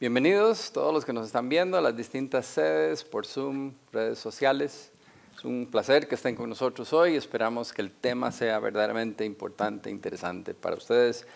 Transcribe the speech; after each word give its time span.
Bienvenidos 0.00 0.70
todos 0.70 0.94
los 0.94 1.04
que 1.04 1.12
nos 1.12 1.26
están 1.26 1.48
viendo 1.48 1.76
a 1.76 1.80
las 1.80 1.96
distintas 1.96 2.46
sedes 2.46 3.02
por 3.02 3.26
Zoom, 3.26 3.72
redes 3.92 4.20
sociales. 4.20 4.92
Es 5.36 5.44
un 5.44 5.66
placer 5.68 6.06
que 6.06 6.14
estén 6.14 6.36
con 6.36 6.48
nosotros 6.48 6.92
hoy. 6.92 7.16
Esperamos 7.16 7.72
que 7.72 7.82
el 7.82 7.90
tema 7.90 8.30
sea 8.30 8.60
verdaderamente 8.60 9.24
importante, 9.24 9.90
interesante 9.90 10.54
para 10.54 10.76
ustedes, 10.76 11.26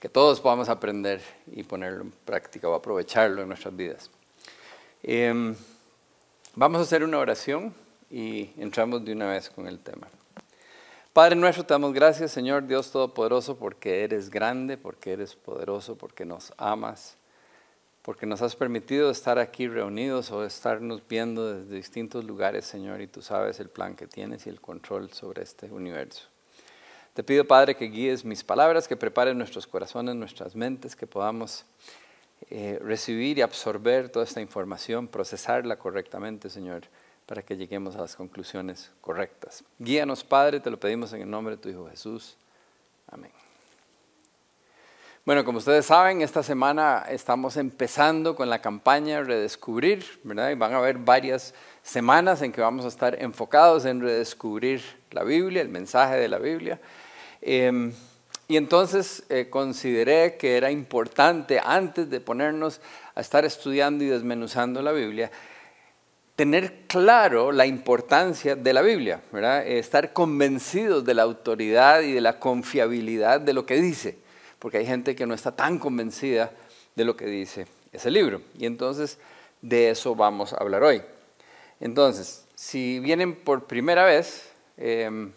que 0.00 0.08
todos 0.08 0.40
podamos 0.40 0.68
aprender 0.68 1.20
y 1.46 1.62
ponerlo 1.62 2.02
en 2.02 2.10
práctica 2.10 2.68
o 2.68 2.74
aprovecharlo 2.74 3.40
en 3.42 3.46
nuestras 3.46 3.76
vidas. 3.76 4.10
Em, 5.04 5.54
vamos 6.56 6.80
a 6.80 6.82
hacer 6.82 7.04
una 7.04 7.18
oración 7.18 7.72
y 8.10 8.50
entramos 8.56 9.04
de 9.04 9.12
una 9.12 9.28
vez 9.28 9.48
con 9.48 9.68
el 9.68 9.78
tema. 9.78 10.08
Padre 11.12 11.36
nuestro, 11.36 11.64
te 11.64 11.72
damos 11.72 11.92
gracias, 11.92 12.32
Señor 12.32 12.66
Dios 12.66 12.90
Todopoderoso, 12.90 13.56
porque 13.56 14.02
eres 14.02 14.28
grande, 14.28 14.76
porque 14.76 15.12
eres 15.12 15.36
poderoso, 15.36 15.94
porque 15.94 16.24
nos 16.24 16.52
amas 16.56 17.16
porque 18.08 18.24
nos 18.24 18.40
has 18.40 18.56
permitido 18.56 19.10
estar 19.10 19.38
aquí 19.38 19.68
reunidos 19.68 20.30
o 20.30 20.42
estarnos 20.42 21.06
viendo 21.06 21.52
desde 21.52 21.74
distintos 21.74 22.24
lugares, 22.24 22.64
Señor, 22.64 23.02
y 23.02 23.06
tú 23.06 23.20
sabes 23.20 23.60
el 23.60 23.68
plan 23.68 23.94
que 23.96 24.06
tienes 24.06 24.46
y 24.46 24.48
el 24.48 24.62
control 24.62 25.12
sobre 25.12 25.42
este 25.42 25.66
universo. 25.66 26.26
Te 27.12 27.22
pido, 27.22 27.44
Padre, 27.44 27.76
que 27.76 27.84
guíes 27.84 28.24
mis 28.24 28.42
palabras, 28.42 28.88
que 28.88 28.96
prepares 28.96 29.36
nuestros 29.36 29.66
corazones, 29.66 30.14
nuestras 30.14 30.56
mentes, 30.56 30.96
que 30.96 31.06
podamos 31.06 31.66
eh, 32.48 32.78
recibir 32.80 33.36
y 33.36 33.42
absorber 33.42 34.08
toda 34.08 34.24
esta 34.24 34.40
información, 34.40 35.06
procesarla 35.06 35.78
correctamente, 35.78 36.48
Señor, 36.48 36.84
para 37.26 37.42
que 37.42 37.58
lleguemos 37.58 37.94
a 37.94 38.00
las 38.00 38.16
conclusiones 38.16 38.90
correctas. 39.02 39.62
Guíanos, 39.78 40.24
Padre, 40.24 40.60
te 40.60 40.70
lo 40.70 40.80
pedimos 40.80 41.12
en 41.12 41.20
el 41.20 41.30
nombre 41.30 41.56
de 41.56 41.62
tu 41.62 41.68
Hijo 41.68 41.86
Jesús. 41.90 42.38
Amén. 43.06 43.32
Bueno, 45.28 45.44
como 45.44 45.58
ustedes 45.58 45.84
saben, 45.84 46.22
esta 46.22 46.42
semana 46.42 47.04
estamos 47.10 47.58
empezando 47.58 48.34
con 48.34 48.48
la 48.48 48.62
campaña 48.62 49.22
Redescubrir, 49.22 50.02
¿verdad? 50.24 50.48
Y 50.48 50.54
van 50.54 50.72
a 50.72 50.78
haber 50.78 50.96
varias 50.96 51.52
semanas 51.82 52.40
en 52.40 52.50
que 52.50 52.62
vamos 52.62 52.86
a 52.86 52.88
estar 52.88 53.14
enfocados 53.22 53.84
en 53.84 54.00
redescubrir 54.00 54.80
la 55.10 55.24
Biblia, 55.24 55.60
el 55.60 55.68
mensaje 55.68 56.16
de 56.16 56.28
la 56.28 56.38
Biblia. 56.38 56.80
Em, 57.42 57.92
y 58.48 58.56
entonces 58.56 59.22
eh, 59.28 59.50
consideré 59.50 60.38
que 60.38 60.56
era 60.56 60.70
importante, 60.70 61.60
antes 61.62 62.08
de 62.08 62.22
ponernos 62.22 62.80
a 63.14 63.20
estar 63.20 63.44
estudiando 63.44 64.04
y 64.04 64.06
desmenuzando 64.06 64.80
la 64.80 64.92
Biblia, 64.92 65.30
tener 66.36 66.86
claro 66.86 67.52
la 67.52 67.66
importancia 67.66 68.56
de 68.56 68.72
la 68.72 68.80
Biblia, 68.80 69.20
¿verdad? 69.30 69.66
estar 69.66 70.14
convencidos 70.14 71.04
de 71.04 71.12
la 71.12 71.24
autoridad 71.24 72.00
y 72.00 72.12
de 72.12 72.22
la 72.22 72.40
confiabilidad 72.40 73.42
de 73.42 73.52
lo 73.52 73.66
que 73.66 73.78
dice 73.78 74.26
porque 74.58 74.78
hay 74.78 74.86
gente 74.86 75.14
que 75.14 75.26
no 75.26 75.34
está 75.34 75.54
tan 75.54 75.78
convencida 75.78 76.52
de 76.94 77.04
lo 77.04 77.16
que 77.16 77.26
dice 77.26 77.66
ese 77.92 78.10
libro. 78.10 78.42
Y 78.58 78.66
entonces 78.66 79.18
de 79.62 79.90
eso 79.90 80.14
vamos 80.14 80.52
a 80.52 80.56
hablar 80.56 80.82
hoy. 80.82 81.02
Entonces, 81.80 82.44
si 82.54 82.98
vienen 82.98 83.36
por 83.36 83.64
primera 83.64 84.04
vez, 84.04 84.50
em, 84.76 85.32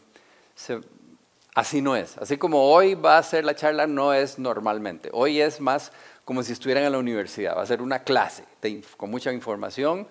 así 1.54 1.82
no 1.82 1.96
es. 1.96 2.18
Así 2.18 2.38
como 2.38 2.72
hoy 2.72 2.96
va 2.96 3.18
a 3.18 3.24
ser 3.24 3.46
la 3.46 3.56
charla, 3.56 3.88
no 3.88 4.14
es 4.14 4.40
normalmente. 4.40 5.10
Hoy 5.14 5.42
es 5.42 5.60
más 5.62 5.92
como 6.26 6.44
si 6.44 6.54
estuvieran 6.54 6.84
en 6.84 6.92
la 6.92 7.00
universidad. 7.00 7.56
Va 7.58 7.62
a 7.62 7.66
ser 7.66 7.82
una 7.82 8.04
clase 8.04 8.44
con 8.98 9.10
mucha 9.12 9.32
información. 9.32 10.08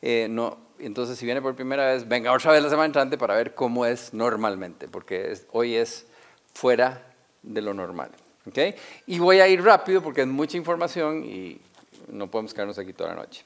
Eh, 0.00 0.26
no, 0.30 0.58
entonces, 0.78 1.18
si 1.18 1.24
viene 1.24 1.40
por 1.40 1.54
primera 1.54 1.86
vez, 1.86 2.06
venga 2.06 2.32
otra 2.32 2.52
vez 2.52 2.62
la 2.62 2.68
semana 2.68 2.86
entrante 2.86 3.16
para 3.18 3.34
ver 3.34 3.54
cómo 3.54 3.86
es 3.86 4.12
normalmente, 4.12 4.88
porque 4.88 5.38
hoy 5.52 5.74
es 5.76 6.06
fuera 6.52 7.02
de 7.42 7.62
lo 7.62 7.74
normal. 7.74 8.10
¿Okay? 8.46 8.74
Y 9.06 9.18
voy 9.18 9.40
a 9.40 9.48
ir 9.48 9.62
rápido 9.62 10.02
porque 10.02 10.22
es 10.22 10.26
mucha 10.26 10.56
información 10.56 11.24
y 11.24 11.60
no 12.08 12.30
podemos 12.30 12.52
quedarnos 12.52 12.78
aquí 12.78 12.92
toda 12.92 13.10
la 13.10 13.16
noche. 13.16 13.44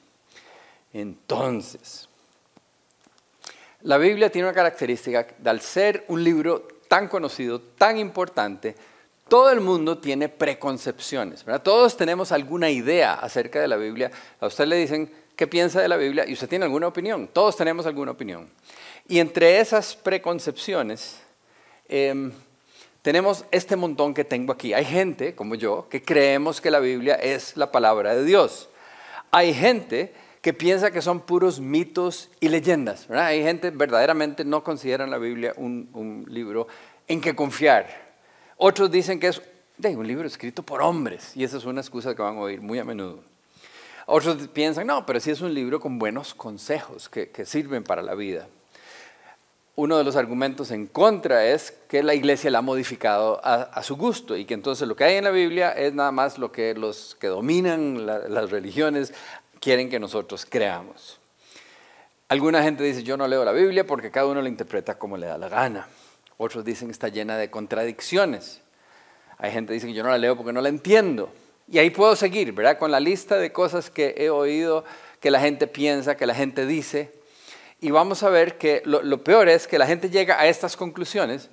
Entonces, 0.93 2.09
la 3.81 3.97
Biblia 3.97 4.29
tiene 4.29 4.47
una 4.47 4.55
característica 4.55 5.25
de 5.37 5.49
al 5.49 5.61
ser 5.61 6.05
un 6.09 6.23
libro 6.23 6.67
tan 6.87 7.07
conocido, 7.07 7.61
tan 7.61 7.97
importante, 7.97 8.75
todo 9.29 9.51
el 9.51 9.61
mundo 9.61 9.99
tiene 9.99 10.27
preconcepciones. 10.27 11.45
¿verdad? 11.45 11.61
Todos 11.61 11.95
tenemos 11.95 12.31
alguna 12.31 12.69
idea 12.69 13.13
acerca 13.13 13.61
de 13.61 13.67
la 13.67 13.77
Biblia. 13.77 14.11
A 14.41 14.47
usted 14.47 14.65
le 14.65 14.75
dicen 14.75 15.09
qué 15.35 15.47
piensa 15.47 15.81
de 15.81 15.87
la 15.87 15.95
Biblia 15.95 16.25
y 16.27 16.33
usted 16.33 16.49
tiene 16.49 16.65
alguna 16.65 16.87
opinión. 16.87 17.29
Todos 17.31 17.55
tenemos 17.55 17.85
alguna 17.85 18.11
opinión. 18.11 18.49
Y 19.07 19.19
entre 19.19 19.59
esas 19.59 19.95
preconcepciones, 19.95 21.19
eh, 21.87 22.31
tenemos 23.01 23.45
este 23.51 23.75
montón 23.75 24.13
que 24.13 24.25
tengo 24.25 24.51
aquí. 24.51 24.73
Hay 24.73 24.85
gente, 24.85 25.35
como 25.35 25.55
yo, 25.55 25.87
que 25.89 26.01
creemos 26.01 26.59
que 26.59 26.71
la 26.71 26.79
Biblia 26.79 27.15
es 27.15 27.55
la 27.55 27.71
palabra 27.71 28.13
de 28.13 28.25
Dios. 28.25 28.69
Hay 29.31 29.53
gente 29.53 30.13
que 30.41 30.53
piensa 30.53 30.91
que 30.91 31.01
son 31.01 31.21
puros 31.21 31.59
mitos 31.59 32.29
y 32.39 32.49
leyendas. 32.49 33.09
Hay 33.09 33.41
gente 33.43 33.71
verdaderamente 33.71 34.43
no 34.43 34.63
consideran 34.63 35.09
la 35.09 35.17
Biblia 35.17 35.53
un, 35.55 36.25
libro 36.27 36.67
en 37.07 37.21
que 37.21 37.35
confiar. 37.35 38.09
Otros 38.57 38.91
dicen 38.91 39.19
que 39.19 39.27
es 39.27 39.41
un 39.81 40.07
libro 40.07 40.27
escrito 40.27 40.63
por 40.63 40.81
hombres 40.81 41.35
y 41.35 41.43
esa 41.43 41.57
es 41.57 41.65
una 41.65 41.81
excusa 41.81 42.13
que 42.15 42.21
van 42.21 42.37
a 42.37 42.41
oír 42.41 42.61
muy 42.61 42.79
a 42.79 42.83
menudo. 42.83 43.23
Otros 44.07 44.47
piensan, 44.49 44.87
no, 44.87 45.05
pero 45.05 45.19
sí 45.19 45.31
es 45.31 45.39
un 45.39 45.53
libro 45.53 45.79
con 45.79 45.99
buenos 45.99 46.33
consejos 46.33 47.07
que 47.07 47.45
sirven 47.45 47.83
para 47.83 48.01
la 48.01 48.15
vida 48.15 48.47
uno 49.79 49.97
de 49.97 50.03
los 50.03 50.17
argumentos 50.17 50.71
en 50.71 50.87
contra 50.87 51.45
es 51.45 51.71
que 51.87 52.03
la 52.03 52.13
iglesia 52.13 52.51
la 52.51 52.59
ha 52.59 52.61
modificado 52.61 53.39
a, 53.41 53.81
su 53.81 53.95
gusto 53.95 54.35
y 54.35 54.43
que 54.43 54.53
entonces 54.53 54.85
lo 54.85 54.95
que 54.97 55.05
hay 55.05 55.15
en 55.15 55.23
la 55.23 55.31
Biblia 55.31 55.71
es 55.71 55.93
nada 55.93 56.11
más 56.11 56.37
lo 56.37 56.51
que 56.51 56.73
los 56.73 57.15
que 57.17 57.27
dominan 57.27 58.05
las 58.05 58.51
religiones 58.51 59.13
quieren 59.61 59.89
que 59.89 59.97
nosotros 59.97 60.45
creamos. 60.45 61.17
Alguna 62.27 62.61
gente 62.61 62.83
dice, 62.83 63.03
yo 63.03 63.15
no 63.15 63.25
leo 63.25 63.45
la 63.45 63.53
Biblia 63.53 63.87
porque 63.87 64.11
cada 64.11 64.25
uno 64.25 64.41
la 64.41 64.49
interpreta 64.49 64.99
como 64.99 65.15
le 65.15 65.27
da 65.27 65.37
la 65.37 65.47
gana. 65.47 65.87
Otros 66.35 66.65
dicen, 66.65 66.91
está 66.91 67.07
llena 67.07 67.37
de 67.37 67.49
contradicciones. 67.49 68.59
Hay 69.37 69.53
gente 69.53 69.69
que 69.69 69.75
dice, 69.75 69.93
yo 69.93 70.03
no 70.03 70.09
la 70.09 70.17
leo 70.17 70.35
porque 70.35 70.51
no 70.51 70.59
la 70.59 70.67
entiendo. 70.67 71.31
Y 71.69 71.77
ahí 71.77 71.89
puedo 71.89 72.17
seguir, 72.17 72.51
¿verdad? 72.51 72.77
Con 72.77 72.91
la 72.91 72.99
lista 72.99 73.37
de 73.37 73.53
cosas 73.53 73.89
que 73.89 74.13
he 74.17 74.29
oído, 74.29 74.83
que 75.21 75.31
la 75.31 75.39
gente 75.39 75.67
piensa, 75.67 76.17
que 76.17 76.25
la 76.25 76.35
gente 76.35 76.65
dice. 76.65 77.17
Y 77.81 77.91
vamos 77.91 78.23
a 78.23 78.29
ver 78.29 78.57
que 78.57 78.81
lo, 78.85 79.23
peor 79.23 79.47
es 79.47 79.67
que 79.67 79.77
la 79.77 79.87
gente 79.87 80.09
llega 80.09 80.39
a 80.39 80.47
estas 80.47 80.75
conclusiones 80.75 81.49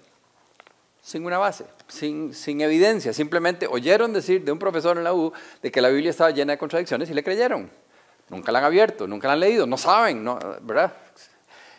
sin 1.01 1.25
una 1.25 1.39
base, 1.39 1.67
sin, 1.87 2.35
sin, 2.35 2.61
evidencia. 2.61 3.13
Simplemente 3.13 3.69
oyeron 3.69 4.13
decir 4.13 4.45
de 4.45 4.51
un 4.51 4.59
profesor 4.59 4.99
en 4.99 5.05
la 5.05 5.15
U 5.15 5.33
de 5.63 5.71
que 5.71 5.81
la 5.81 5.89
Biblia 5.89 6.11
estaba 6.11 6.31
llena 6.33 6.53
de 6.53 6.59
contradicciones 6.59 7.09
y 7.11 7.15
le 7.15 7.23
creyeron. 7.23 7.71
Nunca 8.29 8.51
la 8.51 8.59
han 8.59 8.65
abierto, 8.65 9.07
nunca 9.07 9.29
la 9.29 9.35
han 9.35 9.41
leído, 9.41 9.67
no 9.67 9.79
saben, 9.79 10.25
no, 10.25 10.37
¿verdad? 10.63 10.93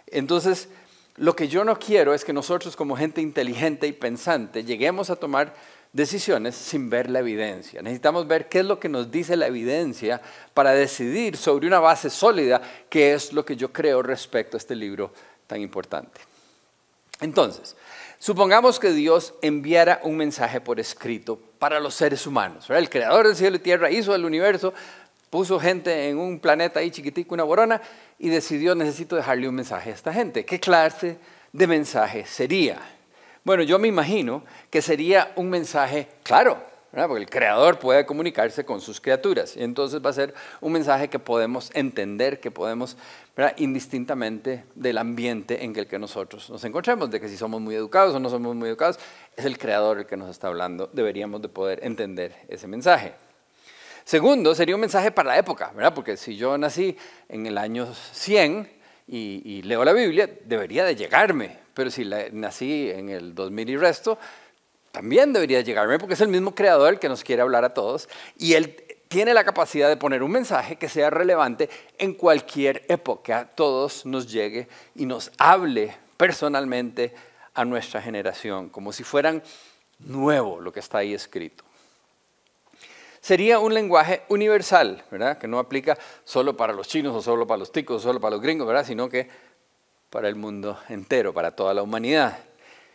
Entonces, 0.08 0.70
lo 1.18 1.36
que 1.36 1.50
yo 1.50 1.66
no 1.66 1.78
quiero 1.78 2.14
es 2.14 2.24
que 2.24 2.32
nosotros 2.32 2.78
como 2.78 2.96
gente 2.96 3.20
inteligente 3.22 3.86
y 3.86 3.92
pensante 3.92 4.64
lleguemos 4.64 5.10
a 5.10 5.18
tomar 5.18 5.54
decisiones 5.98 6.56
sin 6.56 6.92
ver 6.92 7.10
la 7.10 7.20
evidencia. 7.20 7.82
Necesitamos 7.82 8.28
ver 8.28 8.48
qué 8.48 8.60
es 8.60 8.66
lo 8.66 8.80
que 8.80 8.88
nos 8.88 9.10
dice 9.10 9.36
la 9.36 9.48
evidencia 9.48 10.22
para 10.54 10.72
decidir 10.72 11.36
sobre 11.36 11.66
una 11.66 11.80
base 11.80 12.12
sólida 12.12 12.62
qué 12.88 13.16
es 13.16 13.34
lo 13.34 13.44
que 13.44 13.56
yo 13.56 13.74
creo 13.74 14.04
respecto 14.04 14.56
a 14.56 14.60
este 14.60 14.76
libro 14.76 15.12
tan 15.48 15.60
importante. 15.60 16.22
Entonces, 17.20 17.76
supongamos 18.20 18.80
que 18.80 18.92
Dios 18.92 19.34
enviara 19.42 20.00
un 20.04 20.18
mensaje 20.18 20.62
por 20.62 20.80
escrito 20.80 21.40
para 21.58 21.80
los 21.80 21.96
seres 21.96 22.28
humanos. 22.28 22.70
El 22.70 22.92
creador 22.92 23.26
del 23.26 23.36
cielo 23.36 23.56
y 23.56 23.60
tierra 23.60 23.90
hizo 23.90 24.14
el 24.14 24.24
universo, 24.24 24.76
puso 25.32 25.60
gente 25.60 26.10
en 26.10 26.20
un 26.20 26.40
planeta 26.40 26.80
ahí 26.80 26.92
chiquitico, 26.92 27.34
una 27.34 27.44
borona, 27.44 27.82
y 28.20 28.30
decidió, 28.30 28.76
necesito 28.76 29.16
dejarle 29.16 29.50
un 29.50 29.56
mensaje 29.56 29.90
a 29.90 29.94
esta 29.96 30.14
gente. 30.14 30.46
¿Qué 30.46 30.60
clase 30.60 31.18
de 31.52 31.66
mensaje 31.66 32.24
sería? 32.28 32.97
Bueno, 33.48 33.64
yo 33.64 33.80
me 33.80 33.88
imagino 33.88 34.44
que 34.70 34.82
sería 34.82 35.32
un 35.38 35.50
mensaje 35.50 36.10
claro, 36.22 36.62
porque 36.92 37.24
el 37.24 37.30
creador 37.30 37.80
puede 37.80 38.06
comunicarse 38.06 38.66
con 38.66 38.82
sus 38.82 39.00
criaturas. 39.00 39.56
Y 39.56 39.64
entonces 39.64 40.06
va 40.06 40.10
a 40.10 40.14
ser 40.14 40.34
un 40.60 40.74
mensaje 40.74 41.08
que 41.08 41.18
podemos 41.18 41.72
entender, 41.74 42.42
que 42.42 42.52
podemos, 42.52 42.98
indistintamente 43.56 44.66
del 44.76 44.98
ambiente 44.98 45.64
en 45.64 45.74
el 45.78 45.88
que 45.88 45.98
nosotros 45.98 46.50
nos 46.50 46.62
encontremos, 46.66 47.10
de 47.10 47.22
que 47.22 47.30
si 47.30 47.38
somos 47.38 47.62
muy 47.62 47.74
educados 47.74 48.14
o 48.14 48.20
no 48.20 48.30
somos 48.30 48.54
muy 48.54 48.68
educados, 48.68 49.00
es 49.38 49.46
el 49.46 49.58
creador 49.58 50.00
el 50.00 50.06
que 50.08 50.18
nos 50.18 50.30
está 50.30 50.48
hablando, 50.48 50.90
deberíamos 50.92 51.42
de 51.42 51.48
poder 51.48 51.80
entender 51.84 52.36
ese 52.50 52.68
mensaje. 52.68 53.14
Segundo, 54.04 54.56
sería 54.56 54.76
un 54.76 54.82
mensaje 54.82 55.10
para 55.10 55.30
la 55.30 55.38
época, 55.38 55.72
¿verdad? 55.74 55.94
porque 55.94 56.18
si 56.18 56.36
yo 56.36 56.58
nací 56.58 56.98
en 57.30 57.46
el 57.46 57.58
año 57.58 57.88
100 58.12 58.77
y, 59.08 59.62
leo 59.64 59.86
la 59.86 59.94
Biblia, 59.94 60.30
debería 60.46 60.84
de 60.84 60.96
llegarme, 60.96 61.58
pero 61.74 61.90
si 61.90 62.06
nací 62.32 62.90
en 62.90 63.10
el 63.10 63.34
2000 63.34 63.70
y 63.70 63.78
resto, 63.78 64.18
también 64.92 65.32
debería 65.32 65.62
llegarme 65.62 66.00
porque 66.00 66.16
es 66.16 66.22
el 66.22 66.28
mismo 66.28 66.54
creador 66.54 66.94
el 66.94 67.00
que 67.00 67.08
nos 67.08 67.24
quiere 67.24 67.42
hablar 67.42 67.64
a 67.64 67.74
todos 67.74 68.10
y 68.38 68.54
él 68.54 68.76
tiene 69.08 69.34
la 69.34 69.44
capacidad 69.44 69.88
de 69.88 69.96
poner 69.96 70.24
un 70.24 70.32
mensaje 70.32 70.76
que 70.76 70.90
sea 70.90 71.10
relevante 71.10 71.70
en 71.98 72.14
cualquier 72.14 72.84
época, 72.90 73.40
a 73.40 73.46
todos 73.46 74.06
nos 74.06 74.30
llegue 74.30 74.68
y 74.96 75.06
nos 75.06 75.32
hable 75.38 75.96
personalmente 76.18 77.14
a 77.54 77.64
nuestra 77.64 78.02
generación, 78.02 78.70
como 78.70 78.92
si 78.92 79.04
fueran 79.04 79.42
nuevo 80.00 80.60
lo 80.60 80.74
que 80.74 80.80
está 80.80 81.00
ahí 81.00 81.14
escrito. 81.14 81.67
Sería 83.28 83.60
un 83.60 83.74
lenguaje 83.74 84.22
universal, 84.30 85.04
¿verdad? 85.12 85.38
Que 85.38 85.50
no 85.50 85.60
aplica 85.60 85.98
solo 86.24 86.56
para 86.56 86.72
los 86.72 86.88
chinos 86.88 87.14
o 87.14 87.22
solo 87.22 87.46
para 87.46 87.58
los 87.58 87.74
ticos 87.74 87.98
o 87.98 88.00
solo 88.00 88.22
para 88.22 88.38
los 88.38 88.42
gringos, 88.42 88.66
¿verdad? 88.66 88.86
Sino 88.86 89.10
que 89.10 89.28
para 90.10 90.30
el 90.30 90.36
mundo 90.36 90.80
entero, 90.88 91.34
para 91.34 91.52
toda 91.52 91.74
la 91.74 91.84
humanidad. 91.84 92.40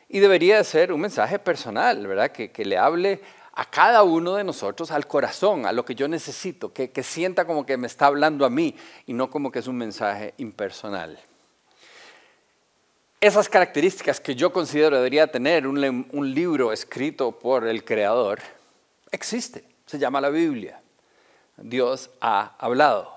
Y 0.08 0.20
debería 0.20 0.64
ser 0.64 0.90
un 0.90 1.02
mensaje 1.02 1.38
personal, 1.38 2.06
¿verdad? 2.06 2.32
Que, 2.32 2.50
le 2.64 2.79
hable 2.79 3.20
a 3.52 3.67
cada 3.67 4.02
uno 4.05 4.37
de 4.37 4.43
nosotros 4.43 4.90
al 4.90 5.06
corazón, 5.06 5.67
a 5.67 5.73
lo 5.73 5.84
que 5.84 5.94
yo 5.94 6.08
necesito, 6.08 6.73
que, 6.73 6.90
sienta 7.02 7.44
como 7.44 7.67
que 7.67 7.76
me 7.76 7.87
está 7.87 8.06
hablando 8.06 8.46
a 8.46 8.50
mí 8.50 8.75
y 9.05 9.12
no 9.12 9.29
como 9.29 9.52
que 9.52 9.58
es 9.58 9.67
un 9.67 9.76
mensaje 9.76 10.32
impersonal. 10.38 11.20
Esas 13.20 13.50
características 13.50 14.19
que 14.19 14.34
yo 14.34 14.50
considero 14.50 14.96
debería 14.96 15.26
tener 15.26 15.67
un, 15.67 16.06
un 16.11 16.34
libro 16.34 16.73
escrito 16.73 17.32
por 17.32 17.67
el 17.67 17.84
Creador, 17.84 18.40
existe, 19.11 19.71
se 19.93 19.99
llama 19.99 20.23
la 20.23 20.31
Biblia. 20.31 20.81
Dios 21.59 22.09
ha 22.23 22.56
hablado. 22.59 23.12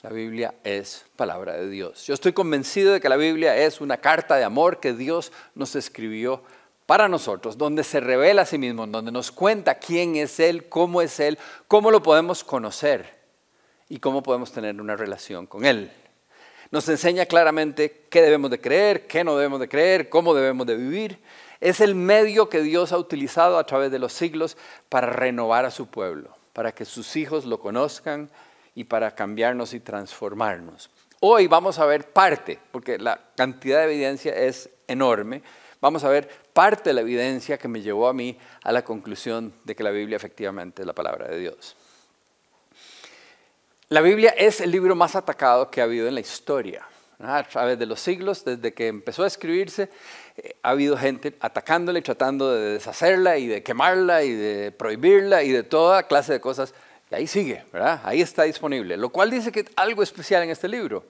La 0.00 0.10
Biblia 0.10 0.54
es 0.62 1.06
palabra 1.16 1.54
de 1.54 1.68
Dios. 1.68 2.06
Yo 2.06 2.14
estoy 2.14 2.32
convencido 2.32 2.92
de 2.92 3.00
que 3.00 3.08
la 3.08 3.16
Biblia 3.16 3.56
es 3.56 3.80
una 3.80 3.96
carta 3.96 4.36
de 4.36 4.44
amor 4.44 4.78
que 4.78 4.92
Dios 4.92 5.32
nos 5.56 5.74
escribió 5.74 6.44
para 6.86 7.08
nosotros, 7.08 7.58
donde 7.58 7.82
se 7.82 7.98
revela 7.98 8.42
a 8.42 8.46
sí 8.46 8.58
mismo, 8.58 8.86
donde 8.86 9.10
nos 9.10 9.32
cuenta 9.32 9.74
quién 9.74 10.14
es 10.14 10.38
Él, 10.38 10.68
cómo 10.68 11.02
es 11.02 11.18
Él, 11.18 11.36
cómo 11.66 11.90
lo 11.90 12.00
podemos 12.00 12.44
conocer 12.44 13.18
y 13.88 13.98
cómo 13.98 14.22
podemos 14.22 14.52
tener 14.52 14.80
una 14.80 14.94
relación 14.94 15.48
con 15.48 15.64
Él. 15.64 15.90
Nos 16.70 16.88
enseña 16.88 17.26
claramente 17.26 18.04
qué 18.08 18.22
debemos 18.22 18.52
de 18.52 18.60
creer, 18.60 19.08
qué 19.08 19.24
no 19.24 19.36
debemos 19.36 19.58
de 19.58 19.68
creer, 19.68 20.08
cómo 20.08 20.32
debemos 20.32 20.64
de 20.64 20.76
vivir. 20.76 21.18
Es 21.64 21.80
el 21.80 21.94
medio 21.94 22.50
que 22.50 22.60
Dios 22.60 22.92
ha 22.92 22.98
utilizado 22.98 23.56
a 23.56 23.64
través 23.64 23.90
de 23.90 23.98
los 23.98 24.12
siglos 24.12 24.58
para 24.90 25.06
renovar 25.06 25.64
a 25.64 25.70
su 25.70 25.86
pueblo, 25.86 26.28
para 26.52 26.72
que 26.72 26.84
sus 26.84 27.16
hijos 27.16 27.46
lo 27.46 27.58
conozcan, 27.58 28.28
y 28.74 28.84
para 28.84 29.14
cambiarnos 29.14 29.72
y 29.72 29.80
transformarnos. 29.80 30.90
Hoy 31.20 31.46
vamos 31.46 31.78
a 31.78 31.86
ver 31.86 32.12
parte, 32.12 32.58
porque 32.70 32.98
la 32.98 33.18
cantidad 33.34 33.78
de 33.78 33.94
evidencia 33.94 34.34
es 34.34 34.68
enorme, 34.86 35.42
vamos 35.80 36.04
a 36.04 36.10
ver 36.10 36.28
parte 36.52 36.90
de 36.90 36.94
la 36.94 37.00
evidencia 37.00 37.56
que 37.56 37.68
me 37.68 37.80
llevó 37.80 38.08
a 38.08 38.12
mí 38.12 38.36
a 38.62 38.70
la 38.70 38.84
conclusión 38.84 39.54
de 39.64 39.74
que 39.74 39.84
la 39.84 39.90
Biblia 39.90 40.16
efectivamente 40.16 40.82
es 40.82 40.86
la 40.86 40.92
palabra 40.92 41.28
de 41.28 41.38
Dios. 41.38 41.76
La 43.88 44.02
Biblia 44.02 44.34
es 44.36 44.60
el 44.60 44.70
libro 44.70 44.94
más 44.94 45.16
atacado 45.16 45.70
que 45.70 45.80
ha 45.80 45.84
habido 45.84 46.08
en 46.08 46.14
la 46.14 46.20
historia. 46.20 46.86
A 47.20 47.44
través 47.44 47.78
de 47.78 47.86
los 47.86 48.00
siglos, 48.00 48.44
desde 48.44 48.74
que 48.74 48.88
empezó 48.88 49.22
a 49.22 49.28
escribirse, 49.28 49.88
ha 50.62 50.70
habido 50.70 50.96
gente 50.96 51.34
atacándola 51.40 51.98
y 51.98 52.02
tratando 52.02 52.52
de 52.52 52.72
deshacerla 52.72 53.38
y 53.38 53.46
de 53.46 53.62
quemarla 53.62 54.24
y 54.24 54.32
de 54.32 54.72
prohibirla 54.72 55.42
y 55.42 55.52
de 55.52 55.62
toda 55.62 56.04
clase 56.04 56.32
de 56.32 56.40
cosas 56.40 56.74
ahí 57.14 57.26
sigue, 57.26 57.64
¿verdad? 57.72 58.00
Ahí 58.04 58.20
está 58.20 58.42
disponible. 58.42 58.96
Lo 58.96 59.08
cual 59.10 59.30
dice 59.30 59.52
que 59.52 59.60
es 59.60 59.66
algo 59.76 60.02
especial 60.02 60.42
en 60.42 60.50
este 60.50 60.68
libro. 60.68 61.04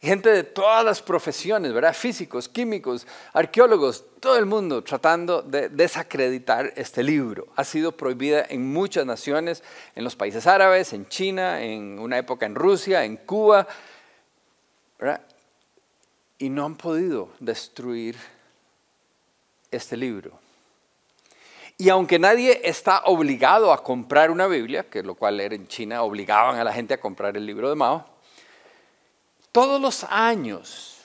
Gente 0.00 0.30
de 0.30 0.42
todas 0.42 0.84
las 0.84 1.00
profesiones, 1.00 1.72
¿verdad? 1.72 1.94
Físicos, 1.94 2.48
químicos, 2.48 3.06
arqueólogos, 3.32 4.04
todo 4.18 4.36
el 4.36 4.46
mundo 4.46 4.82
tratando 4.82 5.42
de 5.42 5.68
desacreditar 5.68 6.72
este 6.74 7.04
libro. 7.04 7.46
Ha 7.54 7.62
sido 7.62 7.92
prohibida 7.92 8.44
en 8.48 8.72
muchas 8.72 9.06
naciones, 9.06 9.62
en 9.94 10.02
los 10.02 10.16
países 10.16 10.48
árabes, 10.48 10.92
en 10.92 11.06
China, 11.06 11.62
en 11.62 12.00
una 12.00 12.18
época 12.18 12.46
en 12.46 12.56
Rusia, 12.56 13.04
en 13.04 13.16
Cuba, 13.16 13.68
¿verdad? 14.98 15.20
Y 16.38 16.48
no 16.48 16.64
han 16.64 16.74
podido 16.74 17.28
destruir 17.38 18.16
este 19.72 19.96
libro. 19.96 20.38
Y 21.78 21.88
aunque 21.88 22.18
nadie 22.18 22.60
está 22.64 23.02
obligado 23.06 23.72
a 23.72 23.82
comprar 23.82 24.30
una 24.30 24.46
Biblia, 24.46 24.84
que 24.88 25.02
lo 25.02 25.16
cual 25.16 25.40
era 25.40 25.54
en 25.54 25.66
China, 25.66 26.02
obligaban 26.02 26.56
a 26.56 26.64
la 26.64 26.72
gente 26.72 26.94
a 26.94 27.00
comprar 27.00 27.36
el 27.36 27.44
libro 27.44 27.68
de 27.68 27.74
Mao, 27.74 28.06
todos 29.50 29.80
los 29.80 30.04
años, 30.04 30.98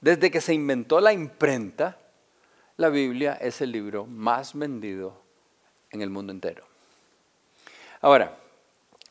desde 0.00 0.30
que 0.30 0.40
se 0.40 0.54
inventó 0.54 1.00
la 1.00 1.12
imprenta, 1.12 1.98
la 2.76 2.90
Biblia 2.90 3.38
es 3.40 3.60
el 3.60 3.72
libro 3.72 4.06
más 4.06 4.54
vendido 4.54 5.20
en 5.90 6.02
el 6.02 6.10
mundo 6.10 6.32
entero. 6.32 6.64
Ahora, 8.00 8.36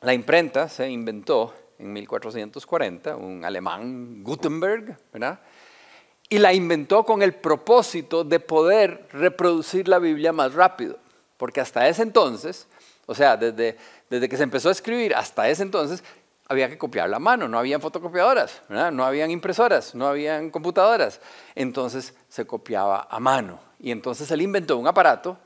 la 0.01 0.13
imprenta 0.13 0.69
se 0.69 0.89
inventó 0.89 1.53
en 1.79 1.91
1440, 1.93 3.15
un 3.15 3.43
alemán 3.43 4.23
Gutenberg, 4.23 4.97
¿verdad? 5.11 5.39
Y 6.29 6.39
la 6.39 6.53
inventó 6.53 7.05
con 7.05 7.21
el 7.21 7.33
propósito 7.33 8.23
de 8.23 8.39
poder 8.39 9.07
reproducir 9.13 9.87
la 9.87 9.99
Biblia 9.99 10.33
más 10.33 10.53
rápido. 10.53 10.97
Porque 11.37 11.61
hasta 11.61 11.87
ese 11.87 12.03
entonces, 12.03 12.67
o 13.05 13.15
sea, 13.15 13.37
desde, 13.37 13.77
que 14.27 14.37
se 14.37 14.43
empezó 14.43 14.69
a 14.69 14.73
escribir 14.73 15.15
hasta 15.15 15.47
ese 15.47 15.63
entonces, 15.63 16.03
había 16.49 16.69
que 16.69 16.77
copiar 16.77 17.09
la 17.09 17.19
mano, 17.19 17.47
no 17.47 17.59
habían 17.59 17.81
fotocopiadoras, 17.81 18.61
no 18.69 19.05
habían 19.05 19.31
impresoras, 19.31 19.95
no 19.95 20.07
habían 20.07 20.49
computadoras. 20.49 21.21
Entonces 21.55 22.13
se 22.29 22.45
copiaba 22.45 23.07
a 23.09 23.19
mano. 23.19 23.59
Y 23.79 23.91
entonces 23.91 24.29
él 24.31 24.41
inventó 24.41 24.77
un 24.77 24.87
aparato 24.87 25.37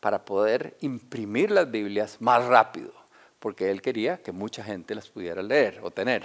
para 0.00 0.24
poder 0.24 0.76
imprimir 0.80 1.50
las 1.50 1.70
Biblias 1.70 2.16
más 2.20 2.44
rápido, 2.46 2.92
porque 3.38 3.70
él 3.70 3.82
quería 3.82 4.18
que 4.18 4.32
mucha 4.32 4.64
gente 4.64 4.94
las 4.94 5.08
pudiera 5.08 5.42
leer 5.42 5.80
o 5.82 5.90
tener. 5.90 6.24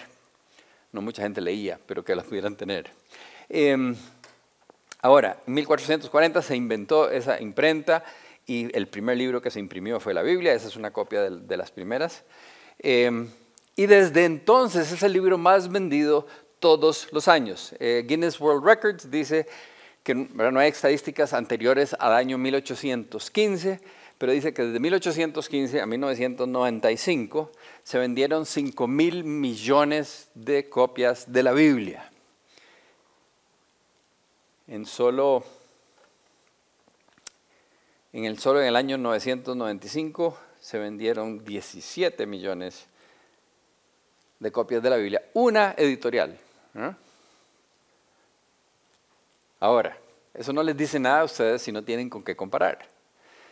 No 0.91 1.01
mucha 1.01 1.23
gente 1.23 1.41
leía, 1.41 1.77
pero 1.85 2.03
que 2.03 2.15
las 2.15 2.25
pudieran 2.25 2.55
tener. 2.55 2.89
Em, 3.49 3.95
ahora, 5.01 5.41
en 5.45 5.53
1440 5.53 6.41
se 6.41 6.55
inventó 6.55 7.09
esa 7.09 7.41
imprenta 7.41 8.03
y 8.45 8.75
el 8.75 8.87
primer 8.87 9.17
libro 9.17 9.41
que 9.41 9.51
se 9.51 9.59
imprimió 9.59 9.99
fue 9.99 10.13
la 10.13 10.21
Biblia, 10.21 10.53
esa 10.53 10.67
es 10.67 10.75
una 10.75 10.91
copia 10.91 11.29
de, 11.29 11.57
las 11.57 11.71
primeras. 11.71 12.23
Em, 12.79 13.27
y 13.75 13.87
desde 13.87 14.25
entonces 14.25 14.91
es 14.91 15.03
el 15.03 15.13
libro 15.13 15.37
más 15.37 15.71
vendido 15.71 16.27
todos 16.59 17.07
los 17.11 17.27
años. 17.27 17.75
Eh, 17.79 18.03
Guinness 18.07 18.39
World 18.39 18.65
Records 18.65 19.09
dice 19.09 19.47
que 20.03 20.13
no 20.13 20.59
hay 20.59 20.69
estadísticas 20.69 21.33
anteriores 21.33 21.95
al 21.99 22.13
año 22.13 22.37
1815, 22.37 23.79
pero 24.17 24.31
dice 24.31 24.53
que 24.53 24.63
desde 24.63 24.79
1815 24.79 25.81
a 25.81 25.85
1995 25.85 27.51
se 27.83 27.97
vendieron 27.97 28.45
5 28.45 28.87
mil 28.87 29.23
millones 29.23 30.29
de 30.35 30.69
copias 30.69 31.31
de 31.31 31.43
la 31.43 31.53
Biblia. 31.53 32.11
En 34.67 34.85
solo 34.85 35.43
en 38.15 38.23
el 38.23 38.39
solo 38.39 38.61
en 38.61 38.67
el 38.67 38.77
año 38.77 38.97
995 38.97 40.37
se 40.61 40.79
vendieron 40.79 41.43
17 41.43 42.25
millones 42.25 42.85
de 44.39 44.51
copias 44.53 44.81
de 44.81 44.89
la 44.89 44.95
Biblia, 44.95 45.21
una 45.33 45.75
editorial. 45.77 46.37
Ahora, 49.59 49.97
eso 50.33 50.53
no 50.53 50.63
les 50.63 50.77
dice 50.77 50.97
nada 50.97 51.19
a 51.19 51.23
ustedes 51.25 51.61
si 51.61 51.73
no 51.73 51.83
tienen 51.83 52.09
con 52.09 52.23
qué 52.23 52.37
comparar. 52.37 52.87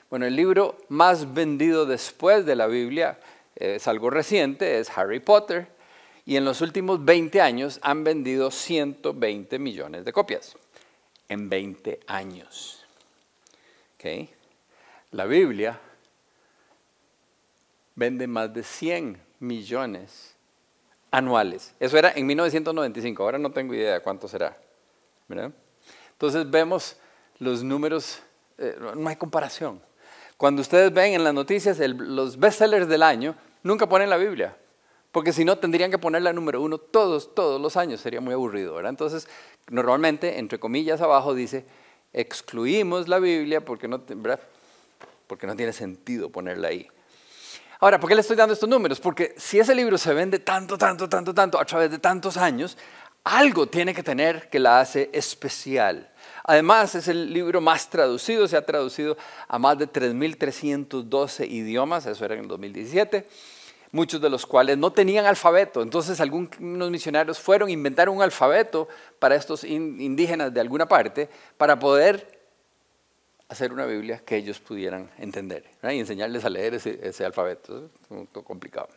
Bueno, 0.09 0.25
el 0.25 0.35
libro 0.35 0.77
más 0.87 1.33
vendido 1.33 1.85
después 1.85 2.45
de 2.45 2.55
la 2.55 2.67
Biblia 2.67 3.19
es 3.55 3.85
algo 3.89 4.09
reciente, 4.09 4.79
es 4.79 4.89
Harry 4.97 5.19
Potter, 5.19 5.67
y 6.25 6.37
en 6.37 6.45
los 6.45 6.61
últimos 6.61 7.03
20 7.03 7.41
años 7.41 7.79
han 7.81 8.05
vendido 8.05 8.49
120 8.49 9.59
millones 9.59 10.05
de 10.05 10.13
copias. 10.13 10.55
En 11.29 11.49
20 11.49 12.01
años. 12.07 12.85
¿Okay? 13.95 14.29
La 15.11 15.25
Biblia 15.25 15.79
vende 17.95 18.27
más 18.27 18.53
de 18.53 18.63
100 18.63 19.19
millones 19.39 20.35
anuales. 21.11 21.73
Eso 21.79 21.97
era 21.97 22.11
en 22.15 22.25
1995, 22.25 23.23
ahora 23.23 23.37
no 23.37 23.51
tengo 23.51 23.73
idea 23.73 23.93
de 23.93 23.99
cuánto 24.01 24.27
será. 24.27 24.57
Entonces 26.11 26.49
vemos 26.49 26.97
los 27.39 27.63
números, 27.63 28.21
eh, 28.57 28.75
no 28.95 29.09
hay 29.09 29.15
comparación. 29.15 29.81
Cuando 30.37 30.61
ustedes 30.61 30.91
ven 30.93 31.13
en 31.13 31.23
las 31.23 31.33
noticias 31.33 31.79
los 31.79 32.37
bestsellers 32.37 32.87
del 32.87 33.03
año, 33.03 33.35
nunca 33.61 33.87
ponen 33.87 34.09
la 34.09 34.17
Biblia, 34.17 34.55
porque 35.13 35.31
si 35.31 35.45
no 35.45 35.59
tendrían 35.59 35.91
que 35.91 35.99
ponerla 35.99 36.33
número 36.33 36.59
uno 36.59 36.79
todos, 36.79 37.35
todos 37.35 37.61
los 37.61 37.77
años, 37.77 38.01
sería 38.01 38.19
muy 38.19 38.33
aburrido. 38.33 38.73
¿verdad? 38.73 38.89
Entonces, 38.89 39.27
normalmente, 39.69 40.39
entre 40.39 40.59
comillas 40.59 41.01
abajo 41.01 41.35
dice, 41.35 41.67
excluimos 42.11 43.07
la 43.07 43.19
Biblia 43.19 43.63
porque 43.63 43.87
no, 43.87 44.01
porque 45.27 45.45
no 45.45 45.55
tiene 45.55 45.71
sentido 45.71 46.31
ponerla 46.31 46.69
ahí. 46.69 46.87
Ahora, 47.79 47.99
¿por 47.99 48.09
qué 48.09 48.15
le 48.15 48.21
estoy 48.21 48.35
dando 48.35 48.53
estos 48.53 48.67
números? 48.67 48.99
Porque 48.99 49.35
si 49.37 49.59
ese 49.59 49.75
libro 49.75 49.99
se 49.99 50.15
vende 50.15 50.39
tanto, 50.39 50.79
tanto, 50.79 51.07
tanto, 51.07 51.31
tanto 51.31 51.59
a 51.59 51.65
través 51.65 51.91
de 51.91 51.99
tantos 51.99 52.35
años, 52.35 52.75
algo 53.23 53.67
tiene 53.67 53.93
que 53.93 54.01
tener 54.01 54.49
que 54.49 54.57
la 54.57 54.79
hace 54.79 55.11
especial. 55.13 56.09
Además, 56.43 56.95
es 56.95 57.07
el 57.07 57.31
libro 57.31 57.61
más 57.61 57.87
traducido, 57.87 58.47
se 58.47 58.57
ha 58.57 58.65
traducido 58.65 59.15
a 59.47 59.59
más 59.59 59.77
de 59.77 59.87
3.312 59.87 61.47
idiomas, 61.47 62.07
eso 62.07 62.25
era 62.25 62.33
en 62.33 62.41
el 62.41 62.47
2017, 62.47 63.27
muchos 63.93 64.19
de 64.19 64.29
los 64.29 64.45
cuales 64.45 64.77
no 64.77 64.91
tenían 64.91 65.25
alfabeto. 65.25 65.81
Entonces, 65.81 66.19
algunos 66.19 66.91
misioneros 66.91 67.39
fueron 67.39 67.69
a 67.69 67.71
inventar 67.71 68.09
un 68.09 68.21
alfabeto 68.21 68.89
para 69.19 69.35
estos 69.35 69.63
indígenas 69.63 70.53
de 70.53 70.59
alguna 70.59 70.87
parte 70.87 71.29
para 71.57 71.79
poder 71.79 72.41
hacer 73.47 73.71
una 73.71 73.85
Biblia 73.85 74.21
que 74.25 74.35
ellos 74.35 74.59
pudieran 74.59 75.11
entender 75.19 75.63
y 75.83 75.99
enseñarles 75.99 76.43
a 76.43 76.49
leer 76.49 76.73
ese, 76.73 77.23
alfabeto. 77.23 77.85
Es 77.85 77.91
un 78.09 78.25
poco 78.25 78.43
complicado. 78.43 78.89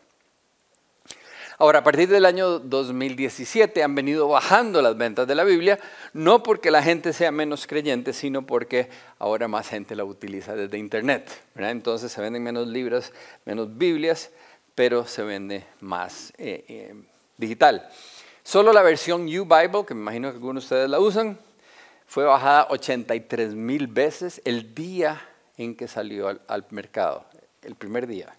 Ahora, 1.59 1.81
a 1.81 1.85
partir 1.85 2.09
del 2.09 2.25
año 2.25 2.59
2017 2.59 3.83
han 3.83 3.95
venido 3.95 4.29
bajando 4.29 4.81
las 4.81 4.97
ventas 4.97 5.27
de 5.27 5.35
la 5.35 5.45
Biblia, 5.45 5.79
no 6.15 6.43
porque 6.43 6.71
la 6.71 6.83
gente 6.83 7.13
sea 7.13 7.31
menos 7.31 7.67
creyente, 7.67 8.15
sino 8.15 8.47
porque 8.47 8.89
ahora 9.19 9.47
más 9.47 9.69
gente 9.69 9.95
la 9.95 10.05
utiliza 10.05 10.55
desde 10.55 10.79
Internet. 10.79 11.31
Entonces 11.55 12.13
se 12.13 12.21
venden 12.23 12.43
menos 12.43 12.67
libros, 12.67 13.13
menos 13.45 13.77
Biblias, 13.77 14.31
pero 14.77 15.07
se 15.07 15.25
vende 15.25 15.67
más 15.81 16.33
eh, 16.37 16.65
eh, 16.69 16.95
digital. 17.37 17.89
Solo 18.45 18.73
la 18.73 18.83
versión 18.83 19.23
U-Bible, 19.23 19.85
que 19.85 19.95
me 19.95 20.03
imagino 20.03 20.29
que 20.29 20.37
algunos 20.37 20.63
de 20.63 20.67
ustedes 20.67 20.91
la 20.91 21.01
usan, 21.01 21.39
fue 22.07 22.25
bajada 22.25 22.69
83 22.71 23.55
mil 23.55 23.89
veces 23.89 24.41
el 24.45 24.75
día 24.75 25.21
en 25.57 25.75
que 25.75 25.89
salió 25.89 26.29
al, 26.29 26.67
mercado, 26.71 27.25
el 27.63 27.75
primer 27.75 28.07
día. 28.07 28.37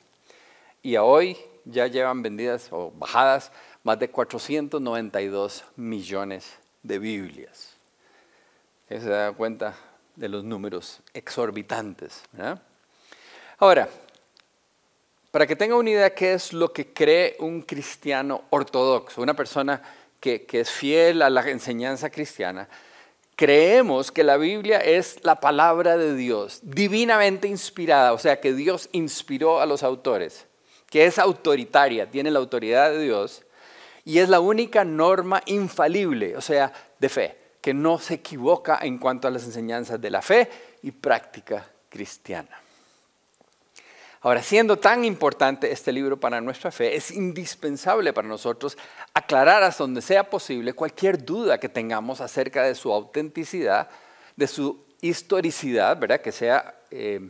Y 0.84 0.96
a 0.96 1.03
hoy 1.03 1.36
ya 1.65 1.88
llevan 1.88 2.22
vendidas 2.22 2.70
o 2.72 2.91
bajadas 2.91 3.51
más 3.84 4.00
de 4.00 4.10
492 4.10 5.65
millones 5.75 6.53
de 6.84 7.00
Biblias. 7.00 7.75
Se 8.88 9.00
da 9.00 9.34
cuenta 9.34 9.75
de 10.15 10.29
los 10.29 10.44
números 10.44 11.01
exorbitantes. 11.13 12.22
Ahora, 13.58 13.89
para 15.38 15.46
que 15.46 15.56
tenga 15.56 15.75
una 15.75 15.91
idea 15.91 16.15
qué 16.15 16.34
es 16.34 16.51
lo 16.51 16.74
que 16.74 16.94
cree 16.94 17.36
un 17.38 17.62
cristiano 17.62 18.46
ortodoxo, 18.50 19.22
una 19.22 19.36
persona 19.36 19.84
que, 20.20 20.48
que 20.48 20.62
es 20.62 20.72
fiel 20.72 21.22
a 21.22 21.29
la 21.29 21.48
enseñanza 21.48 22.10
cristiana, 22.10 22.67
creemos 23.36 24.12
que 24.12 24.24
la 24.24 24.38
Biblia 24.38 24.79
es 24.79 25.24
la 25.24 25.36
palabra 25.36 25.96
de 25.96 26.15
Dios, 26.15 26.62
divinamente 26.63 27.48
inspirada, 27.48 28.13
o 28.13 28.17
sea 28.17 28.41
que 28.41 28.51
Dios 28.51 28.89
inspiró 28.94 29.62
a 29.62 29.67
los 29.67 29.84
autores 29.84 30.48
que 30.89 31.06
es 31.06 31.20
autoritaria, 31.20 32.10
tiene 32.10 32.32
la 32.32 32.39
autoridad 32.39 32.89
de 32.89 33.03
Dios 33.03 33.44
y 34.06 34.17
es 34.17 34.29
la 34.29 34.39
única 34.39 34.84
norma 34.84 35.44
infalible, 35.46 36.36
o 36.36 36.41
sea, 36.41 36.74
de 36.98 37.10
fe, 37.10 37.38
que 37.62 37.75
no 37.75 38.00
se 38.00 38.15
equivoca 38.15 38.79
en 38.82 38.98
cuanto 38.98 39.27
a 39.27 39.32
las 39.32 39.44
enseñanzas 39.44 40.01
de 40.01 40.10
la 40.10 40.24
fe 40.24 40.50
y 40.82 40.89
práctica 40.89 41.63
cristiana. 41.89 42.60
Ahora, 44.27 44.43
siendo 44.43 44.75
tan 44.75 45.05
importante 45.05 45.72
este 45.72 45.93
libro 45.93 46.19
para 46.19 46.41
nuestra 46.41 46.69
fe, 46.69 46.98
es 46.98 47.12
indispensable 47.12 48.12
para 48.12 48.27
nosotros 48.27 48.77
aclarar 49.13 49.63
hasta 49.63 49.86
donde 49.86 50.01
sea 50.01 50.29
posible 50.29 50.74
cualquier 50.74 51.24
duda 51.24 51.62
que 51.62 51.69
tengamos 51.69 52.19
acerca 52.19 52.63
de 52.63 52.75
su 52.75 52.91
autenticidad, 52.91 53.88
de 54.36 54.48
su 54.48 54.84
historicidad, 55.00 55.98
¿verdad? 55.98 56.19
Que 56.19 56.34
sea 56.34 56.75
eh, 56.91 57.29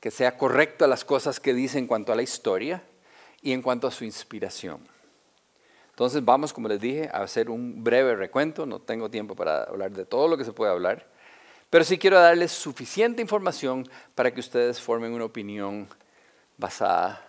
que 0.00 0.10
sea 0.10 0.36
correcto 0.36 0.84
a 0.84 0.88
las 0.88 1.04
cosas 1.04 1.38
que 1.38 1.54
dice 1.54 1.78
en 1.78 1.86
cuanto 1.86 2.12
a 2.12 2.16
la 2.16 2.22
historia 2.22 2.82
y 3.40 3.52
en 3.52 3.62
cuanto 3.62 3.86
a 3.86 3.92
su 3.92 4.04
inspiración. 4.04 4.80
Entonces 5.90 6.24
vamos, 6.24 6.52
como 6.52 6.66
les 6.66 6.80
dije, 6.80 7.08
a 7.12 7.22
hacer 7.22 7.48
un 7.48 7.84
breve 7.84 8.16
recuento. 8.16 8.66
No 8.66 8.80
tengo 8.80 9.08
tiempo 9.08 9.36
para 9.36 9.62
hablar 9.62 9.92
de 9.92 10.04
todo 10.04 10.26
lo 10.26 10.36
que 10.36 10.44
se 10.44 10.52
puede 10.52 10.72
hablar, 10.72 11.06
pero 11.70 11.84
sí 11.84 11.96
quiero 11.96 12.18
darles 12.18 12.50
suficiente 12.50 13.22
información 13.22 13.88
para 14.16 14.34
que 14.34 14.40
ustedes 14.40 14.80
formen 14.80 15.12
una 15.12 15.26
opinión 15.26 15.86
basada 16.56 17.24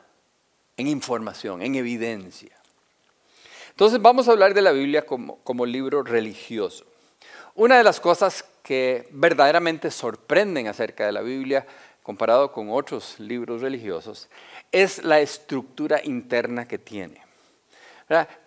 en 0.77 0.87
información, 0.87 1.61
en 1.61 1.75
evidencia. 1.75 2.55
Entonces 3.69 4.01
vamos 4.01 4.27
a 4.27 4.31
hablar 4.31 4.53
de 4.53 4.61
la 4.61 4.71
Biblia 4.71 5.05
como, 5.05 5.65
libro 5.65 6.03
religioso. 6.03 6.85
Una 7.55 7.77
de 7.77 7.83
las 7.83 7.99
cosas 7.99 8.45
que 8.63 9.07
verdaderamente 9.11 9.91
sorprenden 9.91 10.67
acerca 10.67 11.05
de 11.05 11.11
la 11.11 11.21
Biblia 11.21 11.65
comparado 12.05 12.51
con 12.51 12.69
otros 12.69 13.19
libros 13.19 13.61
religiosos, 13.61 14.29
es 14.71 15.03
la 15.03 15.21
estructura 15.21 15.99
interna 16.03 16.67
que 16.67 16.77
tiene. 16.77 17.19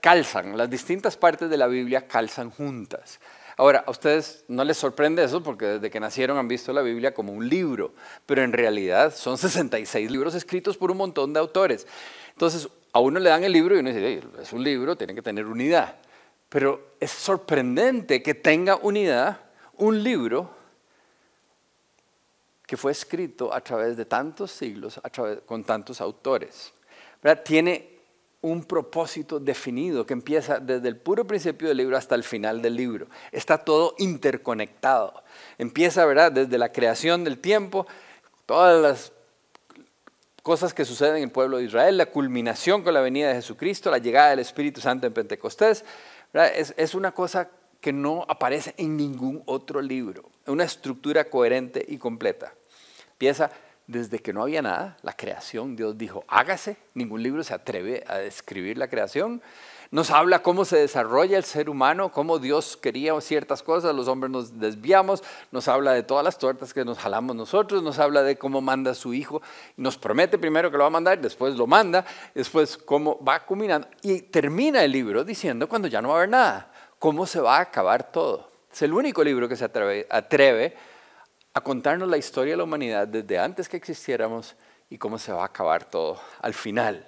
Calzan, 0.01 0.57
las 0.57 0.71
distintas 0.71 1.17
partes 1.17 1.51
de 1.51 1.57
la 1.57 1.67
Biblia 1.67 2.07
calzan 2.07 2.51
juntas. 2.51 3.19
Ahora, 3.59 3.83
a 3.85 3.91
ustedes 3.91 4.45
no 4.47 4.63
les 4.63 4.77
sorprende 4.77 5.25
eso 5.25 5.43
porque 5.43 5.67
desde 5.67 5.91
que 5.91 5.99
nacieron 5.99 6.39
han 6.39 6.47
visto 6.47 6.73
la 6.73 6.81
Biblia 6.81 7.13
como 7.13 7.33
un 7.33 7.49
libro, 7.49 7.93
pero 8.25 8.45
en 8.45 8.53
realidad 8.53 9.13
son 9.13 9.37
66 9.39 10.11
libros 10.11 10.37
escritos 10.37 10.77
por 10.77 10.93
un 10.93 10.97
montón 10.97 11.33
de 11.33 11.41
autores. 11.41 11.85
Entonces, 12.31 12.69
a 12.93 13.01
uno 13.01 13.19
le 13.19 13.31
dan 13.31 13.43
el 13.43 13.53
libro 13.53 13.75
y 13.75 13.81
uno 13.81 13.93
dice, 13.93 14.23
es 14.41 14.53
un 14.53 14.63
libro, 14.63 14.97
tiene 14.97 15.13
que 15.13 15.23
tener 15.23 15.45
unidad. 15.45 15.97
Pero 16.49 16.93
es 17.01 17.11
sorprendente 17.11 18.23
que 18.23 18.35
tenga 18.35 18.77
unidad 18.77 19.41
un 19.77 20.05
libro 20.05 20.51
que 22.65 22.77
fue 22.77 22.93
escrito 22.93 23.53
a 23.53 23.61
través 23.61 23.97
de 23.97 24.05
tantos 24.05 24.53
siglos, 24.53 25.01
con 25.47 25.65
tantos 25.65 26.01
autores. 26.01 26.73
Tiene 27.45 27.98
un 28.41 28.65
propósito 28.65 29.41
definido 29.41 30.07
que 30.07 30.13
empieza 30.13 30.61
desde 30.61 30.89
el 30.89 30.97
puro 30.97 31.27
principio 31.27 31.69
del 31.69 31.79
libro 31.79 31.97
hasta 31.97 32.15
el 32.15 32.23
final 32.23 32.63
del 32.63 32.77
libro. 32.77 33.09
Está 33.33 33.59
todo 33.59 33.95
interconectado. 33.99 35.25
Empieza 35.59 36.05
¿verdad? 36.07 36.31
desde 36.31 36.57
la 36.57 36.71
creación 36.71 37.25
del 37.25 37.39
tiempo, 37.39 37.87
todas 38.47 38.81
las 38.81 39.13
cosas 40.43 40.73
que 40.73 40.85
suceden 40.85 41.17
en 41.17 41.25
el 41.25 41.31
pueblo 41.31 41.59
de 41.59 41.65
Israel, 41.65 41.99
la 41.99 42.07
culminación 42.07 42.83
con 42.83 42.95
la 42.95 43.01
venida 43.01 43.29
de 43.29 43.35
Jesucristo, 43.35 43.91
la 43.91 43.99
llegada 43.99 44.31
del 44.31 44.39
Espíritu 44.39 44.81
Santo 44.81 45.07
en 45.07 45.13
Pentecostés. 45.13 45.85
Es, 46.33 46.95
una 46.95 47.13
cosa 47.13 47.51
que 47.81 47.93
no 47.93 48.25
aparece 48.29 48.73
en 48.77 48.97
ningún 48.97 49.43
otro 49.47 49.83
libro, 49.83 50.31
una 50.47 50.65
estructura 50.65 51.25
coherente 51.25 51.85
y 51.87 51.99
completa. 51.99 52.55
Empieza 53.13 53.51
desde 53.89 54.19
que 54.19 54.35
no 54.35 54.43
había 54.43 54.61
nada, 54.61 54.99
la 55.03 55.15
creación, 55.15 55.75
Dios 55.75 55.97
dijo, 55.97 56.23
hágase, 56.29 56.77
ningún 56.93 57.23
libro 57.23 57.43
se 57.43 57.55
atreve 57.55 58.05
a 58.07 58.19
describir 58.19 58.77
la 58.77 58.89
creación. 58.89 59.41
Nos 59.91 60.11
habla 60.11 60.43
cómo 60.43 60.67
se 60.67 60.77
desarrolla 60.77 61.39
el 61.39 61.45
ser 61.45 61.71
humano, 61.71 62.13
cómo 62.13 62.39
Dios 62.39 62.77
quería 62.77 63.19
ciertas 63.23 63.63
cosas, 63.63 63.95
los 63.95 64.07
hombres 64.07 64.31
nos 64.31 64.61
desviamos, 64.61 65.25
nos 65.51 65.67
habla 65.69 65.95
de 65.95 66.03
todas 66.03 66.23
las 66.23 66.37
tortas 66.37 66.75
que 66.75 66.85
nos 66.85 66.99
jalamos 66.99 67.35
nosotros, 67.35 67.83
nos 67.83 67.99
habla 67.99 68.23
de 68.23 68.37
cómo 68.37 68.61
manda 68.61 68.91
a 68.91 68.95
su 68.95 69.15
hijo, 69.15 69.41
nos 69.79 69.97
promete 69.97 70.37
primero 70.37 70.71
que 70.71 70.77
lo 70.77 70.83
va 70.83 70.89
a 70.89 70.91
mandar, 70.91 71.19
después 71.19 71.57
lo 71.57 71.67
manda, 71.67 72.05
después 72.35 72.77
cómo 72.77 73.19
va 73.25 73.47
culminando 73.47 73.89
y 74.03 74.21
termina 74.21 74.85
el 74.85 74.93
libro 74.93 75.25
diciendo 75.25 75.67
cuando 75.67 75.89
ya 75.89 76.03
no 76.03 76.09
va 76.09 76.15
a 76.15 76.19
haber 76.19 76.29
nada, 76.29 76.73
cómo 76.99 77.25
se 77.25 77.41
va 77.41 77.57
a 77.57 77.63
acabar 77.63 78.13
todo. 78.13 78.51
Es 78.71 78.83
el 78.83 78.93
único 78.93 79.25
libro 79.25 79.49
que 79.49 79.57
se 79.57 79.65
atreve, 79.65 80.07
atreve 80.11 80.77
a 81.59 81.61
contarnos 81.61 82.09
la 82.09 82.17
historia 82.17 82.53
de 82.53 82.57
la 82.57 82.65
humanidad 82.65 83.09
desde 83.09 83.39
antes 83.39 83.69
que 83.69 83.77
existiéramos 83.77 84.55
y 84.91 84.97
cómo 84.97 85.19
se 85.19 85.33
va 85.33 85.43
a 85.43 85.47
acabar 85.47 85.85
todo 85.85 86.21
al 86.41 86.55
final. 86.55 87.05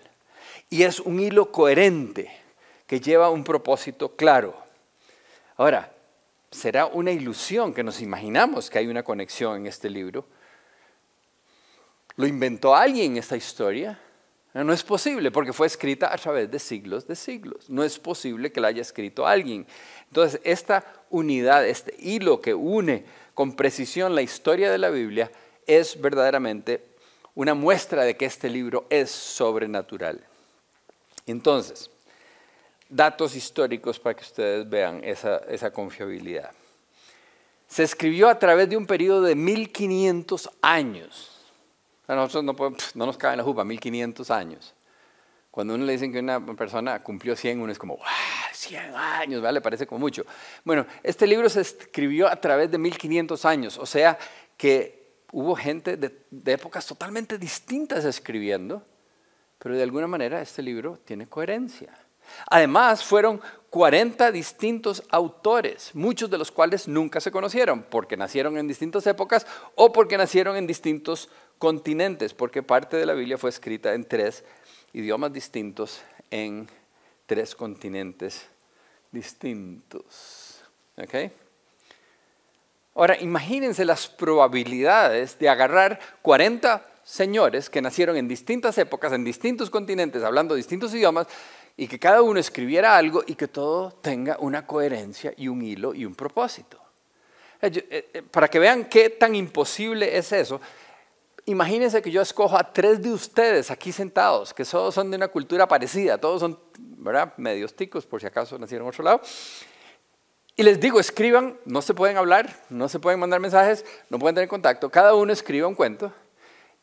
Y 0.69 0.83
es 0.83 1.01
un 1.01 1.21
hilo 1.21 1.51
coherente 1.53 2.31
que 2.87 3.01
lleva 3.01 3.31
un 3.31 3.45
propósito 3.45 4.17
claro. 4.17 4.57
Ahora, 5.57 5.93
será 6.51 6.87
una 6.87 7.13
ilusión 7.13 7.73
que 7.73 7.85
nos 7.85 8.01
imaginamos 8.01 8.69
que 8.69 8.79
hay 8.79 8.89
una 8.89 9.05
conexión 9.05 9.57
en 9.57 9.67
este 9.67 9.89
libro. 9.89 10.27
¿Lo 12.17 12.27
inventó 12.27 12.75
alguien 12.75 13.17
esta 13.17 13.37
historia? 13.37 14.01
No 14.53 14.73
es 14.73 14.83
posible 14.83 15.31
porque 15.31 15.53
fue 15.53 15.69
escrita 15.69 16.13
a 16.13 16.17
través 16.17 16.51
de 16.51 16.59
siglos 16.59 17.07
de 17.07 17.15
siglos. 17.15 17.71
No 17.71 17.85
es 17.85 18.01
posible 18.01 18.51
que 18.51 18.61
la 18.61 18.69
haya 18.69 18.83
escrito 18.83 19.25
alguien. 19.25 19.65
Entonces, 20.09 20.41
esta 20.43 20.85
unidad, 21.09 21.65
este 21.69 21.95
hilo 22.01 22.41
que 22.41 22.53
une 22.53 23.05
con 23.41 23.57
precisión 23.57 24.15
la 24.15 24.21
historia 24.21 24.71
de 24.71 24.77
la 24.77 24.91
Biblia 24.91 25.33
es 25.67 25.99
verdaderamente 25.99 26.85
una 27.35 27.55
muestra 27.55 28.05
de 28.05 28.15
que 28.15 28.27
este 28.27 28.51
libro 28.51 28.85
es 28.91 29.11
sobrenatural. 29.11 30.23
Entonces, 31.25 31.91
datos 32.87 33.35
históricos 33.35 33.99
para 33.99 34.15
que 34.15 34.25
ustedes 34.25 34.69
vean 34.69 35.03
esa, 35.03 35.73
confiabilidad. 35.73 36.51
Se 37.67 37.83
escribió 37.83 38.29
a 38.29 38.39
través 38.39 38.69
de 38.69 38.77
un 38.77 38.87
periodo 38.87 39.23
de 39.23 39.35
1500 39.35 40.51
años. 40.61 41.41
A 42.09 42.17
nosotros 42.17 42.45
no, 42.45 42.77
no 42.95 43.07
nos 43.07 43.17
cabe 43.17 43.33
en 43.33 43.39
la 43.39 43.45
jupa, 43.45 43.65
1500 43.65 44.31
años. 44.31 44.75
Cuando 45.51 45.75
uno 45.75 45.85
le 45.85 45.93
dicen 45.93 46.13
que 46.13 46.21
una 46.21 46.45
persona 46.55 47.01
cumplió 47.01 47.35
100, 47.35 47.61
uno 47.61 47.73
es 47.73 47.79
como, 47.79 47.97
¡wow! 47.97 48.07
100 48.53 48.95
años, 48.95 49.43
¿vale? 49.43 49.61
Parece 49.61 49.87
como 49.87 49.99
mucho. 49.99 50.25
Bueno, 50.65 50.87
este 51.03 51.27
libro 51.27 51.49
se 51.49 51.63
escribió 51.63 52.29
a 52.29 52.37
través 52.37 52.71
de 52.71 52.79
1500 52.79 53.45
años, 53.45 53.79
o 53.79 53.87
sea 53.87 54.19
que 54.57 55.25
hubo 55.33 55.57
gente 55.57 55.97
de, 55.97 56.25
de 56.31 56.53
épocas 56.53 56.87
totalmente 56.87 57.39
distintas 57.39 58.05
escribiendo, 58.05 58.83
pero 59.59 59.77
de 59.77 59.83
alguna 59.83 60.07
manera 60.07 60.41
este 60.41 60.63
libro 60.63 60.99
tiene 61.05 61.27
coherencia. 61.27 61.97
Además, 62.47 63.05
fueron 63.05 63.41
40 63.71 64.31
distintos 64.33 65.03
autores, 65.11 65.91
muchos 65.95 66.31
de 66.31 66.39
los 66.39 66.51
cuales 66.51 66.89
nunca 66.89 67.21
se 67.21 67.31
conocieron, 67.31 67.83
porque 67.83 68.17
nacieron 68.17 68.57
en 68.59 68.69
distintas 68.69 69.07
épocas 69.07 69.47
o 69.75 69.93
porque 69.93 70.17
nacieron 70.17 70.57
en 70.57 70.67
distintos 70.67 71.29
continentes, 71.59 72.35
porque 72.35 72.63
parte 72.63 72.97
de 72.97 73.07
la 73.07 73.15
Biblia 73.15 73.39
fue 73.39 73.51
escrita 73.51 73.95
en 73.95 74.05
tres 74.05 74.45
idiomas 74.93 75.33
distintos 75.33 76.03
en 76.31 76.69
tres 77.27 77.55
continentes 77.55 78.47
distintos. 79.11 80.61
Ahora, 82.95 83.19
imagínense 83.21 83.85
las 83.85 84.09
probabilidades 84.09 85.39
de 85.39 85.49
agarrar 85.49 85.99
40 86.23 86.87
señores 87.03 87.71
que 87.71 87.81
nacieron 87.81 88.17
en 88.17 88.29
distintas 88.29 88.77
épocas, 88.79 89.13
en 89.13 89.25
distintos 89.25 89.71
continentes, 89.71 90.23
hablando 90.23 90.55
distintos 90.55 90.95
idiomas, 90.95 91.27
y 91.77 91.89
que 91.89 91.99
cada 91.99 92.21
uno 92.21 92.39
escribiera 92.39 92.97
algo 92.97 93.23
y 93.27 93.35
que 93.35 93.49
todo 93.49 93.93
tenga 93.93 94.37
una 94.41 94.67
coherencia 94.67 95.33
y 95.37 95.49
un 95.49 95.63
hilo 95.63 95.95
y 95.95 96.05
un 96.05 96.15
propósito. 96.15 96.79
Eh, 97.63 97.71
eh, 97.91 98.11
eh, 98.15 98.23
para 98.23 98.49
que 98.49 98.59
vean 98.59 98.87
qué 98.87 99.11
tan 99.11 99.35
imposible 99.35 100.17
es 100.17 100.33
eso, 100.33 100.61
imagínense 101.47 102.03
que 102.03 102.11
yo 102.11 102.23
escojo 102.23 102.57
a 102.57 102.73
tres 102.73 103.03
de 103.03 103.13
ustedes 103.13 103.71
aquí 103.71 103.93
sentados, 103.93 104.55
que 104.55 104.65
todos 104.65 104.95
son 104.95 105.11
de 105.11 105.17
una 105.17 105.29
cultura 105.29 105.67
parecida, 105.67 106.19
todos 106.19 106.41
son 106.41 106.59
¿verdad? 106.79 107.33
medios 107.37 107.75
ticos, 107.75 108.07
por 108.07 108.21
si 108.21 108.27
acaso 108.27 108.59
nacieron 108.59 108.87
en 108.87 108.91
otro 108.91 109.05
lado, 109.05 109.21
y 110.57 110.63
les 110.63 110.79
digo, 110.79 111.01
escriban, 111.01 111.59
no 111.65 111.81
se 111.81 111.95
pueden 111.95 112.17
hablar, 112.17 112.55
no 112.69 112.89
se 112.89 112.99
pueden 112.99 113.19
mandar 113.19 113.41
mensajes, 113.41 113.85
no 114.11 114.19
pueden 114.19 114.35
tener 114.35 114.49
contacto, 114.49 114.91
cada 114.91 115.15
uno 115.15 115.33
escriba 115.33 115.67
un 115.67 115.75
cuento 115.75 116.13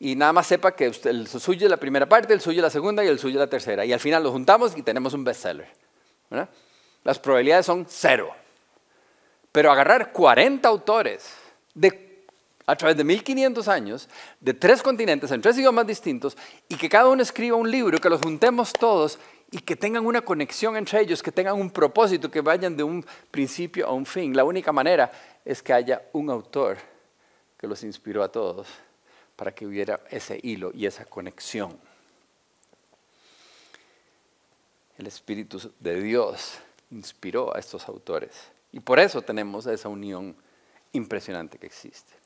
y 0.00 0.14
nada 0.14 0.32
más 0.32 0.46
sepa 0.46 0.74
que 0.74 0.86
el 0.86 1.26
suyo 1.26 1.66
es 1.66 1.70
la 1.70 1.76
primera 1.76 2.08
parte, 2.08 2.32
el 2.32 2.40
suyo 2.40 2.60
es 2.60 2.62
la 2.62 2.70
segunda 2.70 3.04
y 3.04 3.08
el 3.08 3.18
suyo 3.18 3.34
es 3.36 3.40
la 3.40 3.50
tercera. 3.50 3.84
Y 3.84 3.92
al 3.92 3.98
final 3.98 4.22
lo 4.22 4.30
juntamos 4.30 4.76
y 4.76 4.82
tenemos 4.82 5.12
un 5.12 5.24
bestseller. 5.24 5.68
Las 7.02 7.18
probabilidades 7.18 7.66
son 7.66 7.84
cero. 7.88 8.32
Pero 9.50 9.72
agarrar 9.72 10.12
40 10.12 10.68
autores 10.68 11.34
de, 11.74 12.07
a 12.68 12.76
través 12.76 12.98
de 12.98 13.04
1500 13.04 13.66
años, 13.66 14.10
de 14.40 14.52
tres 14.52 14.82
continentes, 14.82 15.30
en 15.30 15.40
tres 15.40 15.56
idiomas 15.56 15.86
distintos, 15.86 16.36
y 16.68 16.76
que 16.76 16.90
cada 16.90 17.08
uno 17.08 17.22
escriba 17.22 17.56
un 17.56 17.70
libro, 17.70 17.96
que 17.96 18.10
los 18.10 18.20
juntemos 18.20 18.74
todos 18.74 19.18
y 19.50 19.60
que 19.60 19.74
tengan 19.74 20.04
una 20.04 20.20
conexión 20.20 20.76
entre 20.76 21.00
ellos, 21.00 21.22
que 21.22 21.32
tengan 21.32 21.58
un 21.58 21.70
propósito, 21.70 22.30
que 22.30 22.42
vayan 22.42 22.76
de 22.76 22.82
un 22.82 23.06
principio 23.30 23.86
a 23.86 23.92
un 23.92 24.04
fin. 24.04 24.36
La 24.36 24.44
única 24.44 24.70
manera 24.70 25.10
es 25.46 25.62
que 25.62 25.72
haya 25.72 26.02
un 26.12 26.28
autor 26.28 26.76
que 27.56 27.66
los 27.66 27.82
inspiró 27.84 28.22
a 28.22 28.30
todos 28.30 28.68
para 29.34 29.54
que 29.54 29.66
hubiera 29.66 30.00
ese 30.10 30.38
hilo 30.42 30.70
y 30.74 30.84
esa 30.84 31.06
conexión. 31.06 31.74
El 34.98 35.06
Espíritu 35.06 35.72
de 35.80 36.02
Dios 36.02 36.58
inspiró 36.90 37.56
a 37.56 37.60
estos 37.60 37.88
autores 37.88 38.34
y 38.72 38.80
por 38.80 38.98
eso 38.98 39.22
tenemos 39.22 39.66
esa 39.66 39.88
unión 39.88 40.36
impresionante 40.92 41.56
que 41.56 41.66
existe. 41.66 42.17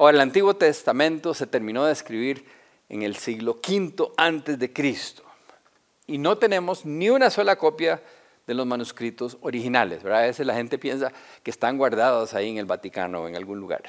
Ahora, 0.00 0.16
el 0.16 0.22
Antiguo 0.22 0.56
Testamento 0.56 1.34
se 1.34 1.46
terminó 1.46 1.84
de 1.84 1.92
escribir 1.92 2.46
en 2.88 3.02
el 3.02 3.16
siglo 3.16 3.60
V 3.62 4.12
antes 4.16 4.58
de 4.58 4.72
Cristo 4.72 5.22
y 6.06 6.16
no 6.16 6.38
tenemos 6.38 6.86
ni 6.86 7.10
una 7.10 7.28
sola 7.28 7.56
copia 7.56 8.02
de 8.46 8.54
los 8.54 8.66
manuscritos 8.66 9.36
originales. 9.42 10.02
A 10.06 10.22
veces 10.22 10.46
la 10.46 10.54
gente 10.54 10.78
piensa 10.78 11.12
que 11.42 11.50
están 11.50 11.76
guardados 11.76 12.32
ahí 12.32 12.48
en 12.48 12.56
el 12.56 12.64
Vaticano 12.64 13.20
o 13.20 13.28
en 13.28 13.36
algún 13.36 13.60
lugar. 13.60 13.82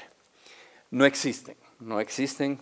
No 0.90 1.06
existen, 1.06 1.56
no 1.80 1.98
existen 1.98 2.58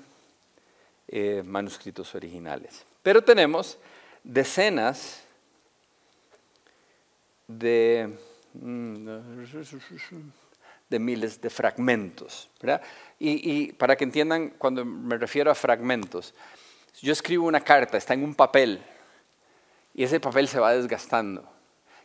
eh, 1.09 1.43
manuscritos 1.45 2.15
originales. 2.15 2.87
Pero 3.03 3.21
tenemos 3.21 3.79
decenas 4.23 5.25
de, 7.49 8.17
mm, 8.55 9.09
de 10.91 10.99
miles 10.99 11.41
de 11.41 11.49
fragmentos. 11.49 12.51
y 13.19 13.73
para 13.73 13.97
que 13.97 14.05
entiendan, 14.05 14.51
cuando 14.51 14.85
me 14.85 15.17
refiero 15.17 15.51
a 15.51 15.55
fragmentos, 15.55 16.35
yo 17.01 17.13
escribo 17.13 17.47
una 17.47 17.61
carta, 17.61 17.97
está 17.97 18.15
en 18.15 18.25
un 18.25 18.35
papel, 18.35 18.83
y 19.95 20.05
ese 20.05 20.21
papel 20.21 20.49
se 20.49 20.61
va 20.61 20.73
desgastando. 20.75 21.49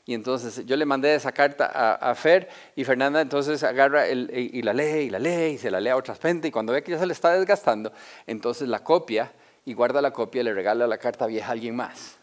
Y 0.08 0.13
entonces 0.13 0.63
yo 0.65 0.75
le 0.75 0.86
mandé 0.86 1.15
esa 1.15 1.32
carta 1.32 1.96
a, 1.96 2.13
Fer 2.13 2.48
y 2.75 2.84
Fernanda 2.84 3.22
entonces 3.22 3.63
agarra 3.63 4.06
el, 4.06 4.30
y, 4.32 4.62
la 4.62 4.72
lee 4.72 5.06
y 5.06 5.10
la 5.10 5.18
lee 5.18 5.54
y 5.54 5.58
se 5.58 5.72
la 5.72 5.80
lee 5.80 5.89
a 5.89 5.98
otra 5.98 6.13
gente 6.13 6.48
y 6.48 6.51
cuando 6.51 6.74
ve 6.74 6.84
que 6.84 6.92
ya 6.92 7.00
se 7.00 7.08
le 7.08 7.13
está 7.13 7.34
desgastando, 7.34 7.92
entonces 8.27 8.68
la 8.68 8.84
copia 8.84 9.32
y 9.65 9.74
guarda 9.74 10.04
la 10.04 10.12
copia 10.12 10.42
y 10.42 10.44
le 10.44 10.54
regala 10.54 10.86
la 10.86 11.00
carta 11.00 11.25
vieja 11.25 11.48
a 11.48 11.51
alguien 11.54 11.75
más. 11.75 12.18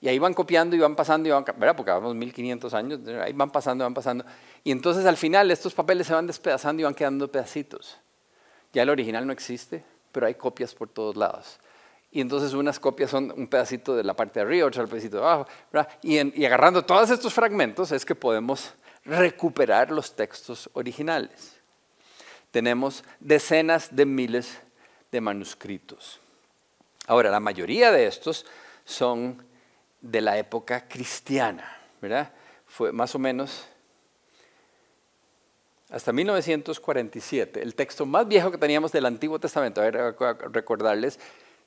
Y 0.00 0.06
ahí 0.06 0.20
van 0.20 0.32
copiando 0.32 0.76
y 0.76 0.78
van 0.78 0.94
pasando 0.94 1.28
y 1.28 1.32
van, 1.32 1.44
¿verdad? 1.56 1.74
Porque 1.74 1.90
vamos 1.90 2.14
1500 2.14 2.72
años, 2.74 3.00
ahí 3.20 3.32
van 3.32 3.50
pasando 3.50 3.82
y 3.82 3.86
van 3.86 3.94
pasando. 3.94 4.24
Y 4.64 4.72
entonces 4.72 5.06
al 5.06 5.16
final 5.16 5.50
estos 5.50 5.74
papeles 5.74 6.06
se 6.06 6.14
van 6.14 6.26
despedazando 6.26 6.80
y 6.80 6.84
van 6.84 6.94
quedando 6.94 7.30
pedacitos. 7.30 7.98
Ya 8.72 8.82
el 8.82 8.90
original 8.90 9.26
no 9.26 9.32
existe, 9.32 9.84
pero 10.12 10.26
hay 10.26 10.34
copias 10.34 10.74
por 10.74 10.88
todos 10.88 11.16
lados 11.16 11.58
y 12.10 12.20
entonces 12.20 12.54
unas 12.54 12.80
copias 12.80 13.10
son 13.10 13.32
un 13.36 13.46
pedacito 13.48 13.94
de 13.94 14.02
la 14.02 14.14
parte 14.14 14.40
de 14.40 14.46
arriba, 14.46 14.66
otro 14.66 14.86
pedacito 14.88 15.18
de 15.18 15.22
abajo, 15.22 15.46
y, 16.02 16.44
agarrando 16.44 16.84
todos 16.84 17.10
estos 17.10 17.34
fragmentos 17.34 17.92
es 17.92 18.04
que 18.04 18.14
podemos 18.14 18.74
recuperar 19.04 19.90
los 19.90 20.14
textos 20.16 20.70
originales. 20.72 21.56
Tenemos 22.50 23.04
decenas 23.20 23.94
de 23.94 24.06
miles 24.06 24.58
de 25.12 25.20
manuscritos. 25.20 26.18
Ahora, 27.06 27.30
la 27.30 27.40
mayoría 27.40 27.92
de 27.92 28.06
estos 28.06 28.46
son 28.84 29.44
de 30.00 30.20
la 30.22 30.38
época 30.38 30.88
cristiana. 30.88 31.76
Fue 32.66 32.92
más 32.92 33.14
o 33.14 33.18
menos 33.18 33.66
hasta 35.90 36.12
1947, 36.12 37.62
el 37.62 37.74
texto 37.74 38.04
más 38.04 38.28
viejo 38.28 38.50
que 38.50 38.58
teníamos 38.58 38.92
del 38.92 39.06
Antiguo 39.06 39.38
Testamento, 39.38 39.80
a 39.80 39.84
ver, 39.84 40.16
recordarles, 40.52 41.18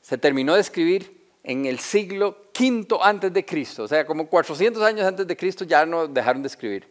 se 0.02 0.18
terminó 0.18 0.54
de 0.56 0.62
escribir 0.62 1.22
en 1.44 1.66
el 1.66 1.80
siglo 1.80 2.38
V 2.58 2.98
antes 3.02 3.34
de 3.34 3.44
Cristo, 3.44 3.84
o 3.84 3.88
sea, 3.88 4.06
como 4.06 4.28
400 4.28 4.82
años 4.84 5.06
antes 5.06 5.26
de 5.26 5.36
Cristo 5.36 5.66
ya 5.66 5.86
no 5.86 6.08
dejaron 6.08 6.44
de 6.44 6.48
escribir. 6.48 6.88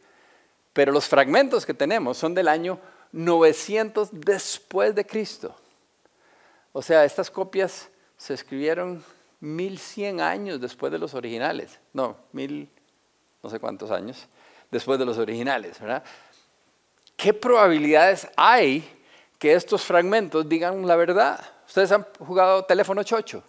Pero 0.72 0.92
los 0.92 1.06
fragmentos 1.06 1.64
que 1.64 1.74
tenemos 1.74 2.16
son 2.16 2.34
del 2.34 2.48
año 2.48 2.80
900 3.12 4.08
después 4.12 4.94
de 4.94 5.04
Cristo. 5.04 5.54
O 6.72 6.82
sea, 6.82 7.04
estas 7.04 7.30
copias 7.30 7.88
se 8.16 8.34
escribieron 8.34 9.02
1100 9.40 10.20
años 10.20 10.60
después 10.60 10.92
de 10.92 10.98
los 10.98 11.14
originales. 11.14 11.78
No, 11.92 12.16
mil, 12.32 12.68
no 13.42 13.50
sé 13.50 13.58
cuántos 13.58 13.90
años 13.90 14.28
después 14.70 14.98
de 14.98 15.04
los 15.04 15.18
originales, 15.18 15.80
¿verdad? 15.80 16.04
¿Qué 17.20 17.34
probabilidades 17.34 18.26
hay 18.34 18.82
que 19.38 19.52
estos 19.52 19.84
fragmentos 19.84 20.48
digan 20.48 20.86
la 20.86 20.96
verdad? 20.96 21.38
Ustedes 21.66 21.92
han 21.92 22.06
jugado 22.18 22.64
teléfono 22.64 23.02
chocho. 23.02 23.44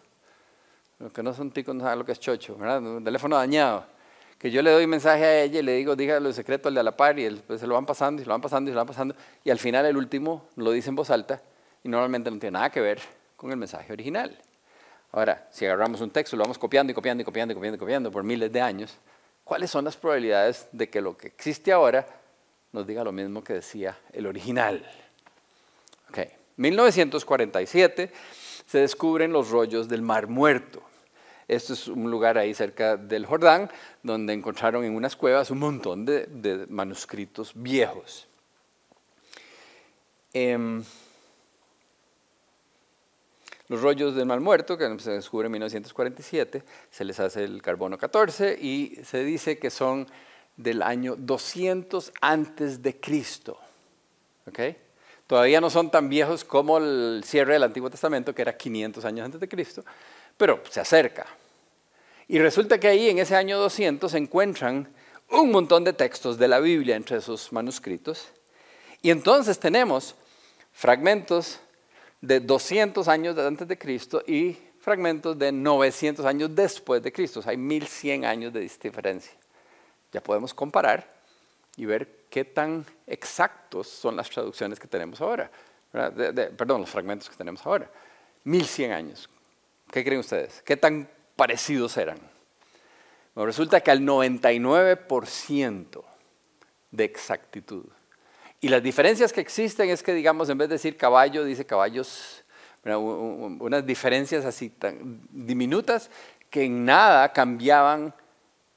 Los 0.99 1.13
que 1.13 1.23
no 1.23 1.33
son 1.33 1.51
ticos 1.51 1.73
no 1.73 1.81
saben 1.81 1.99
lo 1.99 2.05
que 2.05 2.11
es 2.11 2.19
chocho, 2.19 2.57
¿verdad? 2.57 2.79
Un 2.79 3.01
teléfono 3.01 3.37
dañado. 3.37 3.85
Que 4.37 4.51
yo 4.51 4.61
le 4.61 4.71
doy 4.71 4.87
mensaje 4.87 5.23
a 5.23 5.43
ella 5.43 5.61
y 5.61 5.63
le 5.63 5.71
digo, 5.71 5.95
dígale 5.95 6.27
el 6.27 6.33
secreto 6.33 6.67
al 6.67 6.75
de 6.75 6.83
la 6.83 6.97
par 6.97 7.17
y 7.17 7.29
pues, 7.29 7.61
se 7.61 7.67
lo 7.67 7.75
van 7.75 7.85
pasando 7.85 8.21
y 8.21 8.25
se 8.25 8.27
lo 8.27 8.33
van 8.33 8.41
pasando 8.41 8.69
y 8.69 8.71
se 8.71 8.75
lo 8.75 8.81
van 8.81 8.87
pasando. 8.87 9.15
Y 9.45 9.49
al 9.51 9.57
final 9.57 9.85
el 9.85 9.95
último 9.95 10.49
lo 10.57 10.71
dice 10.71 10.89
en 10.89 10.97
voz 10.97 11.09
alta 11.09 11.41
y 11.81 11.87
normalmente 11.87 12.29
no 12.29 12.39
tiene 12.39 12.55
nada 12.55 12.69
que 12.69 12.81
ver 12.81 12.99
con 13.37 13.51
el 13.51 13.57
mensaje 13.57 13.93
original. 13.93 14.37
Ahora, 15.13 15.47
si 15.49 15.65
agarramos 15.65 16.01
un 16.01 16.11
texto, 16.11 16.35
lo 16.35 16.43
vamos 16.43 16.57
copiando 16.57 16.91
y 16.91 16.93
copiando 16.93 17.21
y 17.21 17.25
copiando 17.25 17.53
y 17.53 17.55
copiando 17.55 17.77
y 17.77 17.79
copiando 17.79 18.11
por 18.11 18.25
miles 18.25 18.51
de 18.51 18.59
años, 18.59 18.97
¿cuáles 19.45 19.71
son 19.71 19.85
las 19.85 19.95
probabilidades 19.95 20.67
de 20.73 20.89
que 20.89 20.99
lo 20.99 21.15
que 21.15 21.27
existe 21.27 21.71
ahora 21.71 22.05
nos 22.71 22.87
diga 22.87 23.03
lo 23.03 23.11
mismo 23.11 23.43
que 23.43 23.53
decía 23.53 23.97
el 24.13 24.27
original? 24.27 24.85
Okay. 26.09 26.29
1947 26.57 28.11
se 28.65 28.77
descubren 28.77 29.33
los 29.33 29.49
rollos 29.49 29.89
del 29.89 30.01
Mar 30.01 30.27
Muerto. 30.27 30.83
Esto 31.47 31.73
es 31.73 31.89
un 31.89 32.09
lugar 32.09 32.37
ahí 32.37 32.53
cerca 32.53 32.95
del 32.95 33.25
Jordán, 33.25 33.69
donde 34.03 34.31
encontraron 34.31 34.85
en 34.85 34.95
unas 34.95 35.17
cuevas 35.17 35.51
un 35.51 35.59
montón 35.59 36.05
de, 36.05 36.65
manuscritos 36.69 37.51
viejos. 37.53 38.27
Em, 40.31 40.81
los 43.67 43.81
rollos 43.81 44.15
del 44.15 44.25
Mar 44.25 44.39
Muerto, 44.39 44.77
que 44.77 44.97
se 44.99 45.11
descubren 45.11 45.47
en 45.47 45.53
1947, 45.53 46.63
se 46.89 47.03
les 47.03 47.19
hace 47.19 47.43
el 47.43 47.61
carbono 47.61 47.97
14 47.97 48.57
y 48.61 48.99
se 49.03 49.25
dice 49.25 49.57
que 49.57 49.69
son 49.69 50.07
del 50.61 50.81
año 50.81 51.15
200 51.17 52.11
antes 52.21 52.81
de 52.81 52.99
Cristo. 52.99 53.57
¿Okay? 54.47 54.75
Todavía 55.27 55.61
no 55.61 55.69
son 55.69 55.89
tan 55.89 56.09
viejos 56.09 56.43
como 56.43 56.77
el 56.77 57.23
cierre 57.25 57.53
del 57.53 57.63
Antiguo 57.63 57.89
Testamento, 57.89 58.35
que 58.35 58.41
era 58.41 58.57
500 58.57 59.05
años 59.05 59.25
antes 59.25 59.39
de 59.39 59.47
Cristo, 59.47 59.83
pero 60.35 60.61
se 60.69 60.81
acerca. 60.81 61.25
Y 62.27 62.39
resulta 62.39 62.79
que 62.79 62.87
ahí 62.87 63.09
en 63.09 63.19
ese 63.19 63.35
año 63.35 63.57
200 63.57 64.11
se 64.11 64.17
encuentran 64.17 64.89
un 65.29 65.51
montón 65.51 65.83
de 65.83 65.93
textos 65.93 66.37
de 66.37 66.47
la 66.47 66.59
Biblia 66.59 66.95
entre 66.95 67.17
esos 67.17 67.51
manuscritos. 67.53 68.27
Y 69.01 69.09
entonces 69.09 69.59
tenemos 69.59 70.15
fragmentos 70.73 71.59
de 72.19 72.39
200 72.39 73.07
años 73.07 73.37
antes 73.37 73.67
de 73.67 73.77
Cristo 73.77 74.23
y 74.27 74.57
fragmentos 74.79 75.37
de 75.37 75.51
900 75.51 76.25
años 76.25 76.53
después 76.53 77.01
de 77.01 77.11
Cristo. 77.11 77.41
hay 77.45 77.57
1100 77.57 78.25
años 78.25 78.53
de 78.53 78.59
diferencia. 78.59 79.33
Ya 80.11 80.21
podemos 80.21 80.53
comparar 80.53 81.07
y 81.77 81.85
ver 81.85 82.25
qué 82.29 82.45
tan 82.45 82.85
exactos 83.07 83.87
son 83.87 84.15
las 84.15 84.29
traducciones 84.29 84.79
que 84.79 84.87
tenemos 84.87 85.21
ahora. 85.21 85.49
perdón, 85.91 86.81
los 86.81 86.89
fragmentos 86.89 87.29
que 87.29 87.35
tenemos 87.35 87.65
ahora. 87.65 87.89
1100 88.43 88.91
años. 88.91 89.29
¿Qué 89.91 90.03
creen 90.03 90.19
ustedes? 90.19 90.61
¿Qué 90.63 90.77
tan 90.77 91.09
parecidos 91.35 91.97
eran? 91.97 92.17
resulta 93.35 93.79
que 93.79 93.91
al 93.91 94.01
99% 94.01 96.03
de 96.91 97.03
exactitud. 97.03 97.85
Y 98.59 98.69
las 98.69 98.83
diferencias 98.83 99.33
que 99.33 99.41
existen 99.41 99.89
es 99.89 100.03
que, 100.03 100.13
digamos, 100.13 100.49
en 100.49 100.57
vez 100.57 100.69
de 100.69 100.75
decir 100.75 100.97
caballo, 100.97 101.43
dice 101.43 101.65
caballos, 101.65 102.43
unas 102.83 103.85
diferencias 103.85 104.45
así 104.45 104.69
tan 104.69 105.21
diminutas 105.31 106.09
que 106.49 106.65
en 106.65 106.85
nada 106.85 107.31
cambiaban 107.31 108.13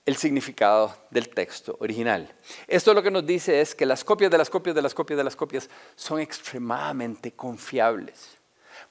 el 0.07 0.17
significado 0.17 0.95
del 1.11 1.29
texto 1.31 1.77
original. 1.81 2.31
Esto 2.69 2.93
lo 2.93 3.03
que 3.03 3.11
nos 3.11 3.25
dice 3.25 3.61
es 3.61 3.75
que 3.75 3.87
las 3.87 4.05
copias 4.05 4.31
de 4.31 4.39
las 4.39 4.51
copias 4.51 4.75
de 4.75 4.83
las 4.83 4.95
copias 4.95 5.17
de 5.17 5.25
las 5.25 5.37
copias 5.37 5.71
son 5.97 6.21
extremadamente 6.21 7.33
confiables. 7.33 8.37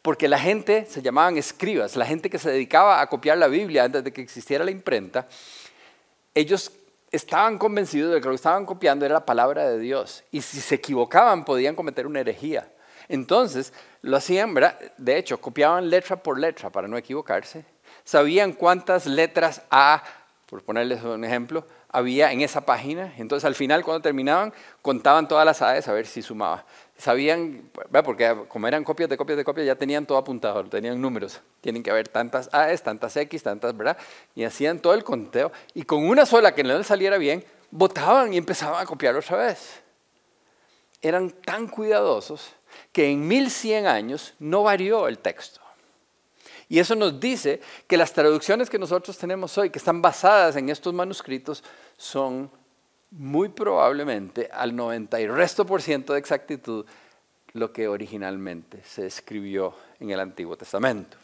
Porque 0.01 0.27
la 0.27 0.39
gente, 0.39 0.85
se 0.89 1.01
llamaban 1.01 1.37
escribas, 1.37 1.95
la 1.95 2.05
gente 2.05 2.29
que 2.29 2.39
se 2.39 2.49
dedicaba 2.49 2.99
a 2.99 3.07
copiar 3.07 3.37
la 3.37 3.47
Biblia 3.47 3.83
antes 3.83 4.03
de 4.03 4.11
que 4.11 4.21
existiera 4.21 4.65
la 4.65 4.71
imprenta, 4.71 5.27
ellos 6.33 6.71
estaban 7.11 7.59
convencidos 7.59 8.13
de 8.13 8.19
que 8.19 8.25
lo 8.25 8.31
que 8.31 8.37
estaban 8.37 8.65
copiando 8.65 9.05
era 9.05 9.13
la 9.13 9.25
palabra 9.25 9.69
de 9.69 9.77
Dios. 9.77 10.23
Y 10.31 10.41
si 10.41 10.59
se 10.59 10.75
equivocaban 10.75 11.45
podían 11.45 11.75
cometer 11.75 12.07
una 12.07 12.21
herejía. 12.21 12.69
Entonces, 13.07 13.71
lo 14.01 14.17
hacían, 14.17 14.53
¿verdad? 14.53 14.79
De 14.97 15.17
hecho, 15.17 15.39
copiaban 15.39 15.89
letra 15.89 16.15
por 16.15 16.39
letra 16.39 16.71
para 16.71 16.87
no 16.87 16.97
equivocarse. 16.97 17.65
Sabían 18.03 18.53
cuántas 18.53 19.05
letras 19.05 19.61
A 19.69 20.03
por 20.53 20.61
ponerles 20.61 21.01
un 21.01 21.23
ejemplo, 21.23 21.65
había 21.89 22.31
en 22.31 22.41
esa 22.41 22.61
página. 22.61 23.11
Entonces 23.17 23.43
al 23.43 23.55
final 23.55 23.83
cuando 23.83 24.03
terminaban 24.03 24.53
contaban 24.83 25.27
todas 25.27 25.47
las 25.47 25.63
AES 25.63 25.87
a 25.87 25.93
ver 25.93 26.05
si 26.05 26.21
sumaba. 26.21 26.63
Sabían, 26.95 27.71
porque 28.05 28.37
como 28.49 28.67
eran 28.67 28.83
copias 28.83 29.09
de 29.09 29.17
copias 29.17 29.35
de 29.35 29.43
copias 29.43 29.65
ya 29.65 29.73
tenían 29.73 30.05
todo 30.05 30.19
apuntado, 30.19 30.63
tenían 30.65 31.01
números. 31.01 31.41
Tienen 31.59 31.81
que 31.81 31.89
haber 31.89 32.07
tantas 32.07 32.53
AES, 32.53 32.83
tantas 32.83 33.17
X, 33.17 33.41
tantas, 33.41 33.75
¿verdad? 33.75 33.97
Y 34.35 34.43
hacían 34.43 34.77
todo 34.77 34.93
el 34.93 35.03
conteo. 35.03 35.51
Y 35.73 35.81
con 35.85 36.07
una 36.07 36.23
sola 36.23 36.53
que 36.53 36.63
no 36.63 36.77
les 36.77 36.85
saliera 36.85 37.17
bien, 37.17 37.43
votaban 37.71 38.31
y 38.31 38.37
empezaban 38.37 38.79
a 38.79 38.85
copiar 38.85 39.15
otra 39.15 39.37
vez. 39.37 39.81
Eran 41.01 41.31
tan 41.31 41.67
cuidadosos 41.67 42.53
que 42.91 43.09
en 43.09 43.27
1100 43.27 43.87
años 43.87 44.35
no 44.37 44.61
varió 44.61 45.07
el 45.07 45.17
texto. 45.17 45.62
Y 46.73 46.79
eso 46.79 46.95
nos 46.95 47.19
dice 47.19 47.61
que 47.85 47.97
las 47.97 48.13
traducciones 48.13 48.67
que 48.67 48.79
nosotros 48.79 49.15
tenemos 49.15 49.55
hoy, 49.59 49.69
que 49.69 49.77
están 49.77 50.01
basadas 50.01 50.55
en 50.55 50.69
estos 50.69 50.91
manuscritos, 50.91 51.63
son 51.97 52.49
muy 53.11 53.49
probablemente 53.49 54.49
al 54.51 54.75
90 54.75 55.21
y 55.21 55.27
resto 55.27 55.67
por 55.67 55.83
ciento 55.83 56.13
de 56.13 56.19
exactitud 56.19 56.83
lo 57.51 57.71
que 57.71 57.87
originalmente 57.87 58.81
se 58.83 59.05
escribió 59.05 59.75
en 59.99 60.09
el 60.09 60.19
Antiguo 60.19 60.57
Testamento. 60.57 61.15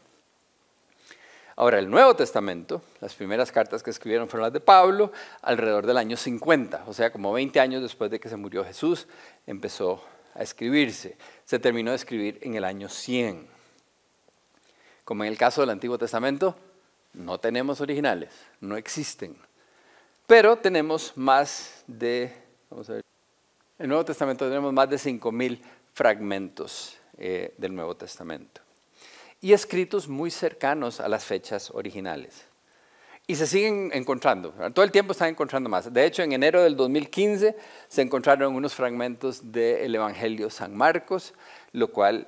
Ahora, 1.56 1.80
el 1.80 1.90
Nuevo 1.90 2.16
Testamento, 2.16 2.84
las 3.02 3.16
primeras 3.16 3.52
cartas 3.52 3.82
que 3.82 3.90
escribieron 3.90 4.30
fueron 4.30 4.44
las 4.44 4.54
de 4.54 4.60
Pablo 4.60 5.12
alrededor 5.42 5.88
del 5.88 5.98
año 5.98 6.16
50, 6.16 6.84
o 6.86 6.94
sea, 6.94 7.12
como 7.12 7.34
20 7.34 7.60
años 7.60 7.82
después 7.82 8.12
de 8.12 8.20
que 8.20 8.30
se 8.30 8.38
murió 8.38 8.64
Jesús, 8.64 9.08
empezó 9.48 10.00
a 10.36 10.44
escribirse. 10.44 11.18
Se 11.44 11.58
terminó 11.58 11.90
de 11.90 11.98
escribir 11.98 12.38
en 12.44 12.54
el 12.54 12.66
año 12.66 12.88
100. 12.88 13.59
Como 15.10 15.24
en 15.24 15.32
el 15.32 15.40
caso 15.40 15.62
del 15.62 15.72
Antiguo 15.72 15.98
Testamento, 15.98 16.56
no 17.14 17.40
tenemos 17.40 17.82
originales, 17.82 18.30
no 18.62 18.78
existen. 18.78 19.36
Pero 20.28 20.58
tenemos 20.58 21.14
más 21.16 21.84
de, 21.88 22.32
vamos 22.70 22.92
a 22.92 22.94
ver, 22.94 23.04
el 23.80 23.88
Nuevo 23.88 24.06
Testamento 24.06 24.48
tenemos 24.48 24.72
más 24.72 24.88
de 24.88 24.98
5.000 24.98 25.62
fragmentos 25.96 27.00
eh, 27.18 27.56
del 27.58 27.74
Nuevo 27.74 27.96
Testamento. 27.96 28.62
Y 29.42 29.54
escritos 29.54 30.08
muy 30.08 30.30
cercanos 30.30 31.00
a 31.00 31.10
las 31.10 31.26
fechas 31.26 31.72
originales. 31.72 32.46
Y 33.26 33.34
se 33.34 33.48
siguen 33.48 33.90
encontrando, 33.96 34.52
todo 34.76 34.86
el 34.86 34.92
tiempo 34.92 35.14
están 35.14 35.30
encontrando 35.30 35.72
más. 35.72 35.92
De 35.92 36.06
hecho, 36.06 36.22
en 36.22 36.34
enero 36.34 36.62
del 36.62 36.76
2015 36.76 37.58
se 37.88 38.02
encontraron 38.04 38.54
unos 38.54 38.76
fragmentos 38.76 39.52
del 39.52 39.96
Evangelio 39.96 40.52
San 40.52 40.78
Marcos, 40.78 41.34
lo 41.72 41.88
cual 41.88 42.28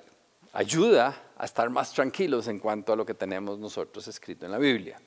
ayuda 0.53 1.15
a 1.37 1.45
estar 1.45 1.69
más 1.69 1.93
tranquilos 1.93 2.47
en 2.47 2.59
cuanto 2.59 2.93
a 2.93 2.95
lo 2.95 3.05
que 3.05 3.13
tenemos 3.13 3.57
nosotros 3.59 4.07
escrito 4.07 4.45
en 4.45 4.51
la 4.51 4.57
Biblia. 4.57 4.99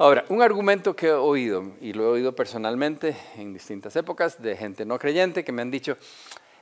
Ahora, 0.00 0.24
un 0.28 0.42
argumento 0.42 0.94
que 0.94 1.08
he 1.08 1.12
oído, 1.12 1.72
y 1.80 1.92
lo 1.92 2.04
he 2.04 2.06
oído 2.06 2.32
personalmente 2.34 3.16
en 3.36 3.52
distintas 3.52 3.96
épocas, 3.96 4.40
de 4.40 4.56
gente 4.56 4.84
no 4.84 4.96
creyente 4.96 5.42
que 5.42 5.50
me 5.50 5.62
han 5.62 5.72
dicho, 5.72 5.96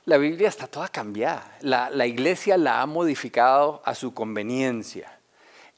la 0.05 0.17
Biblia 0.17 0.47
está 0.47 0.67
toda 0.67 0.87
cambiada, 0.87 1.57
la, 1.61 2.07
iglesia 2.07 2.57
la 2.57 2.81
ha 2.81 2.85
modificado 2.85 3.81
a 3.85 3.93
su 3.93 4.13
conveniencia. 4.13 5.19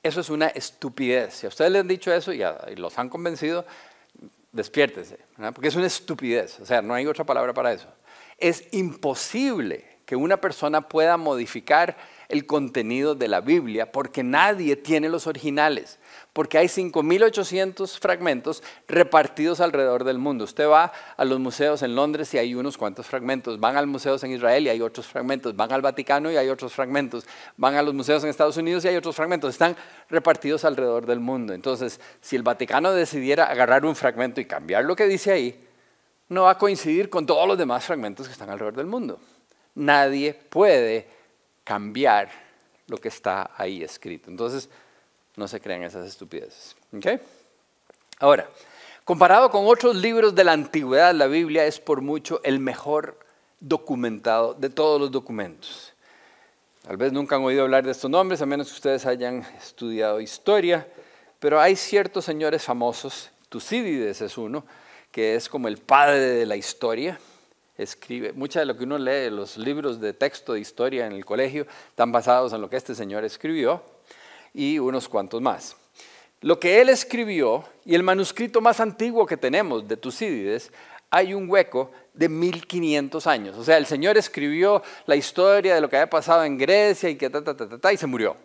Eso 0.01 0.21
es 0.21 0.29
una 0.29 0.47
estupidez. 0.47 1.33
Si 1.33 1.47
a 1.47 1.49
ustedes 1.49 1.71
les 1.71 1.81
han 1.81 1.87
dicho 1.87 2.13
eso 2.13 2.31
y, 2.31 2.41
los 2.77 2.97
han 2.97 3.09
convencido, 3.09 3.65
despiértese, 4.51 5.17
porque 5.53 5.67
es 5.67 5.75
una 5.75 5.87
estupidez. 5.87 6.59
O 6.61 6.65
sea, 6.65 6.81
no 6.81 6.93
hay 6.93 7.07
otra 7.07 7.25
palabra 7.25 7.53
para 7.53 7.73
eso. 7.73 7.87
Es 8.37 8.67
imposible 8.71 9.88
que 10.09 10.15
una 10.15 10.37
persona 10.37 10.81
pueda 10.81 11.17
modificar 11.17 11.95
el 12.29 12.47
contenido 12.47 13.13
de 13.13 13.27
la 13.27 13.41
Biblia 13.41 13.91
porque 13.91 14.23
nadie 14.23 14.75
tiene 14.75 15.07
los 15.07 15.27
originales, 15.27 15.99
porque 16.33 16.57
hay 16.57 16.65
5.800 16.65 17.99
fragmentos 17.99 18.63
repartidos 18.87 19.61
alrededor 19.61 20.05
del 20.05 20.17
mundo. 20.17 20.45
Usted 20.45 20.67
va 20.67 20.91
a 21.15 21.25
los 21.25 21.39
museos 21.39 21.83
en 21.83 21.93
Londres 21.93 22.33
y 22.33 22.39
hay 22.39 22.55
unos 22.55 22.75
cuantos 22.75 23.05
fragmentos, 23.05 23.59
van 23.59 23.77
a 23.77 23.81
los 23.81 23.89
museos 23.91 24.23
en 24.23 24.31
Israel 24.31 24.65
y 24.65 24.69
hay 24.69 24.81
otros 24.81 25.05
fragmentos, 25.05 25.55
van 25.55 25.71
al 25.71 25.83
Vaticano 25.83 26.31
y 26.31 26.37
hay 26.37 26.49
otros 26.49 26.73
fragmentos, 26.73 27.27
van 27.55 27.75
a 27.75 27.83
los 27.83 27.93
museos 27.93 28.23
en 28.23 28.31
Estados 28.31 28.57
Unidos 28.57 28.83
y 28.85 28.87
hay 28.87 28.95
otros 28.95 29.15
fragmentos, 29.15 29.51
están 29.51 29.75
repartidos 30.09 30.65
alrededor 30.65 31.05
del 31.05 31.19
mundo. 31.19 31.53
Entonces, 31.53 32.01
si 32.19 32.35
el 32.35 32.41
Vaticano 32.41 32.93
decidiera 32.93 33.45
agarrar 33.45 33.85
un 33.85 33.95
fragmento 33.95 34.41
y 34.41 34.45
cambiar 34.45 34.85
lo 34.85 34.95
que 34.95 35.05
dice 35.05 35.31
ahí, 35.31 35.67
no 36.29 36.45
va 36.45 36.51
a 36.53 36.57
coincidir 36.57 37.11
con 37.11 37.27
todos 37.27 37.47
los 37.47 37.59
demás 37.59 37.85
fragmentos 37.85 38.25
que 38.25 38.33
están 38.33 38.49
alrededor 38.49 38.75
del 38.75 38.87
mundo 38.87 39.19
nadie 39.79 40.33
puede 40.33 41.07
cambiar 41.63 42.29
lo 42.87 42.97
que 42.97 43.07
está 43.07 43.51
ahí 43.55 43.81
escrito. 43.83 44.29
Entonces, 44.29 44.69
no 45.35 45.47
se 45.47 45.61
crean 45.61 45.83
esas 45.83 46.07
estupideces. 46.07 46.75
Ahora, 48.19 48.49
comparado 49.05 49.49
con 49.49 49.65
otros 49.65 49.95
libros 49.95 50.35
de 50.35 50.43
la 50.43 50.51
antigüedad, 50.51 51.13
la 51.15 51.27
Biblia 51.27 51.65
es 51.65 51.79
por 51.79 52.01
mucho 52.01 52.41
el 52.43 52.59
mejor 52.59 53.17
documentado 53.59 54.53
de 54.53 54.69
todos 54.69 54.99
los 54.99 55.11
documentos. 55.11 55.93
Tal 56.83 56.97
vez 56.97 57.11
nunca 57.11 57.35
han 57.35 57.43
oído 57.43 57.63
hablar 57.63 57.85
de 57.85 57.91
estos 57.91 58.09
nombres, 58.09 58.41
a 58.41 58.45
menos 58.45 58.67
que 58.67 58.75
ustedes 58.75 59.05
hayan 59.05 59.45
estudiado 59.61 60.19
historia, 60.19 60.87
pero 61.39 61.61
hay 61.61 61.75
ciertos 61.75 62.25
señores 62.25 62.63
famosos, 62.63 63.29
Tucídides 63.47 64.21
es 64.21 64.37
uno, 64.37 64.65
que 65.11 65.35
es 65.35 65.49
como 65.49 65.67
el 65.67 65.77
padre 65.77 66.19
de 66.19 66.45
la 66.45 66.55
historia, 66.55 67.19
escribe, 67.79 68.33
mucha 68.33 68.59
de 68.59 68.65
lo 68.65 68.77
que 68.77 68.83
uno 68.83 68.97
lee, 68.97 69.29
los 69.29 69.57
libros 69.57 69.99
de 70.01 70.13
texto 70.13 70.53
de 70.53 70.59
historia 70.59 71.07
en 71.07 71.13
el 71.13 71.25
colegio, 71.25 71.65
están 71.89 72.11
basados 72.11 72.51
en 72.53 72.61
lo 72.61 72.69
que 72.69 72.75
este 72.75 72.93
señor 72.93 73.23
escribió 73.23 73.81
y 74.53 74.79
unos 74.79 75.07
cuantos 75.07 75.41
más. 75.41 75.75
Lo 76.41 76.59
que 76.59 76.81
él 76.81 76.89
escribió 76.89 77.63
y 77.85 77.95
el 77.95 78.03
manuscrito 78.03 78.61
más 78.61 78.79
antiguo 78.79 79.25
que 79.25 79.37
tenemos 79.37 79.87
de 79.87 79.97
Tucídides, 79.97 80.71
hay 81.09 81.33
un 81.33 81.49
hueco 81.49 81.91
de 82.13 82.29
1500 82.29 83.25
años. 83.27 83.57
O 83.57 83.63
sea, 83.63 83.77
el 83.77 83.85
señor 83.85 84.17
escribió 84.17 84.83
la 85.05 85.15
historia 85.15 85.75
de 85.75 85.81
lo 85.81 85.89
que 85.89 85.97
había 85.97 86.09
pasado 86.09 86.43
en 86.43 86.57
Grecia 86.57 87.09
y 87.09 87.15
que 87.15 87.29
ta, 87.29 87.43
ta, 87.43 87.55
ta, 87.55 87.77
ta, 87.77 87.93
y 87.93 87.97
se 87.97 88.07
murió. 88.07 88.35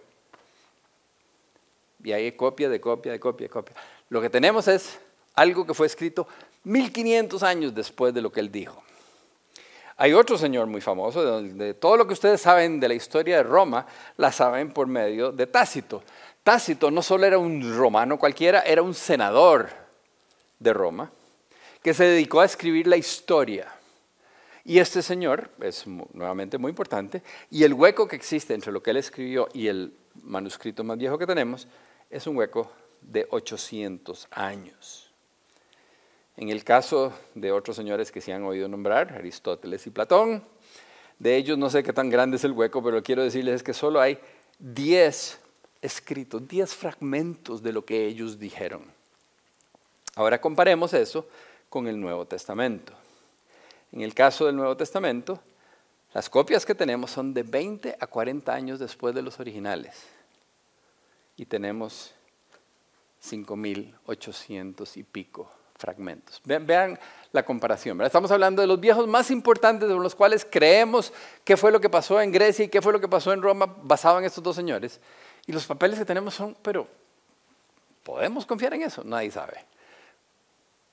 Y 2.03 2.13
hay 2.13 2.31
copia 2.33 2.69
de 2.69 2.81
copia 2.81 3.13
de 3.13 3.21
copia 3.21 3.47
de 3.47 3.51
copia. 3.51 3.77
Lo 4.09 4.21
que 4.21 4.31
tenemos 4.31 4.69
es 4.69 4.99
algo 5.35 5.67
que 5.67 5.75
fue 5.75 5.87
escrito 5.87 6.27
1500 6.65 7.43
años 7.43 7.75
después 7.75 8.15
de 8.15 8.23
lo 8.23 8.31
que 8.31 8.41
él 8.41 8.51
dijo. 8.51 8.83
Hay 9.97 10.13
otro 10.13 10.37
señor 10.37 10.67
muy 10.67 10.81
famoso, 10.81 11.41
de, 11.43 11.75
todo 11.75 11.97
lo 11.97 12.07
que 12.07 12.15
ustedes 12.15 12.41
saben 12.41 12.81
de 12.81 12.89
la 12.89 12.95
historia 12.95 13.37
de 13.37 13.43
Roma, 13.45 13.87
la 14.17 14.33
saben 14.33 14.73
por 14.73 14.89
medio 14.89 15.31
de 15.31 15.47
Tácito. 15.47 16.03
Tácito 16.43 16.91
no 16.91 17.01
solo 17.01 17.27
era 17.27 17.39
un 17.39 17.77
romano 17.77 18.19
cualquiera, 18.19 18.61
era 18.61 18.83
un 18.83 18.95
senador 18.95 19.69
de 20.59 20.73
Roma 20.73 21.11
que 21.81 21.95
se 21.95 22.05
dedicó 22.05 22.41
a 22.41 22.47
escribir 22.47 22.87
la 22.87 22.97
historia. 22.97 23.69
Y 24.65 24.79
este 24.79 25.03
señor 25.03 25.51
es 25.61 25.87
nuevamente 25.87 26.59
muy 26.59 26.71
importante, 26.71 27.23
y 27.51 27.63
el 27.65 27.75
hueco 27.75 28.09
que 28.09 28.17
existe 28.17 28.55
entre 28.55 28.73
lo 28.73 28.83
que 28.83 28.91
él 28.91 28.97
escribió 28.97 29.49
y 29.53 29.69
el 29.69 29.95
manuscrito 30.23 30.83
más 30.83 30.99
viejo 30.99 31.19
que 31.19 31.27
tenemos 31.27 31.69
es 32.11 32.27
un 32.27 32.37
hueco 32.37 32.73
de 33.01 33.27
800 33.31 34.29
años. 34.31 35.04
En 36.37 36.49
el 36.49 36.65
caso 36.65 37.13
de 37.35 37.53
otros 37.53 37.77
señores 37.77 38.11
que 38.11 38.21
se 38.21 38.33
han 38.33 38.43
oído 38.43 38.67
nombrar, 38.67 39.13
Aristóteles 39.13 39.87
y 39.87 39.91
Platón, 39.91 40.43
de 41.19 41.37
ellos 41.37 41.57
no 41.57 41.71
sé 41.71 41.85
qué 41.85 41.93
tan 41.93 42.11
grande 42.11 42.39
es 42.39 42.45
el 42.45 42.53
hueco, 42.53 42.83
pero 42.83 43.03
quiero 43.03 43.23
decirles 43.23 43.57
es 43.57 43.63
que 43.63 43.73
solo 43.73 44.01
hay 44.01 44.19
10 44.59 45.41
escritos, 45.81 46.47
10 46.49 46.75
fragmentos 46.75 47.63
de 47.63 47.73
lo 47.73 47.85
que 47.85 48.07
ellos 48.07 48.39
dijeron. 48.39 48.83
Ahora 50.17 50.41
comparemos 50.41 50.93
eso 50.93 51.29
con 51.69 51.87
el 51.87 52.01
Nuevo 52.01 52.27
Testamento. 52.27 52.93
En 53.93 54.01
el 54.01 54.13
caso 54.13 54.47
del 54.47 54.57
Nuevo 54.57 54.77
Testamento, 54.77 55.41
las 56.13 56.29
copias 56.29 56.67
que 56.67 56.75
tenemos 56.75 57.13
son 57.13 57.33
de 57.33 57.45
20 57.45 57.97
a 57.99 58.07
40 58.09 58.53
años 58.53 58.79
después 58.81 59.15
de 59.15 59.23
los 59.23 59.39
originales. 59.39 60.05
Y 61.37 61.47
tenemos 61.47 62.13
5.800 63.23 64.97
y 64.97 65.03
pico 65.05 65.51
fragmentos. 65.85 66.41
Vean, 66.45 66.99
la 67.33 67.45
comparación. 67.45 68.01
Estamos 68.01 68.31
hablando 68.31 68.63
de 68.63 68.69
los 68.69 68.81
viejos 68.81 69.07
más 69.07 69.31
importantes 69.31 69.87
de 69.87 69.95
los 69.95 70.15
cuales 70.15 70.47
creemos 70.49 71.13
qué 71.45 71.59
fue 71.59 71.71
lo 71.71 71.81
que 71.81 71.91
pasó 71.91 72.21
en 72.21 72.33
Grecia 72.33 72.65
y 72.65 72.69
qué 72.69 72.81
fue 72.81 72.93
lo 72.93 73.01
que 73.01 73.09
pasó 73.09 73.33
en 73.35 73.43
Roma 73.43 73.67
basado 73.83 74.19
en 74.19 74.25
estos 74.25 74.43
dos 74.43 74.57
señores. 74.57 74.99
Y 75.47 75.53
los 75.53 75.67
papeles 75.67 75.99
que 75.99 76.07
tenemos 76.07 76.33
son, 76.33 76.57
pero 76.63 76.89
¿podemos 78.03 78.47
confiar 78.47 78.73
en 78.73 78.83
eso? 78.83 79.03
Nadie 79.05 79.31
sabe. 79.31 79.63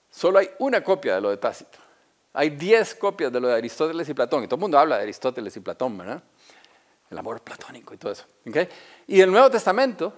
Solo 0.10 0.40
hay 0.40 0.50
una 0.60 0.84
copia 0.84 1.16
de 1.16 1.22
lo 1.22 1.30
de 1.30 1.38
Tácito. 1.38 1.78
Hay 2.34 2.50
diez 2.50 2.96
copias 2.96 3.32
de 3.32 3.40
lo 3.40 3.48
de 3.48 3.54
Aristóteles 3.54 4.10
y 4.10 4.14
Platón. 4.14 4.44
Y 4.44 4.48
todo 4.48 4.56
el 4.56 4.62
mundo 4.62 4.78
habla 4.78 4.98
de 4.98 5.04
Aristóteles 5.04 5.56
y 5.56 5.62
Platón, 5.62 5.98
¿verdad? 5.98 6.22
El 7.10 7.18
amor 7.18 7.42
platónico 7.42 7.94
y 7.94 7.98
todo 7.98 8.12
eso. 8.12 8.26
Y 9.08 9.22
el 9.22 9.32
Nuevo 9.32 9.50
Testamento 9.50 10.14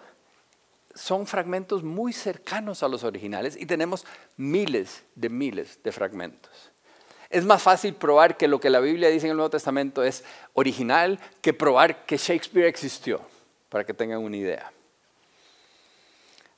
son 0.94 1.28
fragmentos 1.28 1.84
muy 1.84 2.14
cercanos 2.14 2.84
a 2.84 2.88
los 2.88 3.04
originales 3.04 3.56
y 3.58 3.66
tenemos 3.66 4.06
miles 4.38 5.04
de 5.16 5.30
miles 5.30 5.82
de 5.84 5.92
fragmentos. 5.92 6.72
Es 7.30 7.44
más 7.46 7.64
fácil 7.64 7.96
probar 7.96 8.38
que 8.38 8.48
lo 8.48 8.60
que 8.60 8.70
la 8.70 8.80
Biblia 8.80 9.10
dice 9.10 9.26
en 9.26 9.32
el 9.32 9.38
Nuevo 9.38 9.50
Testamento 9.50 10.04
es 10.04 10.24
original 10.54 11.20
que 11.42 11.54
probar 11.54 12.06
que 12.06 12.18
Shakespeare 12.18 12.68
existió, 12.68 13.22
para 13.70 13.84
que 13.84 13.94
tengan 13.94 14.20
una 14.20 14.38
idea. 14.38 14.72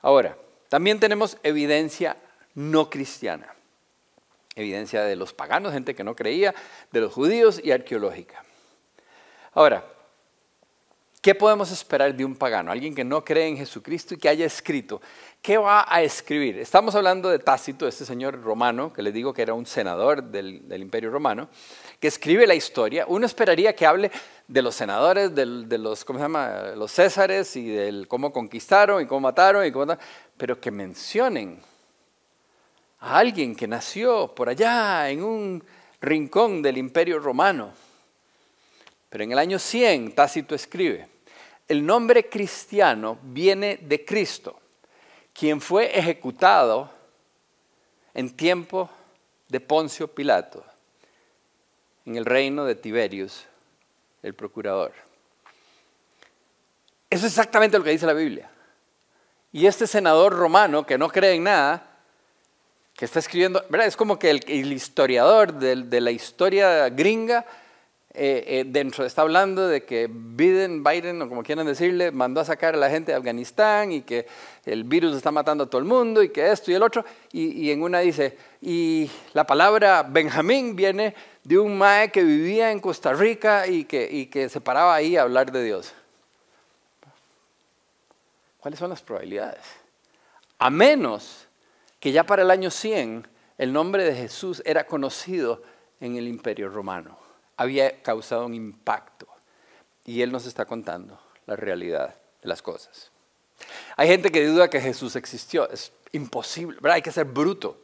Ahora, 0.02 0.36
también 0.68 1.00
tenemos 1.00 1.38
evidencia 1.42 2.18
no 2.54 2.90
cristiana, 2.90 3.54
evidencia 4.54 5.02
de 5.02 5.16
los 5.16 5.32
paganos, 5.32 5.72
gente 5.72 5.94
que 5.94 6.04
no 6.04 6.14
creía, 6.14 6.54
de 6.92 7.00
los 7.00 7.12
judíos 7.12 7.58
y 7.64 7.72
arqueológica. 7.72 8.44
Ahora, 9.52 9.82
¿Qué 11.26 11.34
podemos 11.34 11.72
esperar 11.72 12.14
de 12.14 12.24
un 12.24 12.36
pagano? 12.36 12.70
Alguien 12.70 12.94
que 12.94 13.02
no 13.02 13.24
cree 13.24 13.48
en 13.48 13.56
Jesucristo 13.56 14.14
y 14.14 14.16
que 14.16 14.28
haya 14.28 14.46
escrito. 14.46 15.02
¿Qué 15.42 15.58
va 15.58 15.84
a 15.88 16.00
escribir? 16.00 16.56
Estamos 16.56 16.94
hablando 16.94 17.28
de 17.28 17.40
Tácito, 17.40 17.88
este 17.88 18.04
señor 18.04 18.40
romano, 18.40 18.92
que 18.92 19.02
le 19.02 19.10
digo 19.10 19.34
que 19.34 19.42
era 19.42 19.52
un 19.52 19.66
senador 19.66 20.22
del, 20.22 20.80
Imperio 20.80 21.10
Romano, 21.10 21.48
que 21.98 22.06
escribe 22.06 22.46
la 22.46 22.54
historia. 22.54 23.06
Uno 23.08 23.26
esperaría 23.26 23.74
que 23.74 23.84
hable 23.84 24.12
de 24.46 24.62
los 24.62 24.76
senadores, 24.76 25.34
de 25.34 25.78
los, 25.78 26.04
¿cómo 26.04 26.20
se 26.20 26.26
llama? 26.26 26.74
los 26.76 26.92
césares 26.92 27.56
y 27.56 27.70
del 27.70 28.06
cómo 28.06 28.32
conquistaron 28.32 29.02
y 29.02 29.06
cómo 29.06 29.22
mataron, 29.22 29.66
y 29.66 29.72
cómo, 29.72 29.98
pero 30.36 30.60
que 30.60 30.70
mencionen 30.70 31.58
a 33.00 33.18
alguien 33.18 33.56
que 33.56 33.66
nació 33.66 34.32
por 34.32 34.48
allá 34.48 35.10
en 35.10 35.24
un 35.24 35.64
rincón 36.00 36.62
del 36.62 36.78
Imperio 36.78 37.18
Romano. 37.18 37.72
Pero 39.10 39.24
en 39.24 39.32
el 39.32 39.38
año 39.40 39.58
100 39.58 40.14
Tácito 40.14 40.54
escribe, 40.54 41.15
el 41.68 41.84
nombre 41.84 42.28
cristiano 42.28 43.18
viene 43.22 43.78
de 43.78 44.04
Cristo, 44.04 44.58
quien 45.32 45.60
fue 45.60 45.98
ejecutado 45.98 46.90
en 48.14 48.30
tiempo 48.34 48.88
de 49.48 49.60
Poncio 49.60 50.08
Pilato, 50.08 50.64
en 52.04 52.16
el 52.16 52.24
reino 52.24 52.64
de 52.64 52.76
Tiberius, 52.76 53.44
el 54.22 54.34
procurador. 54.34 54.92
Eso 57.10 57.26
es 57.26 57.32
exactamente 57.32 57.78
lo 57.78 57.84
que 57.84 57.90
dice 57.90 58.06
la 58.06 58.12
Biblia. 58.12 58.48
Y 59.52 59.66
este 59.66 59.86
senador 59.86 60.32
romano 60.32 60.86
que 60.86 60.98
no 60.98 61.08
cree 61.08 61.34
en 61.34 61.44
nada, 61.44 61.86
que 62.94 63.04
está 63.04 63.18
escribiendo, 63.18 63.64
¿verdad? 63.68 63.86
es 63.86 63.96
como 63.96 64.18
que 64.18 64.30
el, 64.30 64.72
historiador 64.72 65.52
de 65.52 66.00
la 66.00 66.10
historia 66.10 66.88
gringa 66.88 67.44
eh, 68.18 68.44
eh, 68.46 68.64
dentro 68.66 69.04
está 69.04 69.20
hablando 69.20 69.68
de 69.68 69.84
que 69.84 70.08
Biden, 70.10 70.82
Biden, 70.82 71.20
o 71.20 71.28
como 71.28 71.42
quieran 71.42 71.66
decirle, 71.66 72.10
mandó 72.10 72.40
a 72.40 72.46
sacar 72.46 72.74
a 72.74 72.78
la 72.78 72.88
gente 72.88 73.12
de 73.12 73.18
Afganistán 73.18 73.92
y 73.92 74.00
que 74.00 74.26
el 74.64 74.84
virus 74.84 75.14
está 75.14 75.30
matando 75.30 75.64
a 75.64 75.66
todo 75.68 75.78
el 75.78 75.84
mundo 75.84 76.22
y 76.22 76.30
que 76.30 76.50
esto 76.50 76.70
y 76.70 76.74
el 76.74 76.82
otro. 76.82 77.04
Y, 77.30 77.70
en 77.70 77.82
una 77.82 77.98
dice, 77.98 78.38
y 78.62 79.10
la 79.34 79.44
palabra 79.44 80.02
Benjamín 80.02 80.74
viene 80.74 81.14
de 81.44 81.58
un 81.58 81.76
mae 81.76 82.10
que 82.10 82.24
vivía 82.24 82.72
en 82.72 82.80
Costa 82.80 83.12
Rica 83.12 83.66
y 83.66 83.84
que, 83.84 84.08
y 84.10 84.26
que 84.26 84.48
se 84.48 84.62
paraba 84.62 84.94
ahí 84.94 85.18
a 85.18 85.22
hablar 85.22 85.52
de 85.52 85.62
Dios. 85.62 85.92
¿Cuáles 88.58 88.78
son 88.78 88.88
las 88.88 89.02
probabilidades? 89.02 89.62
A 90.58 90.70
menos 90.70 91.46
que 92.00 92.12
ya 92.12 92.24
para 92.24 92.40
el 92.40 92.50
año 92.50 92.70
100 92.70 93.28
el 93.58 93.72
nombre 93.74 94.04
de 94.04 94.14
Jesús 94.14 94.62
era 94.64 94.86
conocido 94.86 95.60
en 96.00 96.16
el 96.16 96.26
imperio 96.26 96.70
romano 96.70 97.25
había 97.56 98.02
causado 98.02 98.46
un 98.46 98.54
impacto. 98.54 99.26
Y 100.04 100.22
Él 100.22 100.30
nos 100.30 100.46
está 100.46 100.64
contando 100.64 101.18
la 101.46 101.56
realidad 101.56 102.14
de 102.42 102.48
las 102.48 102.62
cosas. 102.62 103.10
Hay 103.96 104.08
gente 104.08 104.30
que 104.30 104.46
duda 104.46 104.70
que 104.70 104.80
Jesús 104.80 105.16
existió. 105.16 105.68
Es 105.70 105.92
imposible, 106.12 106.78
Hay 106.90 107.02
que 107.02 107.12
ser 107.12 107.24
bruto. 107.24 107.80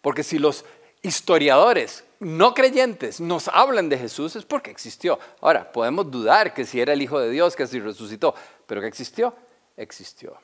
Porque 0.00 0.22
si 0.22 0.38
los 0.38 0.64
historiadores 1.02 2.04
no 2.20 2.54
creyentes 2.54 3.20
nos 3.20 3.48
hablan 3.48 3.88
de 3.88 3.98
Jesús 3.98 4.36
es 4.36 4.44
porque 4.44 4.70
existió. 4.70 5.18
Ahora, 5.40 5.70
podemos 5.70 6.10
dudar 6.10 6.54
que 6.54 6.64
si 6.64 6.80
era 6.80 6.92
el 6.92 7.02
Hijo 7.02 7.20
de 7.20 7.30
Dios, 7.30 7.54
que 7.54 7.66
si 7.66 7.80
resucitó, 7.80 8.34
pero 8.66 8.80
que 8.80 8.88
existió, 8.88 9.34
existió. 9.76 10.36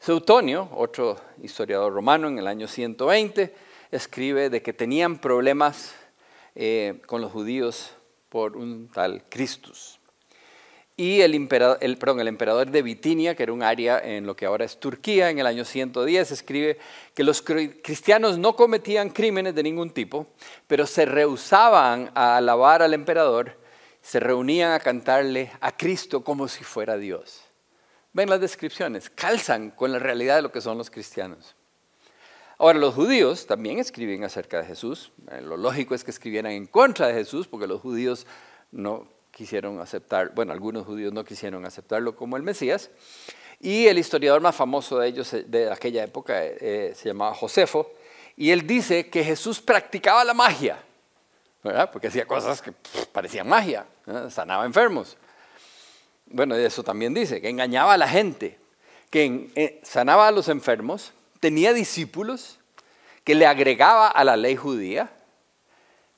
Seutonio, 0.00 0.68
otro 0.74 1.18
historiador 1.42 1.92
romano 1.92 2.28
en 2.28 2.38
el 2.38 2.46
año 2.46 2.68
120, 2.68 3.54
escribe 3.90 4.50
de 4.50 4.62
que 4.62 4.72
tenían 4.72 5.18
problemas 5.18 5.94
eh, 6.56 7.02
con 7.06 7.20
los 7.20 7.30
judíos 7.30 7.92
por 8.30 8.56
un 8.56 8.88
tal 8.88 9.22
Christus. 9.28 10.00
Y 10.96 11.20
el 11.20 11.34
emperador, 11.34 11.76
el, 11.82 11.98
el 12.20 12.28
emperador 12.28 12.70
de 12.70 12.80
Bitinia, 12.80 13.34
que 13.34 13.42
era 13.42 13.52
un 13.52 13.62
área 13.62 13.98
en 13.98 14.26
lo 14.26 14.34
que 14.34 14.46
ahora 14.46 14.64
es 14.64 14.80
Turquía, 14.80 15.28
en 15.28 15.38
el 15.38 15.46
año 15.46 15.66
110, 15.66 16.30
escribe 16.32 16.78
que 17.14 17.22
los 17.22 17.42
cristianos 17.42 18.38
no 18.38 18.56
cometían 18.56 19.10
crímenes 19.10 19.54
de 19.54 19.62
ningún 19.62 19.90
tipo, 19.90 20.26
pero 20.66 20.86
se 20.86 21.04
rehusaban 21.04 22.10
a 22.14 22.38
alabar 22.38 22.80
al 22.80 22.94
emperador, 22.94 23.58
se 24.00 24.20
reunían 24.20 24.72
a 24.72 24.80
cantarle 24.80 25.52
a 25.60 25.76
Cristo 25.76 26.24
como 26.24 26.48
si 26.48 26.64
fuera 26.64 26.96
Dios. 26.96 27.42
Ven 28.14 28.30
las 28.30 28.40
descripciones, 28.40 29.10
calzan 29.10 29.72
con 29.72 29.92
la 29.92 29.98
realidad 29.98 30.36
de 30.36 30.42
lo 30.42 30.52
que 30.52 30.62
son 30.62 30.78
los 30.78 30.88
cristianos. 30.88 31.54
Ahora, 32.58 32.78
los 32.78 32.94
judíos 32.94 33.46
también 33.46 33.78
escriben 33.78 34.24
acerca 34.24 34.58
de 34.58 34.64
Jesús. 34.64 35.12
Eh, 35.30 35.42
lo 35.42 35.58
lógico 35.58 35.94
es 35.94 36.02
que 36.04 36.10
escribieran 36.10 36.52
en 36.52 36.66
contra 36.66 37.08
de 37.08 37.12
Jesús, 37.12 37.46
porque 37.46 37.66
los 37.66 37.82
judíos 37.82 38.26
no 38.72 39.04
quisieron 39.30 39.78
aceptar, 39.78 40.34
bueno, 40.34 40.54
algunos 40.54 40.86
judíos 40.86 41.12
no 41.12 41.22
quisieron 41.22 41.66
aceptarlo 41.66 42.16
como 42.16 42.38
el 42.38 42.42
Mesías. 42.42 42.88
Y 43.60 43.86
el 43.88 43.98
historiador 43.98 44.40
más 44.40 44.56
famoso 44.56 44.98
de 44.98 45.08
ellos 45.08 45.30
eh, 45.34 45.44
de 45.46 45.70
aquella 45.70 46.02
época 46.04 46.42
eh, 46.42 46.94
se 46.96 47.08
llamaba 47.10 47.34
Josefo, 47.34 47.90
y 48.38 48.50
él 48.50 48.66
dice 48.66 49.10
que 49.10 49.22
Jesús 49.22 49.60
practicaba 49.60 50.24
la 50.24 50.32
magia, 50.32 50.78
¿verdad? 51.62 51.90
porque 51.90 52.08
hacía 52.08 52.26
cosas 52.26 52.62
que 52.62 52.72
parecían 53.12 53.48
magia, 53.48 53.86
sanaba 54.30 54.64
enfermos. 54.66 55.16
Bueno, 56.26 56.54
eso 56.54 56.82
también 56.82 57.14
dice, 57.14 57.40
que 57.40 57.48
engañaba 57.48 57.94
a 57.94 57.96
la 57.96 58.08
gente, 58.08 58.58
que 59.10 59.80
sanaba 59.82 60.28
a 60.28 60.30
los 60.30 60.48
enfermos, 60.48 61.12
tenía 61.46 61.72
discípulos, 61.72 62.58
que 63.22 63.36
le 63.36 63.46
agregaba 63.46 64.08
a 64.08 64.24
la 64.24 64.36
ley 64.36 64.56
judía, 64.56 65.12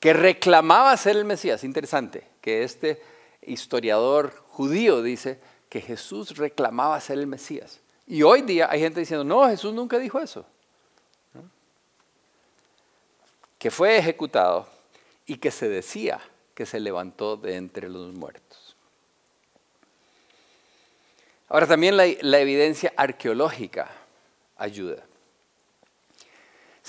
que 0.01 0.14
reclamaba 0.14 0.97
ser 0.97 1.19
el 1.19 1.27
Mesías. 1.27 1.64
Interesante 1.64 2.27
que 2.41 2.64
este 2.64 3.03
historiador 3.43 4.35
judío 4.49 5.03
dice 5.03 5.38
que 5.69 5.83
Jesús 5.83 6.38
reclamaba 6.38 6.99
ser 7.03 7.19
el 7.19 7.27
Mesías. 7.27 7.79
Y 8.07 8.23
hoy 8.23 8.41
día 8.41 8.69
hay 8.71 8.81
gente 8.81 9.01
diciendo, 9.01 9.23
no, 9.23 9.47
Jesús 9.51 9.75
nunca 9.75 9.99
dijo 9.99 10.19
eso. 10.19 10.47
Que 13.59 13.71
fue 13.71 13.99
ejecutado 13.99 14.67
y 15.27 15.37
que 15.37 15.51
se 15.51 15.69
decía 15.69 16.23
que 16.55 16.64
se 16.64 16.81
levantó 16.81 17.37
de 17.37 17.57
entre 17.57 17.91
los 17.91 18.14
muertos. 18.14 18.77
Ahora 21.51 21.67
también 21.67 21.99
la, 21.99 22.07
evidencia 22.07 22.95
arqueológica 22.97 23.91
ayuda 24.57 25.05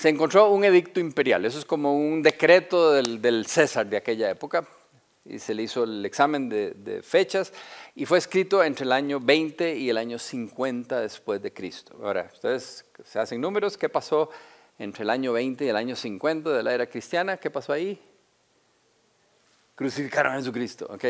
se 0.00 0.08
encontró 0.08 0.48
un 0.48 0.64
edicto 0.64 0.98
imperial, 0.98 1.44
eso 1.44 1.58
es 1.58 1.66
como 1.66 1.94
un 1.94 2.22
decreto 2.22 2.92
del, 2.92 3.44
César 3.44 3.84
de 3.84 3.98
aquella 3.98 4.30
época, 4.30 4.66
y 5.26 5.38
se 5.38 5.52
le 5.52 5.64
hizo 5.64 5.84
el 5.84 6.06
examen 6.06 6.48
de, 6.48 7.02
fechas, 7.02 7.52
y 7.94 8.06
fue 8.06 8.16
escrito 8.16 8.64
entre 8.64 8.86
el 8.86 8.92
año 8.92 9.20
20 9.20 9.76
y 9.76 9.90
el 9.90 9.98
año 9.98 10.18
50 10.18 11.02
después 11.02 11.42
de 11.42 11.52
Cristo. 11.52 11.98
Ahora, 12.02 12.30
ustedes 12.32 12.86
se 13.04 13.18
hacen 13.18 13.42
números, 13.42 13.76
¿qué 13.76 13.90
pasó 13.90 14.30
entre 14.78 15.02
el 15.02 15.10
año 15.10 15.34
20 15.34 15.66
y 15.66 15.68
el 15.68 15.76
año 15.76 15.94
50 15.94 16.48
de 16.48 16.62
la 16.62 16.72
era 16.72 16.86
cristiana? 16.86 17.36
¿Qué 17.36 17.50
pasó 17.50 17.74
ahí? 17.74 18.00
Crucificaron 19.74 20.32
a 20.32 20.36
Jesucristo, 20.36 20.86
¿ok? 20.88 21.04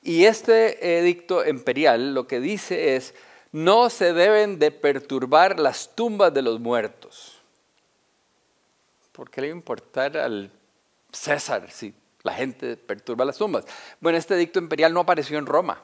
Y 0.00 0.24
este 0.24 1.00
edicto 1.00 1.46
imperial 1.46 2.14
lo 2.14 2.26
que 2.26 2.40
dice 2.40 2.96
es, 2.96 3.12
no 3.50 3.90
se 3.90 4.14
deben 4.14 4.58
de 4.58 4.70
perturbar 4.70 5.60
las 5.60 5.94
tumbas 5.94 6.32
de 6.32 6.40
los 6.40 6.60
muertos. 6.60 7.31
¿Por 9.12 9.30
qué 9.30 9.40
le 9.40 9.48
iba 9.48 9.54
a 9.54 9.58
importar 9.58 10.16
al 10.16 10.50
César 11.12 11.70
si 11.70 11.94
la 12.22 12.32
gente 12.32 12.76
perturba 12.76 13.24
las 13.24 13.36
tumbas? 13.36 13.64
Bueno, 14.00 14.18
este 14.18 14.34
edicto 14.34 14.58
imperial 14.58 14.92
no 14.94 15.00
apareció 15.00 15.38
en 15.38 15.46
Roma, 15.46 15.82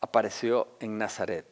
apareció 0.00 0.68
en 0.78 0.96
Nazaret. 0.96 1.46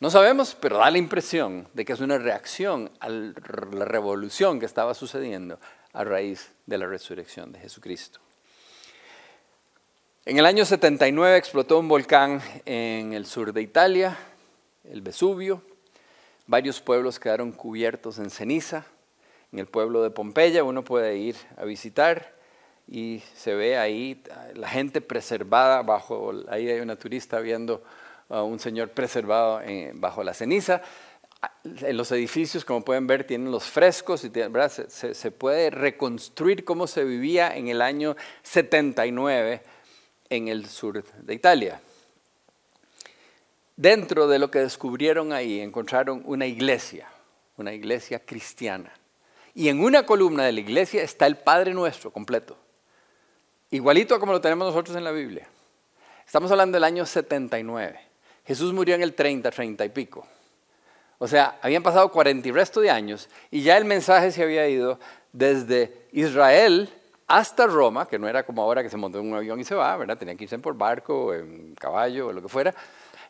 No 0.00 0.10
sabemos, 0.10 0.54
pero 0.54 0.78
da 0.78 0.90
la 0.90 0.98
impresión 0.98 1.68
de 1.74 1.84
que 1.84 1.92
es 1.92 2.00
una 2.00 2.18
reacción 2.18 2.90
a 3.00 3.08
la 3.08 3.84
revolución 3.84 4.60
que 4.60 4.66
estaba 4.66 4.94
sucediendo 4.94 5.58
a 5.92 6.04
raíz 6.04 6.52
de 6.66 6.78
la 6.78 6.86
resurrección 6.86 7.50
de 7.50 7.58
Jesucristo. 7.58 8.20
En 10.24 10.38
el 10.38 10.46
año 10.46 10.64
79 10.64 11.36
explotó 11.36 11.78
un 11.78 11.88
volcán 11.88 12.40
en 12.64 13.12
el 13.12 13.26
sur 13.26 13.52
de 13.52 13.62
Italia, 13.62 14.16
el 14.84 15.02
Vesubio. 15.02 15.62
Varios 16.46 16.80
pueblos 16.80 17.18
quedaron 17.18 17.50
cubiertos 17.50 18.18
en 18.18 18.30
ceniza. 18.30 18.84
En 19.52 19.58
el 19.58 19.66
pueblo 19.66 20.02
de 20.02 20.10
Pompeya 20.10 20.64
uno 20.64 20.82
puede 20.82 21.16
ir 21.16 21.36
a 21.56 21.64
visitar 21.64 22.34
y 22.86 23.22
se 23.34 23.54
ve 23.54 23.78
ahí 23.78 24.22
la 24.54 24.68
gente 24.68 25.00
preservada 25.00 25.82
bajo, 25.82 26.32
ahí 26.48 26.68
hay 26.68 26.80
una 26.80 26.96
turista 26.96 27.40
viendo 27.40 27.82
a 28.28 28.42
un 28.42 28.58
señor 28.58 28.90
preservado 28.90 29.60
eh, 29.62 29.92
bajo 29.94 30.22
la 30.22 30.34
ceniza. 30.34 30.82
En 31.64 31.96
los 31.96 32.10
edificios, 32.12 32.64
como 32.64 32.84
pueden 32.84 33.06
ver, 33.06 33.24
tienen 33.24 33.52
los 33.52 33.64
frescos 33.64 34.24
y 34.24 34.30
se, 34.30 35.14
se, 35.14 35.30
puede 35.30 35.70
reconstruir 35.70 36.64
cómo 36.64 36.86
se 36.86 37.04
vivía 37.04 37.56
en 37.56 37.68
el 37.68 37.80
año 37.80 38.16
79 38.42 39.62
en 40.30 40.48
el 40.48 40.66
sur 40.66 41.04
de 41.04 41.34
Italia. 41.34 41.80
Dentro 43.76 44.26
de 44.26 44.40
lo 44.40 44.50
que 44.50 44.58
descubrieron 44.58 45.32
ahí 45.32 45.60
encontraron 45.60 46.22
una 46.24 46.46
iglesia, 46.46 47.08
una 47.56 47.72
iglesia 47.72 48.18
cristiana. 48.18 48.92
Y 49.58 49.68
en 49.68 49.80
una 49.80 50.06
columna 50.06 50.44
de 50.44 50.52
la 50.52 50.60
iglesia 50.60 51.02
está 51.02 51.26
el 51.26 51.36
Padre 51.36 51.74
Nuestro 51.74 52.12
completo, 52.12 52.56
igualito 53.72 54.14
a 54.14 54.20
como 54.20 54.30
lo 54.30 54.40
tenemos 54.40 54.68
nosotros 54.68 54.96
en 54.96 55.02
la 55.02 55.10
Biblia. 55.10 55.48
Estamos 56.24 56.48
hablando 56.52 56.76
del 56.76 56.84
año 56.84 57.04
79. 57.04 57.98
Jesús 58.46 58.72
murió 58.72 58.94
en 58.94 59.02
el 59.02 59.14
30, 59.14 59.50
30 59.50 59.84
y 59.84 59.88
pico. 59.88 60.24
O 61.18 61.26
sea, 61.26 61.58
habían 61.60 61.82
pasado 61.82 62.08
40 62.12 62.46
y 62.46 62.52
resto 62.52 62.80
de 62.80 62.88
años 62.88 63.28
y 63.50 63.62
ya 63.62 63.76
el 63.76 63.84
mensaje 63.84 64.30
se 64.30 64.44
había 64.44 64.68
ido 64.68 65.00
desde 65.32 66.06
Israel 66.12 66.88
hasta 67.26 67.66
Roma, 67.66 68.06
que 68.06 68.16
no 68.16 68.28
era 68.28 68.46
como 68.46 68.62
ahora 68.62 68.84
que 68.84 68.90
se 68.90 68.96
montó 68.96 69.18
en 69.18 69.26
un 69.26 69.38
avión 69.38 69.58
y 69.58 69.64
se 69.64 69.74
va, 69.74 69.96
¿verdad? 69.96 70.16
Tenían 70.16 70.36
que 70.36 70.44
irse 70.44 70.60
por 70.60 70.76
barco, 70.76 71.34
en 71.34 71.74
caballo 71.74 72.28
o 72.28 72.32
lo 72.32 72.40
que 72.40 72.48
fuera. 72.48 72.72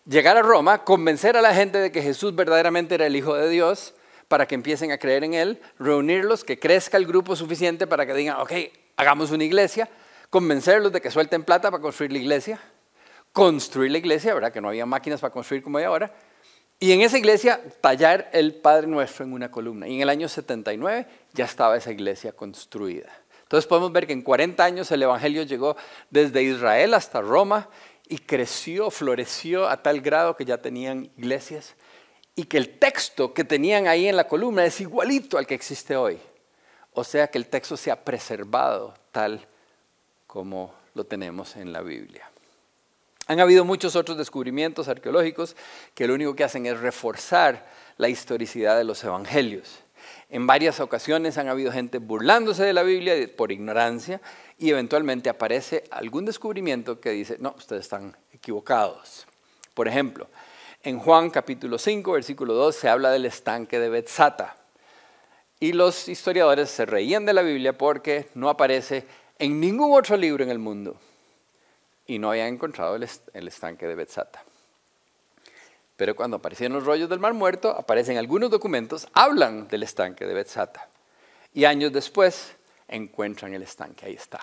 Llegar 0.05 0.37
a 0.37 0.43
Roma, 0.43 0.85
convencer 0.85 1.39
a 1.39 1.41
la 1.41 1.55
gente 1.55 1.79
de 1.79 1.91
que 1.91 2.03
Jesús 2.03 2.35
verdaderamente 2.35 2.97
era 2.97 3.07
el 3.07 3.17
Hijo 3.17 3.35
de 3.35 3.49
Dios 3.49 3.95
para 4.29 4.47
que 4.47 4.55
empiecen 4.55 4.93
a 4.93 4.99
creer 4.99 5.25
en 5.25 5.35
Él, 5.35 5.61
reunirlos, 5.79 6.45
que 6.45 6.59
crezca 6.59 6.97
el 6.97 7.07
grupo 7.07 7.35
suficiente 7.35 7.87
para 7.87 8.07
que 8.07 8.15
digan, 8.15 8.37
ok, 8.41 8.53
hagamos 8.97 9.31
una 9.31 9.45
iglesia, 9.45 9.89
convencerlos 10.31 10.93
de 10.93 11.01
que 11.01 11.11
suelten 11.11 11.43
plata 11.43 11.71
para 11.71 11.83
construir 11.83 12.13
la 12.13 12.19
iglesia, 12.19 12.61
construir 13.33 13.91
la 13.91 13.99
iglesia, 13.99 14.35
¿verdad? 14.35 14.53
Que 14.53 14.61
no 14.61 14.69
había 14.69 14.87
máquinas 14.87 15.21
para 15.21 15.33
construir 15.33 15.63
como 15.63 15.79
hay 15.79 15.85
ahora. 15.85 16.13
Y 16.79 16.93
en 16.93 17.01
esa 17.01 17.19
iglesia 17.19 17.61
tallar 17.81 18.29
el 18.33 18.55
Padre 18.55 18.87
Nuestro 18.87 19.25
en 19.25 19.33
una 19.33 19.51
columna. 19.51 19.89
Y 19.89 19.97
en 19.97 20.03
el 20.03 20.11
año 20.11 20.29
79 20.29 21.07
ya 21.33 21.45
estaba 21.45 21.77
esa 21.77 21.91
iglesia 21.91 22.33
construida. 22.33 23.11
Entonces 23.43 23.67
podemos 23.67 23.91
ver 23.93 24.07
que 24.07 24.13
en 24.13 24.23
40 24.23 24.63
años 24.63 24.91
el 24.93 25.03
Evangelio 25.03 25.43
llegó 25.43 25.77
desde 26.11 26.43
Israel 26.43 26.93
hasta 26.93 27.23
Roma 27.23 27.69
y 28.07 28.19
creció, 28.19 28.91
floreció 28.91 29.69
a 29.69 29.83
tal 29.83 30.03
grado 30.03 30.37
que 30.37 30.45
ya 30.45 30.59
tenían 30.59 31.11
iglesias 31.17 31.75
y 32.39 32.45
que 32.45 32.57
el 32.57 32.79
texto 32.79 33.35
que 33.35 33.43
tenían 33.43 33.89
ahí 33.89 34.07
en 34.07 34.15
la 34.15 34.29
columna 34.29 34.65
es 34.65 34.81
igualito 34.81 35.39
al 35.39 35.47
que 35.49 35.57
existe 35.57 35.97
hoy. 35.97 36.21
O 36.93 37.03
sea 37.03 37.27
que 37.27 37.37
el 37.37 37.49
texto 37.49 37.77
se 37.77 37.91
ha 37.91 38.05
preservado 38.05 38.95
tal 39.11 39.45
como 40.29 40.73
lo 40.95 41.03
tenemos 41.03 41.57
en 41.57 41.73
la 41.73 41.81
Biblia. 41.81 42.31
Han 43.27 43.41
habido 43.41 43.65
muchos 43.65 43.97
otros 43.97 44.17
descubrimientos 44.17 44.87
arqueológicos 44.87 45.57
que 45.97 46.07
lo 46.07 46.15
único 46.15 46.37
que 46.37 46.45
hacen 46.45 46.67
es 46.67 46.79
reforzar 46.79 47.67
la 47.97 48.09
historicidad 48.09 48.79
de 48.79 48.85
los 48.85 49.03
evangelios. 49.03 49.81
En 50.31 50.47
varias 50.47 50.79
ocasiones 50.79 51.39
han 51.39 51.49
habido 51.49 51.73
gente 51.73 51.99
burlándose 51.99 52.63
de 52.63 52.73
la 52.73 52.85
Biblia 52.85 53.15
por 53.37 53.51
ignorancia 53.51 54.21
y 54.59 54.71
eventualmente 54.71 55.29
aparece 55.29 55.83
algún 55.91 56.25
descubrimiento 56.25 57.01
que 57.01 57.11
dice, 57.11 57.37
no, 57.41 57.57
ustedes 57.59 57.83
están 57.83 58.17
equivocados. 58.33 59.27
Por 59.75 59.89
ejemplo, 59.89 60.29
en 60.83 60.99
Juan 60.99 61.31
capítulo 61.31 61.79
5, 61.79 62.13
versículo 62.13 62.55
2 62.55 62.75
se 62.75 62.89
habla 62.89 63.11
del 63.11 63.27
estanque 63.27 63.79
de 63.79 63.89
Betzata. 63.89 64.57
Y 65.61 65.73
los 65.73 66.09
historiadores 66.09 66.71
se 66.71 66.87
reían 66.87 67.27
de 67.27 67.35
la 67.35 67.43
Biblia 67.43 67.77
porque 67.77 68.29
no 68.35 68.49
aparece 68.49 69.07
en 69.39 69.61
ningún 69.61 69.97
otro 69.97 70.17
libro 70.17 70.45
en 70.45 70.51
el 70.51 70.59
mundo 70.59 70.97
y 72.07 72.19
no 72.19 72.31
habían 72.31 72.49
encontrado 72.49 72.97
el, 72.97 73.49
estanque 73.49 73.87
de 73.87 73.95
Betzata. 73.97 74.43
Pero 75.97 76.15
cuando 76.15 76.37
aparecieron 76.37 76.77
los 76.77 76.87
rollos 76.87 77.09
del 77.09 77.19
Mar 77.19 77.35
Muerto, 77.35 77.71
aparecen 77.71 78.19
algunos 78.19 78.51
documentos, 78.51 79.09
hablan 79.15 79.67
del 79.67 79.83
estanque 79.83 80.27
de 80.27 80.35
Betzata. 80.35 80.89
Y 81.53 81.65
años 81.65 81.93
después 81.93 82.55
encuentran 82.87 83.53
el 83.53 83.65
estanque, 83.65 84.07
ahí 84.07 84.15
está. 84.15 84.41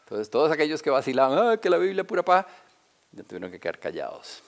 Entonces 0.00 0.28
todos 0.30 0.50
aquellos 0.50 0.82
que 0.82 0.90
vacilaban, 0.90 1.38
ah, 1.38 1.56
que 1.58 1.70
la 1.70 1.78
Biblia 1.78 2.02
pura 2.02 2.24
pa, 2.24 2.44
ya 3.12 3.22
tuvieron 3.22 3.52
que 3.52 3.60
quedar 3.60 3.78
callados. 3.78 4.42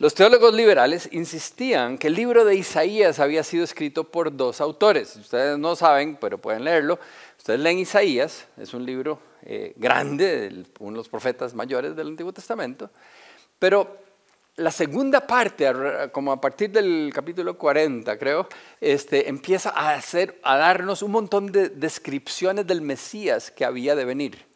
Los 0.00 0.14
teólogos 0.14 0.54
liberales 0.54 1.10
insistían 1.12 1.98
que 1.98 2.06
el 2.06 2.14
libro 2.14 2.46
de 2.46 2.54
Isaías 2.54 3.18
había 3.18 3.44
sido 3.44 3.64
escrito 3.64 4.04
por 4.04 4.34
dos 4.34 4.62
autores. 4.62 5.14
Ustedes 5.16 5.58
no 5.58 5.76
saben, 5.76 6.16
pero 6.18 6.38
pueden 6.38 6.64
leerlo. 6.64 6.98
Ustedes 7.36 7.60
leen 7.60 7.80
Isaías, 7.80 8.46
es 8.56 8.72
un 8.72 8.86
libro 8.86 9.18
eh, 9.42 9.74
grande, 9.76 10.64
uno 10.78 10.92
de 10.92 10.96
los 10.96 11.08
profetas 11.10 11.52
mayores 11.52 11.94
del 11.94 12.08
Antiguo 12.08 12.32
Testamento, 12.32 12.88
pero 13.58 13.98
la 14.56 14.70
segunda 14.70 15.26
parte, 15.26 15.70
como 16.12 16.32
a 16.32 16.40
partir 16.40 16.70
del 16.70 17.12
capítulo 17.14 17.58
40, 17.58 18.18
creo, 18.18 18.48
este, 18.80 19.28
empieza 19.28 19.68
a, 19.68 19.92
hacer, 19.92 20.40
a 20.42 20.56
darnos 20.56 21.02
un 21.02 21.10
montón 21.10 21.52
de 21.52 21.68
descripciones 21.68 22.66
del 22.66 22.80
Mesías 22.80 23.50
que 23.50 23.66
había 23.66 23.94
de 23.94 24.06
venir. 24.06 24.46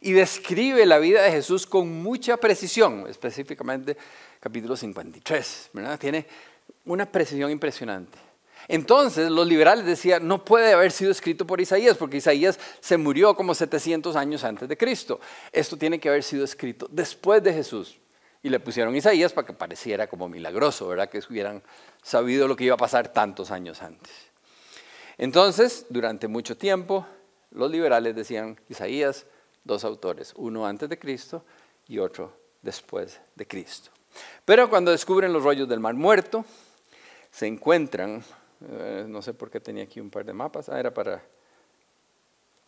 Y 0.00 0.12
describe 0.12 0.86
la 0.86 0.98
vida 0.98 1.22
de 1.22 1.30
Jesús 1.30 1.66
con 1.66 2.02
mucha 2.02 2.36
precisión, 2.38 3.06
específicamente 3.08 3.96
capítulo 4.44 4.76
53. 4.76 5.70
¿verdad? 5.72 5.98
Tiene 5.98 6.26
una 6.84 7.06
precisión 7.06 7.50
impresionante. 7.50 8.18
Entonces 8.68 9.30
los 9.30 9.46
liberales 9.46 9.86
decían, 9.86 10.28
no 10.28 10.44
puede 10.44 10.74
haber 10.74 10.92
sido 10.92 11.10
escrito 11.10 11.46
por 11.46 11.62
Isaías, 11.62 11.96
porque 11.96 12.18
Isaías 12.18 12.60
se 12.80 12.98
murió 12.98 13.34
como 13.34 13.54
700 13.54 14.14
años 14.16 14.44
antes 14.44 14.68
de 14.68 14.76
Cristo. 14.76 15.18
Esto 15.50 15.78
tiene 15.78 15.98
que 15.98 16.10
haber 16.10 16.22
sido 16.22 16.44
escrito 16.44 16.86
después 16.90 17.42
de 17.42 17.54
Jesús. 17.54 17.96
Y 18.42 18.50
le 18.50 18.60
pusieron 18.60 18.94
Isaías 18.94 19.32
para 19.32 19.46
que 19.46 19.54
pareciera 19.54 20.08
como 20.08 20.28
milagroso, 20.28 20.88
¿verdad? 20.88 21.08
Que 21.08 21.22
hubieran 21.30 21.62
sabido 22.02 22.46
lo 22.46 22.54
que 22.54 22.64
iba 22.64 22.74
a 22.74 22.78
pasar 22.78 23.14
tantos 23.14 23.50
años 23.50 23.80
antes. 23.80 24.12
Entonces, 25.16 25.86
durante 25.88 26.28
mucho 26.28 26.54
tiempo, 26.54 27.06
los 27.50 27.70
liberales 27.70 28.14
decían 28.14 28.60
Isaías, 28.68 29.24
dos 29.64 29.84
autores, 29.84 30.34
uno 30.36 30.66
antes 30.66 30.90
de 30.90 30.98
Cristo 30.98 31.46
y 31.88 31.98
otro 31.98 32.36
después 32.60 33.18
de 33.34 33.46
Cristo. 33.46 33.90
Pero 34.44 34.68
cuando 34.68 34.90
descubren 34.90 35.32
los 35.32 35.42
rollos 35.42 35.68
del 35.68 35.80
Mar 35.80 35.94
Muerto, 35.94 36.44
se 37.30 37.46
encuentran 37.46 38.22
eh, 38.70 39.04
no 39.06 39.20
sé 39.20 39.34
por 39.34 39.50
qué 39.50 39.60
tenía 39.60 39.84
aquí 39.84 40.00
un 40.00 40.10
par 40.10 40.24
de 40.24 40.32
mapas. 40.32 40.68
Ah, 40.68 40.78
era 40.78 40.92
para, 40.92 41.22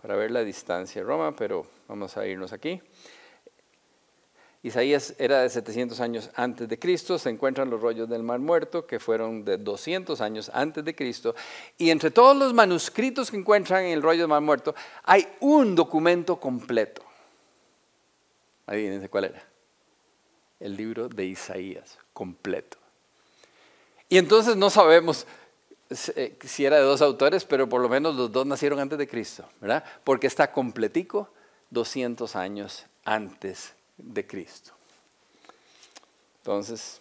para 0.00 0.16
ver 0.16 0.30
la 0.30 0.44
distancia 0.44 1.00
de 1.00 1.06
Roma, 1.06 1.34
pero 1.34 1.66
vamos 1.88 2.16
a 2.16 2.26
irnos 2.26 2.52
aquí. 2.52 2.80
Isaías 4.62 5.14
era 5.18 5.42
de 5.42 5.48
700 5.48 6.00
años 6.00 6.30
antes 6.34 6.68
de 6.68 6.78
Cristo, 6.78 7.18
se 7.20 7.30
encuentran 7.30 7.70
los 7.70 7.80
rollos 7.80 8.08
del 8.08 8.24
Mar 8.24 8.40
Muerto, 8.40 8.84
que 8.84 8.98
fueron 8.98 9.44
de 9.44 9.58
200 9.58 10.20
años 10.20 10.50
antes 10.52 10.84
de 10.84 10.94
Cristo, 10.94 11.36
y 11.78 11.90
entre 11.90 12.10
todos 12.10 12.36
los 12.36 12.52
manuscritos 12.52 13.30
que 13.30 13.36
encuentran 13.36 13.84
en 13.84 13.92
el 13.92 14.02
rollo 14.02 14.22
del 14.22 14.28
Mar 14.28 14.40
Muerto, 14.40 14.74
hay 15.04 15.28
un 15.38 15.76
documento 15.76 16.40
completo. 16.40 17.02
Adivínense 18.66 19.08
cuál 19.08 19.26
era. 19.26 19.55
El 20.60 20.76
libro 20.76 21.08
de 21.08 21.24
Isaías, 21.24 21.98
completo. 22.12 22.78
Y 24.08 24.18
entonces 24.18 24.56
no 24.56 24.70
sabemos 24.70 25.26
eh, 25.90 26.36
si 26.44 26.64
era 26.64 26.76
de 26.76 26.82
dos 26.82 27.02
autores, 27.02 27.44
pero 27.44 27.68
por 27.68 27.80
lo 27.80 27.88
menos 27.88 28.14
los 28.16 28.32
dos 28.32 28.46
nacieron 28.46 28.80
antes 28.80 28.98
de 28.98 29.06
Cristo, 29.06 29.48
¿verdad? 29.60 29.84
Porque 30.04 30.26
está 30.26 30.50
completico 30.50 31.28
200 31.70 32.34
años 32.36 32.86
antes 33.04 33.74
de 33.96 34.26
Cristo. 34.26 34.72
Entonces, 36.38 37.00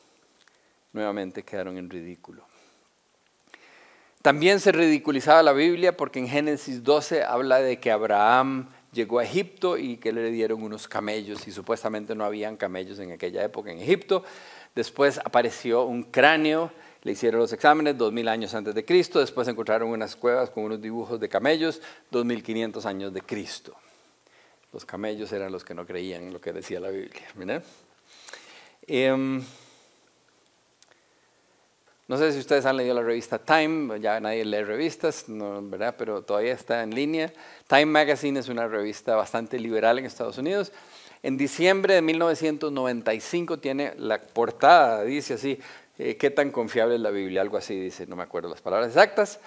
nuevamente 0.94 1.44
quedaron 1.44 1.78
en 1.78 1.90
ridículo. 1.90 2.44
También 4.22 4.60
se 4.60 4.72
ridiculizaba 4.72 5.44
la 5.44 5.54
Biblia 5.54 5.96
porque 5.96 6.20
en 6.20 6.28
Génesis 6.28 6.84
12 6.84 7.24
habla 7.24 7.60
de 7.60 7.80
que 7.80 7.92
Abraham 7.92 8.70
llegó 8.96 9.20
a 9.20 9.24
Egipto 9.24 9.78
y 9.78 9.98
que 9.98 10.12
le 10.12 10.32
dieron 10.32 10.64
unos 10.64 10.88
camellos 10.88 11.48
y 11.48 11.52
supuestamente 11.52 12.16
no 12.16 12.26
habían 12.26 12.58
camellos 12.58 12.98
en 12.98 13.12
aquella 13.12 13.44
época 13.44 13.72
en 13.72 13.80
Egipto. 13.80 14.24
Después 14.74 15.20
apareció 15.24 15.84
un 15.84 16.04
cráneo 16.04 16.72
le 17.06 17.12
hicieron 17.12 17.40
los 17.40 17.54
exámenes 17.54 17.96
2000 18.00 18.28
años 18.28 18.56
antes 18.56 18.74
de 18.74 18.84
Cristo, 18.84 19.20
después 19.20 19.48
encontraron 19.48 19.90
unas 19.90 20.16
cuevas 20.16 20.50
con 20.50 20.64
unos 20.64 20.82
dibujos 20.82 21.20
de 21.20 21.30
camellos 21.30 21.80
2500 22.10 22.84
años 22.88 23.14
de 23.14 23.22
Cristo. 23.22 23.76
Los 24.74 24.86
camellos 24.86 25.32
eran 25.32 25.52
los 25.52 25.64
que 25.64 25.76
no 25.76 25.86
creían 25.86 26.24
en 26.24 26.34
lo 26.34 26.42
que 26.42 26.52
decía 26.52 26.80
la 26.80 26.90
Biblia. 26.90 27.62
Em, 28.88 29.44
No 32.08 32.18
sé 32.18 32.32
si 32.32 32.40
ustedes 32.40 32.68
han 32.68 32.78
leído 32.78 32.94
la 32.94 33.02
revista 33.02 33.40
Time, 33.40 34.00
ya 34.00 34.20
nadie 34.20 34.46
lee 34.46 34.64
revistas, 34.64 35.26
¿verdad? 35.28 35.96
pero 35.98 36.22
todavía 36.22 36.54
está 36.54 36.84
en 36.84 36.94
línea. 36.94 37.34
Time 37.68 37.88
Magazine 37.88 38.40
es 38.40 38.48
una 38.48 38.68
revista 38.68 39.16
bastante 39.16 39.58
liberal 39.58 39.98
en 39.98 40.06
Estados 40.06 40.38
Unidos. 40.38 40.72
En 41.24 41.36
diciembre 41.36 41.96
de 41.96 42.04
1995 42.04 43.58
tiene 43.58 43.94
la 43.98 44.22
portada, 44.22 45.04
dice 45.04 45.34
así, 45.34 45.60
eh, 45.98 46.16
¿qué 46.18 46.30
tan 46.30 46.52
confiable 46.52 46.94
es 46.94 47.02
la 47.02 47.10
Biblia? 47.10 47.42
Algo 47.42 47.58
así 47.58 47.80
dice, 47.80 48.06
no 48.06 48.16
me 48.16 48.22
acuerdo 48.22 48.50
las 48.50 48.62
palabras 48.62 48.90
exactas. 48.90 49.40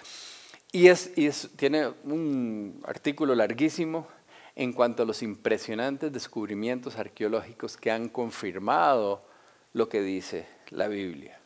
Y, 0.72 0.88
es, 0.88 1.12
tiene 1.54 1.86
un 2.02 2.82
artículo 2.84 3.36
larguísimo 3.36 4.08
en 4.56 4.72
cuanto 4.72 5.04
a 5.04 5.06
los 5.06 5.22
impresionantes 5.22 6.12
descubrimientos 6.12 6.96
arqueológicos 6.96 7.76
que 7.76 7.92
han 7.92 8.08
confirmado 8.08 9.24
lo 9.72 9.88
que 9.88 10.02
dice 10.02 10.48
la 10.70 10.88
Biblia. 10.88 11.37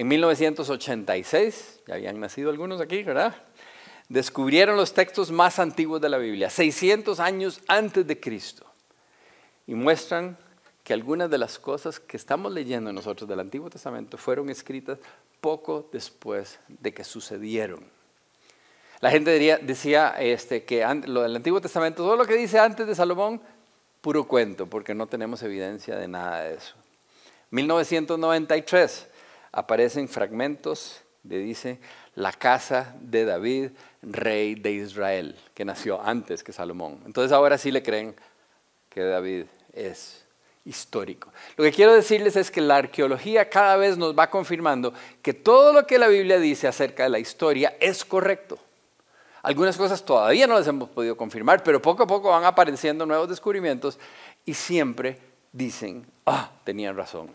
En 0.00 0.08
1986, 0.08 1.80
ya 1.86 1.94
habían 1.94 2.18
nacido 2.18 2.48
algunos 2.48 2.80
aquí, 2.80 3.02
¿verdad? 3.02 3.34
Descubrieron 4.08 4.78
los 4.78 4.94
textos 4.94 5.30
más 5.30 5.58
antiguos 5.58 6.00
de 6.00 6.08
la 6.08 6.16
Biblia, 6.16 6.48
600 6.48 7.20
años 7.20 7.60
antes 7.68 8.06
de 8.06 8.18
Cristo, 8.18 8.64
y 9.66 9.74
muestran 9.74 10.38
que 10.84 10.94
algunas 10.94 11.28
de 11.28 11.36
las 11.36 11.58
cosas 11.58 12.00
que 12.00 12.16
estamos 12.16 12.50
leyendo 12.50 12.90
nosotros 12.94 13.28
del 13.28 13.40
Antiguo 13.40 13.68
Testamento 13.68 14.16
fueron 14.16 14.48
escritas 14.48 14.98
poco 15.38 15.90
después 15.92 16.58
de 16.66 16.94
que 16.94 17.04
sucedieron. 17.04 17.84
La 19.02 19.10
gente 19.10 19.58
decía 19.60 20.14
este, 20.18 20.64
que 20.64 20.82
lo 21.08 21.20
del 21.20 21.36
Antiguo 21.36 21.60
Testamento, 21.60 22.04
todo 22.04 22.16
lo 22.16 22.24
que 22.24 22.36
dice 22.36 22.58
antes 22.58 22.86
de 22.86 22.94
Salomón, 22.94 23.42
puro 24.00 24.26
cuento, 24.26 24.66
porque 24.66 24.94
no 24.94 25.08
tenemos 25.08 25.42
evidencia 25.42 25.96
de 25.96 26.08
nada 26.08 26.44
de 26.44 26.54
eso. 26.54 26.74
1993, 27.50 29.09
aparecen 29.52 30.08
fragmentos 30.08 31.02
de, 31.22 31.38
dice, 31.38 31.78
la 32.14 32.32
casa 32.32 32.94
de 33.00 33.24
David, 33.24 33.70
rey 34.02 34.54
de 34.54 34.72
Israel, 34.72 35.36
que 35.54 35.64
nació 35.64 36.00
antes 36.02 36.42
que 36.42 36.52
Salomón. 36.52 37.00
Entonces 37.04 37.32
ahora 37.32 37.58
sí 37.58 37.70
le 37.70 37.82
creen 37.82 38.14
que 38.88 39.02
David 39.02 39.44
es 39.72 40.24
histórico. 40.64 41.30
Lo 41.56 41.64
que 41.64 41.72
quiero 41.72 41.94
decirles 41.94 42.36
es 42.36 42.50
que 42.50 42.60
la 42.60 42.76
arqueología 42.76 43.48
cada 43.48 43.76
vez 43.76 43.96
nos 43.96 44.16
va 44.18 44.30
confirmando 44.30 44.92
que 45.22 45.34
todo 45.34 45.72
lo 45.72 45.86
que 45.86 45.98
la 45.98 46.08
Biblia 46.08 46.38
dice 46.38 46.68
acerca 46.68 47.04
de 47.04 47.10
la 47.10 47.18
historia 47.18 47.76
es 47.80 48.04
correcto. 48.04 48.58
Algunas 49.42 49.78
cosas 49.78 50.04
todavía 50.04 50.46
no 50.46 50.54
las 50.54 50.66
hemos 50.66 50.90
podido 50.90 51.16
confirmar, 51.16 51.62
pero 51.62 51.80
poco 51.80 52.02
a 52.02 52.06
poco 52.06 52.28
van 52.28 52.44
apareciendo 52.44 53.06
nuevos 53.06 53.28
descubrimientos 53.28 53.98
y 54.44 54.52
siempre 54.52 55.18
dicen, 55.50 56.06
ah, 56.26 56.50
tenían 56.64 56.94
razón 56.94 57.30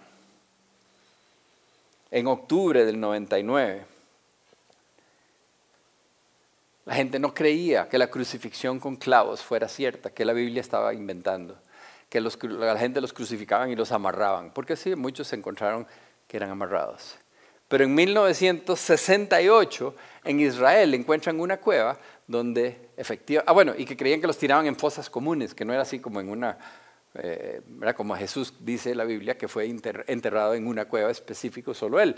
en 2.11 2.27
octubre 2.27 2.85
del 2.85 2.99
99. 2.99 3.85
La 6.85 6.93
gente 6.93 7.17
no 7.17 7.33
creía 7.33 7.89
que 7.89 7.97
la 7.97 8.07
crucifixión 8.07 8.79
con 8.79 8.95
clavos 8.95 9.41
fuera 9.41 9.67
cierta, 9.67 10.11
que 10.11 10.23
la 10.23 10.33
Biblia 10.33 10.61
estaba 10.61 10.93
inventando, 10.93 11.57
que 12.09 12.21
la 12.21 12.77
gente 12.77 13.01
los 13.01 13.11
crucificaban 13.11 13.71
y 13.71 13.75
los 13.75 13.91
amarraban, 13.91 14.51
porque 14.51 14.75
sí, 14.75 14.95
muchos 14.95 15.27
se 15.27 15.35
encontraron 15.35 15.87
que 16.27 16.37
eran 16.37 16.51
amarrados. 16.51 17.17
Pero 17.67 17.83
en 17.83 17.95
1968 17.95 19.95
en 20.25 20.39
Israel 20.39 20.93
encuentran 20.93 21.39
una 21.39 21.57
cueva 21.57 21.97
donde 22.27 22.89
efectivamente, 22.95 23.49
ah 23.49 23.53
bueno, 23.53 23.73
y 23.75 23.85
que 23.85 23.97
creían 23.97 24.21
que 24.21 24.27
los 24.27 24.37
tiraban 24.37 24.67
en 24.67 24.75
fosas 24.75 25.09
comunes, 25.09 25.55
que 25.55 25.65
no 25.65 25.73
era 25.73 25.81
así 25.81 25.99
como 25.99 26.21
en 26.21 26.29
una 26.29 26.59
eh, 27.17 27.61
como 27.95 28.15
Jesús 28.15 28.53
dice 28.59 28.91
en 28.91 28.97
la 28.97 29.03
Biblia, 29.05 29.37
que 29.37 29.47
fue 29.47 29.65
enterrado 29.65 30.53
en 30.53 30.67
una 30.67 30.85
cueva 30.85 31.11
específica, 31.11 31.73
solo 31.73 31.99
él. 31.99 32.15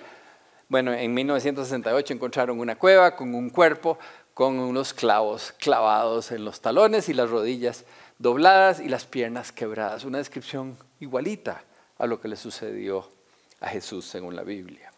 Bueno, 0.70 0.94
en 0.94 1.14
1968 1.14 2.14
encontraron 2.14 2.60
una 2.60 2.76
cueva 2.76 3.16
con 3.16 3.34
un 3.34 3.50
cuerpo 3.50 3.98
con 4.34 4.60
unos 4.60 4.94
clavos 4.94 5.54
clavados 5.58 6.32
en 6.32 6.46
los 6.46 6.62
talones 6.62 7.10
y 7.10 7.14
las 7.14 7.30
rodillas 7.30 7.86
dobladas 8.20 8.80
y 8.80 8.88
las 8.88 9.06
piernas 9.06 9.52
quebradas. 9.52 10.04
Una 10.04 10.20
descripción 10.20 10.78
igualita 11.00 11.64
a 11.98 12.06
lo 12.06 12.22
que 12.22 12.28
le 12.28 12.36
sucedió 12.36 13.10
a 13.62 13.70
Jesús 13.70 14.06
según 14.06 14.36
la 14.36 14.44
Biblia. 14.44 14.92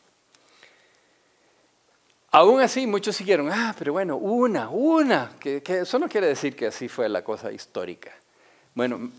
Aún 2.32 2.62
así, 2.62 2.86
muchos 2.86 3.16
siguieron, 3.16 3.50
ah, 3.52 3.74
pero 3.78 3.94
bueno, 3.94 4.18
una, 4.18 4.70
una, 4.70 5.32
que, 5.40 5.64
que 5.64 5.80
eso 5.80 5.98
no 5.98 6.08
quiere 6.08 6.28
decir 6.28 6.56
que 6.56 6.68
así 6.68 6.88
fue 6.88 7.10
la 7.10 7.24
cosa 7.24 7.52
histórica. 7.52 8.12
Bueno, 8.76 9.10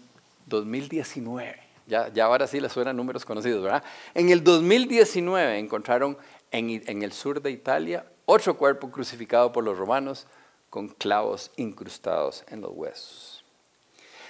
2019. 0.50 1.56
Ya, 1.86 2.12
ya 2.12 2.26
ahora 2.26 2.46
sí 2.46 2.60
les 2.60 2.70
suenan 2.70 2.96
números 2.96 3.24
conocidos, 3.24 3.62
¿verdad? 3.62 3.82
En 4.12 4.28
el 4.28 4.44
2019 4.44 5.58
encontraron 5.58 6.18
en, 6.50 6.82
en 6.86 7.02
el 7.02 7.12
sur 7.12 7.40
de 7.40 7.50
Italia 7.50 8.04
otro 8.26 8.56
cuerpo 8.56 8.90
crucificado 8.90 9.50
por 9.50 9.64
los 9.64 9.78
romanos 9.78 10.26
con 10.68 10.88
clavos 10.88 11.50
incrustados 11.56 12.44
en 12.48 12.60
los 12.60 12.70
huesos. 12.72 13.44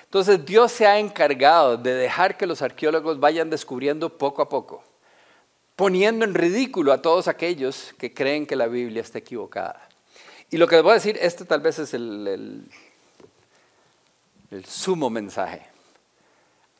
Entonces 0.05 0.45
Dios 0.45 0.73
se 0.73 0.87
ha 0.87 0.99
encargado 0.99 1.77
de 1.77 1.95
dejar 1.95 2.37
que 2.37 2.47
los 2.47 2.63
arqueólogos 2.63 3.21
vayan 3.21 3.51
descubriendo 3.51 4.17
poco 4.19 4.43
a 4.43 4.49
poco, 4.49 4.83
poniendo 5.77 6.25
en 6.25 6.35
ridículo 6.35 6.93
a 6.93 7.01
todos 7.01 7.29
aquellos 7.29 7.95
que 7.97 8.13
creen 8.13 8.47
que 8.47 8.57
la 8.57 8.67
Biblia 8.67 9.03
está 9.03 9.19
equivocada. 9.19 9.89
Y 10.51 10.57
lo 10.57 10.67
que 10.67 10.75
les 10.75 10.83
voy 10.83 10.93
a 10.93 10.95
decir, 10.95 11.17
este 11.21 11.45
tal 11.45 11.61
vez 11.61 11.79
es 11.79 11.95
el, 11.95 12.27
el, 12.27 12.71
el 14.51 14.65
sumo 14.65 15.11
mensaje. 15.11 15.70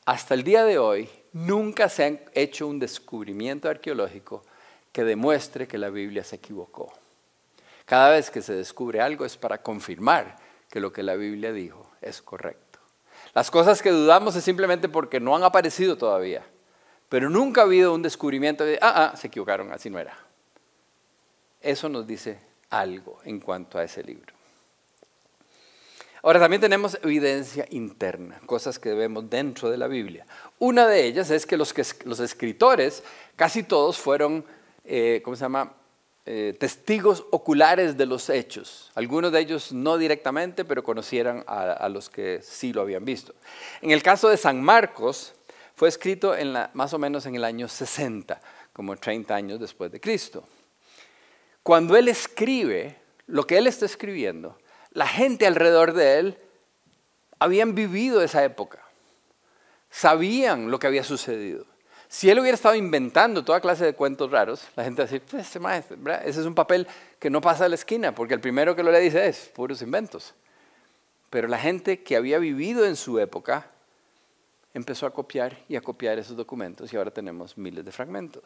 Hasta 0.07 0.35
el 0.35 0.43
día 0.43 0.65
de 0.65 0.79
hoy 0.79 1.09
nunca 1.33 1.89
se 1.89 2.05
ha 2.05 2.41
hecho 2.41 2.67
un 2.67 2.79
descubrimiento 2.79 3.69
arqueológico 3.69 4.43
que 4.93 5.05
demuestre 5.05 5.69
que 5.69 5.79
la 5.79 5.91
Biblia 5.91 6.25
se 6.25 6.37
equivocó. 6.37 6.93
Cada 7.85 8.11
vez 8.11 8.31
que 8.31 8.43
se 8.43 8.55
descubre 8.55 9.01
algo 9.01 9.25
es 9.25 9.37
para 9.37 9.63
confirmar 9.63 10.37
que 10.69 10.81
lo 10.81 10.93
que 10.93 11.03
la 11.03 11.17
Biblia 11.17 11.53
dijo 11.53 11.91
es 12.01 12.23
correcto. 12.23 12.79
Las 13.35 13.51
cosas 13.51 13.83
que 13.83 13.91
dudamos 13.91 14.35
es 14.35 14.45
simplemente 14.45 14.89
porque 14.89 15.21
no 15.21 15.37
han 15.37 15.43
aparecido 15.43 15.97
todavía, 15.97 16.45
pero 17.09 17.29
nunca 17.29 17.61
ha 17.61 17.65
habido 17.65 17.95
un 17.95 18.03
descubrimiento 18.03 18.65
de, 18.65 18.79
ah, 18.81 19.11
ah, 19.13 19.17
se 19.17 19.27
equivocaron, 19.27 19.73
así 19.73 19.91
no 19.91 19.99
era. 19.99 20.17
Eso 21.61 21.89
nos 21.89 22.07
dice 22.07 22.41
algo 22.71 23.21
en 23.25 23.41
cuanto 23.41 23.79
a 23.79 23.85
ese 23.85 24.03
libro. 24.03 24.40
Ahora 26.23 26.39
también 26.39 26.61
tenemos 26.61 26.99
evidencia 27.03 27.67
interna, 27.71 28.39
cosas 28.45 28.79
que 28.79 28.93
vemos 28.93 29.31
dentro 29.31 29.71
de 29.71 29.79
la 29.79 29.87
Biblia. 29.87 30.27
Una 30.59 30.87
de 30.87 31.07
ellas 31.07 31.31
es 31.31 31.47
que 31.47 31.57
los, 31.57 31.73
escritores, 32.21 33.03
casi 33.37 33.63
todos 33.63 33.99
fueron, 33.99 34.45
eh, 34.85 35.23
¿cómo 35.25 35.35
se 35.35 35.43
llama? 35.43 35.73
Eh, 36.27 36.55
testigos 36.61 37.25
oculares 37.31 37.97
de 37.97 38.05
los 38.05 38.29
hechos. 38.29 38.93
Algunos 38.95 39.33
de 39.33 39.41
ellos 39.41 39.73
no 39.73 39.97
directamente, 39.97 40.67
pero 40.67 40.85
conocieran 40.85 41.43
a, 41.47 41.89
los 41.89 42.11
que 42.11 42.41
sí 42.43 42.75
lo 42.75 42.83
habían 42.83 43.07
visto. 43.07 43.35
En 43.81 43.91
el 43.91 44.03
caso 44.03 44.29
de 44.29 44.37
San 44.37 44.61
Marcos, 44.63 45.33
fue 45.75 45.89
escrito 45.89 46.35
más 46.75 46.93
o 46.93 46.99
menos 46.99 47.25
en 47.25 47.37
el 47.37 47.45
año 47.45 47.67
60, 47.67 48.39
como 48.75 48.95
30 48.97 49.35
años 49.35 49.59
después 49.59 49.91
de 49.91 50.01
Cristo. 50.01 50.45
Cuando 51.63 51.97
él 51.97 52.09
escribe, 52.09 52.97
lo 53.27 53.47
que 53.47 53.57
él 53.57 53.67
está 53.67 53.87
escribiendo 53.87 54.59
la 54.93 55.07
gente 55.07 55.47
alrededor 55.47 55.93
de 55.93 56.19
él 56.19 56.39
habían 57.39 57.75
vivido 57.75 58.23
esa 58.23 58.45
época, 58.45 58.81
sabían 59.91 60.71
lo 60.71 60.79
que 60.79 60.87
había 60.87 61.05
sucedido. 61.05 61.67
Si 62.09 62.29
él 62.29 62.41
hubiera 62.41 62.57
estado 62.57 62.75
inventando 62.75 63.45
toda 63.45 63.61
clase 63.61 63.85
de 63.85 63.95
cuentos 63.95 64.31
raros, 64.33 64.67
la 64.75 64.83
gente 64.83 65.03
decir, 65.03 65.23
pues 65.23 65.47
ese 65.47 65.61
maestro, 65.61 65.97
ese 66.25 66.41
es 66.41 66.47
un 66.47 66.57
papel 66.57 66.87
que 67.21 67.31
no 67.31 67.41
pasa 67.41 67.67
a 67.67 67.69
la 67.69 67.77
esquina, 67.77 68.15
porque 68.15 68.35
el 68.35 68.41
primero 68.41 68.75
que 68.75 68.83
lo 68.83 68.91
le 68.91 68.99
dice 68.99 69.29
es 69.29 69.51
puros 69.55 69.81
inventos. 69.81 70.35
Pero 71.31 71.47
la 71.47 71.59
gente 71.59 72.03
que 72.03 72.17
había 72.17 72.39
vivido 72.39 72.85
en 72.85 72.97
su 72.97 73.21
época 73.21 73.71
empezó 74.75 75.07
a 75.07 75.13
copiar 75.13 75.59
y 75.69 75.77
a 75.77 75.81
copiar 75.81 76.19
esos 76.19 76.37
documentos 76.37 76.93
y 76.93 76.97
ahora 76.97 77.13
tenemos 77.13 77.57
miles 77.57 77.85
de 77.85 77.93
fragmentos. 77.93 78.43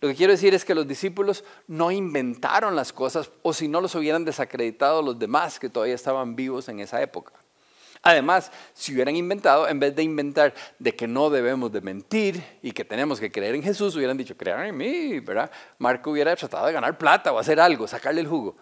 Lo 0.00 0.08
que 0.08 0.14
quiero 0.14 0.32
decir 0.32 0.54
es 0.54 0.64
que 0.64 0.74
los 0.74 0.88
discípulos 0.88 1.44
no 1.66 1.90
inventaron 1.90 2.74
las 2.74 2.92
cosas 2.92 3.30
o 3.42 3.52
si 3.52 3.68
no 3.68 3.80
los 3.80 3.94
hubieran 3.94 4.24
desacreditado 4.24 5.02
los 5.02 5.18
demás 5.18 5.60
que 5.60 5.68
todavía 5.68 5.94
estaban 5.94 6.34
vivos 6.34 6.68
en 6.70 6.80
esa 6.80 7.02
época. 7.02 7.32
Además, 8.02 8.50
si 8.72 8.94
hubieran 8.94 9.14
inventado, 9.14 9.68
en 9.68 9.78
vez 9.78 9.94
de 9.94 10.02
inventar 10.02 10.54
de 10.78 10.96
que 10.96 11.06
no 11.06 11.28
debemos 11.28 11.70
de 11.70 11.82
mentir 11.82 12.42
y 12.62 12.72
que 12.72 12.82
tenemos 12.82 13.20
que 13.20 13.30
creer 13.30 13.54
en 13.54 13.62
Jesús, 13.62 13.94
hubieran 13.94 14.16
dicho, 14.16 14.34
crean 14.38 14.64
en 14.64 14.76
mí, 14.76 15.20
¿verdad? 15.20 15.50
Marco 15.78 16.10
hubiera 16.10 16.34
tratado 16.34 16.66
de 16.66 16.72
ganar 16.72 16.96
plata 16.96 17.30
o 17.30 17.38
hacer 17.38 17.60
algo, 17.60 17.86
sacarle 17.86 18.22
el 18.22 18.26
jugo. 18.26 18.56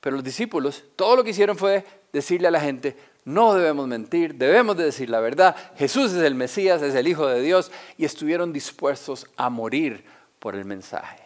Pero 0.00 0.16
los 0.16 0.24
discípulos, 0.24 0.82
todo 0.96 1.16
lo 1.16 1.24
que 1.24 1.30
hicieron 1.30 1.58
fue 1.58 1.84
decirle 2.10 2.48
a 2.48 2.50
la 2.50 2.60
gente, 2.60 2.96
no 3.26 3.52
debemos 3.52 3.86
mentir, 3.86 4.34
debemos 4.34 4.78
de 4.78 4.84
decir 4.84 5.10
la 5.10 5.20
verdad, 5.20 5.54
Jesús 5.76 6.12
es 6.12 6.22
el 6.22 6.34
Mesías, 6.34 6.80
es 6.80 6.94
el 6.94 7.06
Hijo 7.06 7.26
de 7.26 7.42
Dios, 7.42 7.70
y 7.98 8.06
estuvieron 8.06 8.50
dispuestos 8.54 9.26
a 9.36 9.50
morir 9.50 10.04
por 10.44 10.56
el 10.56 10.66
mensaje. 10.66 11.24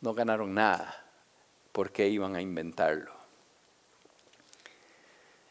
No 0.00 0.14
ganaron 0.14 0.54
nada 0.54 1.04
porque 1.72 2.06
iban 2.06 2.36
a 2.36 2.40
inventarlo. 2.40 3.10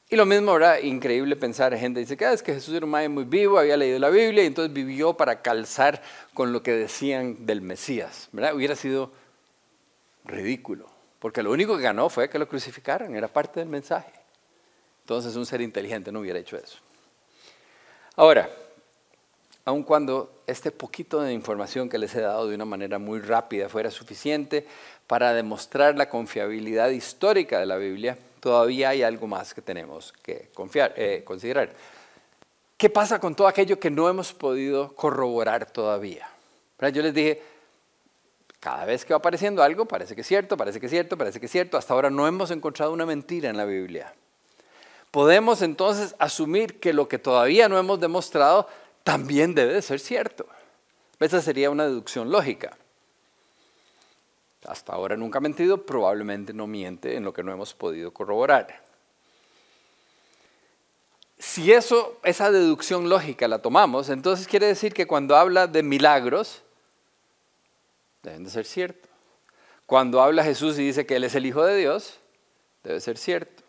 Y 0.07 0.15
lo 0.15 0.25
mismo, 0.25 0.53
¿verdad? 0.53 0.79
Increíble 0.79 1.35
pensar, 1.35 1.77
gente 1.77 1.99
dice 1.99 2.15
que 2.15 2.25
ah, 2.25 2.31
es 2.31 2.41
que 2.41 2.53
Jesús 2.53 2.73
era 2.75 2.85
un 2.85 2.93
hombre 2.93 3.09
muy 3.09 3.25
vivo, 3.25 3.59
había 3.59 3.75
leído 3.75 3.99
la 3.99 4.09
Biblia 4.09 4.43
y 4.43 4.47
entonces 4.47 4.71
vivió 4.71 5.17
para 5.17 5.41
calzar 5.41 6.01
con 6.33 6.53
lo 6.53 6.63
que 6.63 6.71
decían 6.71 7.45
del 7.45 7.59
Mesías, 7.59 8.29
¿verdad? 8.31 8.55
Hubiera 8.55 8.77
sido 8.77 9.11
ridículo, 10.23 10.89
porque 11.19 11.43
lo 11.43 11.51
único 11.51 11.75
que 11.75 11.83
ganó 11.83 12.07
fue 12.07 12.29
que 12.29 12.39
lo 12.39 12.47
crucificaran, 12.47 13.13
era 13.17 13.27
parte 13.27 13.59
del 13.59 13.67
mensaje. 13.67 14.13
Entonces 15.01 15.35
un 15.35 15.45
ser 15.45 15.59
inteligente 15.59 16.09
no 16.09 16.21
hubiera 16.21 16.39
hecho 16.39 16.55
eso. 16.55 16.77
Ahora, 18.15 18.49
aun 19.65 19.83
cuando 19.83 20.41
este 20.47 20.71
poquito 20.71 21.21
de 21.21 21.33
información 21.33 21.89
que 21.89 21.97
les 21.97 22.15
he 22.15 22.21
dado 22.21 22.47
de 22.47 22.55
una 22.55 22.65
manera 22.65 22.97
muy 22.97 23.19
rápida 23.19 23.69
fuera 23.69 23.91
suficiente 23.91 24.65
para 25.07 25.33
demostrar 25.33 25.95
la 25.95 26.09
confiabilidad 26.09 26.89
histórica 26.89 27.59
de 27.59 27.65
la 27.65 27.77
Biblia, 27.77 28.17
todavía 28.39 28.89
hay 28.89 29.03
algo 29.03 29.27
más 29.27 29.53
que 29.53 29.61
tenemos 29.61 30.13
que 30.23 30.49
eh, 30.95 31.21
considerar. 31.23 31.73
¿Qué 32.77 32.89
pasa 32.89 33.19
con 33.19 33.35
todo 33.35 33.47
aquello 33.47 33.79
que 33.79 33.91
no 33.91 34.07
hemos 34.07 34.33
podido 34.33 34.95
corroborar 34.95 35.65
todavía? 35.65 36.29
Yo 36.93 37.01
les 37.01 37.13
dije, 37.13 37.41
cada 38.59 38.85
vez 38.85 39.03
que 39.03 39.13
va 39.13 39.17
apareciendo 39.17 39.61
algo, 39.61 39.85
parece 39.85 40.15
que 40.15 40.21
es 40.21 40.27
cierto, 40.27 40.55
parece 40.55 40.79
que 40.79 40.85
es 40.85 40.91
cierto, 40.91 41.17
parece 41.17 41.39
que 41.39 41.47
es 41.47 41.51
cierto. 41.51 41.77
Hasta 41.77 41.93
ahora 41.93 42.09
no 42.09 42.25
hemos 42.25 42.51
encontrado 42.51 42.93
una 42.93 43.05
mentira 43.05 43.49
en 43.49 43.57
la 43.57 43.65
Biblia. 43.65 44.13
Podemos 45.11 45.61
entonces 45.61 46.15
asumir 46.19 46.79
que 46.79 46.93
lo 46.93 47.09
que 47.09 47.19
todavía 47.19 47.67
no 47.67 47.77
hemos 47.77 47.99
demostrado 47.99 48.67
también 49.03 49.55
debe 49.55 49.73
de 49.73 49.81
ser 49.81 49.99
cierto. 49.99 50.47
Esa 51.19 51.41
sería 51.41 51.69
una 51.69 51.85
deducción 51.85 52.31
lógica 52.31 52.77
hasta 54.67 54.93
ahora 54.93 55.15
nunca 55.15 55.37
ha 55.37 55.41
mentido, 55.41 55.85
probablemente 55.85 56.53
no 56.53 56.67
miente 56.67 57.15
en 57.15 57.23
lo 57.23 57.33
que 57.33 57.43
no 57.43 57.51
hemos 57.51 57.73
podido 57.73 58.11
corroborar. 58.11 58.83
Si 61.37 61.71
eso, 61.71 62.19
esa 62.23 62.51
deducción 62.51 63.07
lógica 63.07 63.47
la 63.47 63.61
tomamos, 63.61 64.09
entonces 64.09 64.47
quiere 64.47 64.67
decir 64.67 64.93
que 64.93 65.07
cuando 65.07 65.37
habla 65.37 65.67
de 65.67 65.83
milagros, 65.83 66.61
deben 68.21 68.43
de 68.43 68.49
ser 68.49 68.65
ciertos. 68.65 69.09
Cuando 69.85 70.21
habla 70.21 70.43
Jesús 70.43 70.77
y 70.77 70.83
dice 70.83 71.05
que 71.05 71.15
Él 71.15 71.23
es 71.23 71.33
el 71.35 71.45
Hijo 71.45 71.63
de 71.63 71.77
Dios, 71.77 72.19
debe 72.83 72.99
ser 72.99 73.17
cierto. 73.17 73.63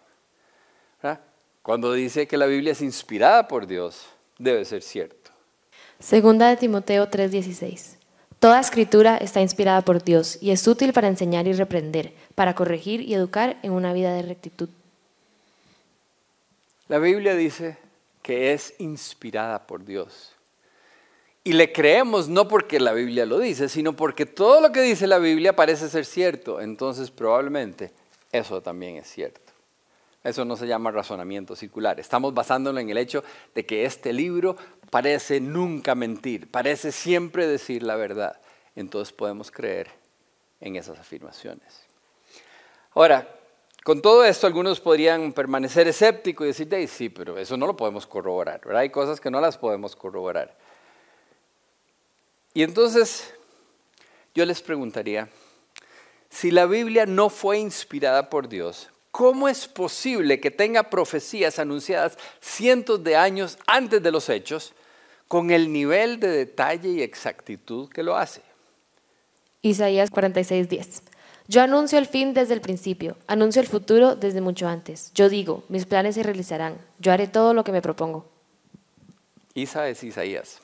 Cuando 1.63 1.93
dice 1.93 2.27
que 2.27 2.39
la 2.39 2.47
Biblia 2.47 2.73
es 2.73 2.81
inspirada 2.81 3.47
por 3.47 3.67
Dios, 3.67 4.07
debe 4.39 4.65
ser 4.65 4.83
cierto. 4.83 5.20
Segunda 6.01 6.49
de 6.49 6.57
Timoteo 6.57 7.11
3:16. 7.11 7.99
Toda 8.39 8.59
escritura 8.59 9.19
está 9.19 9.43
inspirada 9.43 9.83
por 9.83 10.03
Dios 10.03 10.39
y 10.41 10.51
es 10.51 10.67
útil 10.67 10.95
para 10.95 11.09
enseñar 11.09 11.47
y 11.47 11.53
reprender, 11.53 12.15
para 12.35 12.55
corregir 12.55 13.03
y 13.03 13.13
educar 13.13 13.59
en 13.63 13.73
una 13.73 13.93
vida 13.93 14.15
de 14.15 14.23
rectitud. 14.23 14.71
La 16.89 16.99
Biblia 16.99 17.35
dice 17.35 17.77
que 18.23 18.55
es 18.55 18.75
inspirada 18.79 19.67
por 19.67 19.85
Dios. 19.85 20.33
Y 21.45 21.53
le 21.53 21.71
creemos 21.71 22.29
no 22.29 22.49
porque 22.49 22.81
la 22.81 22.93
Biblia 22.93 23.27
lo 23.27 23.39
dice, 23.39 23.69
sino 23.69 23.95
porque 23.95 24.25
todo 24.25 24.63
lo 24.63 24.73
que 24.73 24.81
dice 24.81 25.07
la 25.07 25.19
Biblia 25.19 25.55
parece 25.55 25.91
ser 25.91 26.07
cierto. 26.07 26.63
Entonces 26.63 27.11
probablemente 27.11 27.93
eso 28.33 28.63
también 28.63 28.97
es 28.97 29.07
cierto. 29.07 29.51
Eso 30.23 30.45
no 30.45 30.55
se 30.57 30.67
llama 30.67 30.91
razonamiento 30.91 31.57
circular. 31.57 31.99
Estamos 31.99 32.35
basándolo 32.35 32.79
en 32.79 32.91
el 32.91 32.99
hecho 32.99 33.25
de 33.55 33.65
que 33.65 33.87
este 33.87 34.13
libro 34.13 34.57
parece 34.91 35.41
nunca 35.41 35.95
mentir, 35.95 36.51
parece 36.51 36.93
siempre 36.93 37.47
decir 37.47 37.83
la 37.83 37.97
verdad. 37.97 38.41
Entonces 38.77 39.13
podemos 39.13 39.51
creer 39.51 39.89
en 40.61 40.77
esas 40.77 40.99
afirmaciones. 40.99 41.87
Ahora, 42.95 43.29
con 43.85 44.03
todo 44.03 44.25
esto, 44.25 44.47
algunos 44.47 44.81
podrían 44.81 45.33
permanecer 45.33 45.89
escépticos 45.89 46.45
y 46.45 46.65
decir, 46.65 46.89
sí, 46.89 47.09
pero 47.09 47.39
eso 47.39 47.57
no 47.57 47.67
lo 47.67 47.77
podemos 47.77 48.07
corroborar, 48.07 48.61
¿verdad? 48.65 48.83
Hay 48.83 48.91
cosas 48.91 49.21
que 49.21 49.31
no 49.31 49.41
las 49.41 49.57
podemos 49.57 49.97
corroborar. 49.97 50.57
Y 52.53 52.63
entonces, 52.63 53.33
yo 54.35 54.45
les 54.45 54.61
preguntaría, 54.61 55.29
si 56.29 56.51
la 56.51 56.67
Biblia 56.67 57.07
no 57.07 57.31
fue 57.31 57.59
inspirada 57.59 58.29
por 58.29 58.49
Dios, 58.49 58.91
¿Cómo 59.21 59.51
es 59.51 59.69
posible 59.69 60.41
que 60.41 60.51
tenga 60.51 60.89
profecías 60.89 61.59
anunciadas 61.59 62.17
cientos 62.41 63.05
de 63.05 63.17
años 63.17 63.59
antes 63.67 64.03
de 64.03 64.11
los 64.11 64.31
hechos 64.31 64.73
con 65.29 65.51
el 65.51 65.71
nivel 65.71 66.19
de 66.21 66.29
detalle 66.29 66.89
y 66.89 67.03
exactitud 67.03 67.91
que 67.91 68.03
lo 68.03 68.17
hace? 68.17 68.41
Isaías 69.61 70.11
46:10. 70.11 71.03
Yo 71.49 71.61
anuncio 71.61 71.99
el 71.99 72.07
fin 72.07 72.33
desde 72.33 72.55
el 72.55 72.63
principio, 72.63 73.19
anuncio 73.27 73.61
el 73.61 73.69
futuro 73.69 74.17
desde 74.17 74.41
mucho 74.41 74.67
antes. 74.67 75.13
Yo 75.15 75.29
digo, 75.29 75.65
mis 75.69 75.85
planes 75.85 76.15
se 76.15 76.23
realizarán, 76.23 76.79
yo 76.99 77.13
haré 77.13 77.27
todo 77.27 77.53
lo 77.53 77.63
que 77.63 77.73
me 77.73 77.83
propongo. 77.83 78.25
Isa 79.53 79.87
es 79.91 80.03
Isaías. 80.03 80.61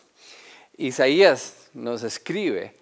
Isaías 0.79 1.69
nos 1.75 2.03
escribe, 2.05 2.75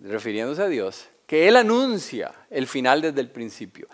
refiriéndose 0.00 0.62
a 0.62 0.68
Dios, 0.68 1.08
que 1.28 1.46
Él 1.46 1.56
anuncia 1.56 2.32
el 2.48 2.66
final 2.66 3.02
desde 3.02 3.20
el 3.20 3.30
principio. 3.30 3.86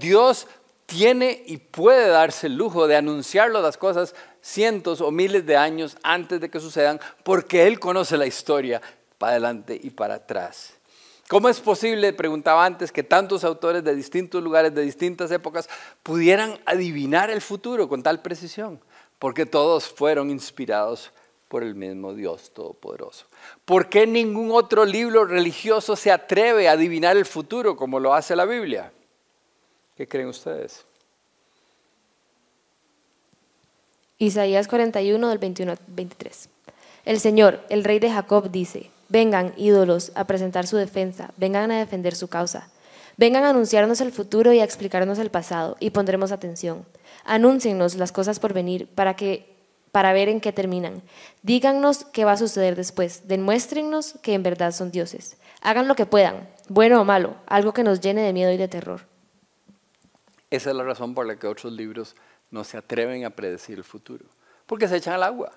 Dios 0.00 0.48
tiene 0.84 1.44
y 1.46 1.58
puede 1.58 2.08
darse 2.08 2.48
el 2.48 2.56
lujo 2.56 2.88
de 2.88 2.96
anunciarlo 2.96 3.62
las 3.62 3.78
cosas 3.78 4.16
cientos 4.40 5.00
o 5.00 5.12
miles 5.12 5.46
de 5.46 5.56
años 5.56 5.96
antes 6.02 6.40
de 6.40 6.50
que 6.50 6.58
sucedan, 6.58 7.00
porque 7.22 7.68
Él 7.68 7.78
conoce 7.78 8.16
la 8.16 8.26
historia 8.26 8.82
para 9.16 9.30
adelante 9.30 9.80
y 9.80 9.90
para 9.90 10.14
atrás. 10.14 10.74
¿Cómo 11.28 11.48
es 11.48 11.60
posible, 11.60 12.12
preguntaba 12.12 12.66
antes, 12.66 12.90
que 12.90 13.04
tantos 13.04 13.44
autores 13.44 13.84
de 13.84 13.94
distintos 13.94 14.42
lugares, 14.42 14.74
de 14.74 14.82
distintas 14.82 15.30
épocas, 15.30 15.68
pudieran 16.02 16.58
adivinar 16.66 17.30
el 17.30 17.42
futuro 17.42 17.88
con 17.88 18.02
tal 18.02 18.22
precisión? 18.22 18.80
Porque 19.20 19.46
todos 19.46 19.88
fueron 19.88 20.30
inspirados 20.30 21.12
por 21.52 21.64
el 21.64 21.74
mismo 21.74 22.14
Dios 22.14 22.50
Todopoderoso. 22.54 23.26
¿Por 23.66 23.90
qué 23.90 24.06
ningún 24.06 24.52
otro 24.52 24.86
libro 24.86 25.26
religioso 25.26 25.96
se 25.96 26.10
atreve 26.10 26.66
a 26.66 26.72
adivinar 26.72 27.18
el 27.18 27.26
futuro 27.26 27.76
como 27.76 28.00
lo 28.00 28.14
hace 28.14 28.34
la 28.34 28.46
Biblia? 28.46 28.90
¿Qué 29.94 30.08
creen 30.08 30.28
ustedes? 30.28 30.86
Isaías 34.16 34.66
41 34.66 35.28
del 35.28 35.36
21 35.36 35.72
al 35.72 35.78
23. 35.88 36.48
El 37.04 37.20
Señor, 37.20 37.60
el 37.68 37.84
Rey 37.84 37.98
de 37.98 38.10
Jacob, 38.10 38.50
dice, 38.50 38.90
vengan 39.10 39.52
ídolos 39.58 40.10
a 40.14 40.26
presentar 40.26 40.66
su 40.66 40.78
defensa, 40.78 41.34
vengan 41.36 41.70
a 41.70 41.80
defender 41.80 42.14
su 42.14 42.28
causa. 42.28 42.70
Vengan 43.18 43.44
a 43.44 43.50
anunciarnos 43.50 44.00
el 44.00 44.10
futuro 44.10 44.54
y 44.54 44.60
a 44.60 44.64
explicarnos 44.64 45.18
el 45.18 45.30
pasado, 45.30 45.76
y 45.80 45.90
pondremos 45.90 46.32
atención. 46.32 46.86
Anúncienos 47.24 47.96
las 47.96 48.10
cosas 48.10 48.40
por 48.40 48.54
venir 48.54 48.86
para 48.86 49.16
que 49.16 49.51
para 49.92 50.14
ver 50.14 50.28
en 50.28 50.40
qué 50.40 50.52
terminan. 50.52 51.02
Díganos 51.42 52.04
qué 52.06 52.24
va 52.24 52.32
a 52.32 52.36
suceder 52.38 52.74
después. 52.74 53.28
Demuéstrennos 53.28 54.14
que 54.22 54.32
en 54.34 54.42
verdad 54.42 54.72
son 54.72 54.90
dioses. 54.90 55.36
Hagan 55.60 55.86
lo 55.86 55.94
que 55.94 56.06
puedan, 56.06 56.48
bueno 56.68 57.00
o 57.00 57.04
malo, 57.04 57.36
algo 57.46 57.72
que 57.72 57.84
nos 57.84 58.00
llene 58.00 58.22
de 58.22 58.32
miedo 58.32 58.50
y 58.50 58.56
de 58.56 58.68
terror. 58.68 59.02
Esa 60.50 60.70
es 60.70 60.76
la 60.76 60.82
razón 60.82 61.14
por 61.14 61.26
la 61.26 61.36
que 61.36 61.46
otros 61.46 61.72
libros 61.72 62.16
no 62.50 62.64
se 62.64 62.76
atreven 62.76 63.24
a 63.24 63.30
predecir 63.30 63.78
el 63.78 63.84
futuro. 63.84 64.24
Porque 64.66 64.88
se 64.88 64.96
echan 64.96 65.14
al 65.14 65.22
agua. 65.22 65.52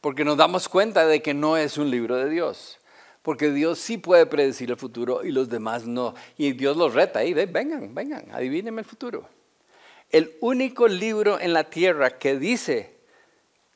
Porque 0.00 0.24
nos 0.24 0.36
damos 0.36 0.68
cuenta 0.68 1.06
de 1.06 1.20
que 1.20 1.34
no 1.34 1.56
es 1.56 1.76
un 1.76 1.90
libro 1.90 2.16
de 2.16 2.30
Dios. 2.30 2.78
Porque 3.22 3.50
Dios 3.50 3.78
sí 3.78 3.98
puede 3.98 4.26
predecir 4.26 4.70
el 4.70 4.76
futuro 4.76 5.24
y 5.24 5.30
los 5.30 5.48
demás 5.48 5.86
no. 5.86 6.14
Y 6.36 6.52
Dios 6.52 6.76
los 6.76 6.94
reta 6.94 7.20
ahí, 7.20 7.34
vengan, 7.34 7.94
vengan, 7.94 8.26
adivínenme 8.32 8.80
el 8.80 8.86
futuro. 8.86 9.28
El 10.10 10.36
único 10.40 10.88
libro 10.88 11.38
en 11.40 11.52
la 11.52 11.64
tierra 11.70 12.18
que 12.18 12.36
dice 12.36 13.01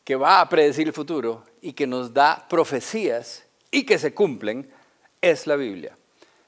que 0.07 0.15
va 0.15 0.41
a 0.41 0.49
predecir 0.49 0.87
el 0.87 0.93
futuro 0.93 1.43
y 1.61 1.73
que 1.73 1.89
nos 1.89 2.15
da 2.15 2.47
profecías 2.49 3.45
y 3.73 3.85
que 3.85 3.99
se 3.99 4.15
cumplen 4.15 4.71
es 5.21 5.49
la 5.49 5.57
Biblia. 5.57 5.99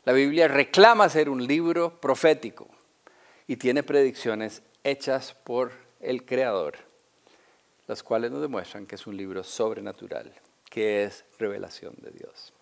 La 0.04 0.12
Biblia 0.12 0.46
reclama 0.46 1.08
ser 1.08 1.28
un 1.28 1.44
libro 1.44 2.00
profético 2.00 2.68
y 3.48 3.56
tiene 3.56 3.82
predicciones 3.82 4.62
hechas 4.84 5.34
por 5.42 5.72
el 5.98 6.24
Creador, 6.24 6.76
las 7.88 8.04
cuales 8.04 8.30
nos 8.30 8.42
demuestran 8.42 8.86
que 8.86 8.94
es 8.94 9.08
un 9.08 9.16
libro 9.16 9.42
sobrenatural, 9.42 10.32
que 10.70 11.02
es 11.02 11.24
revelación 11.40 11.94
de 11.96 12.12
Dios. 12.12 12.52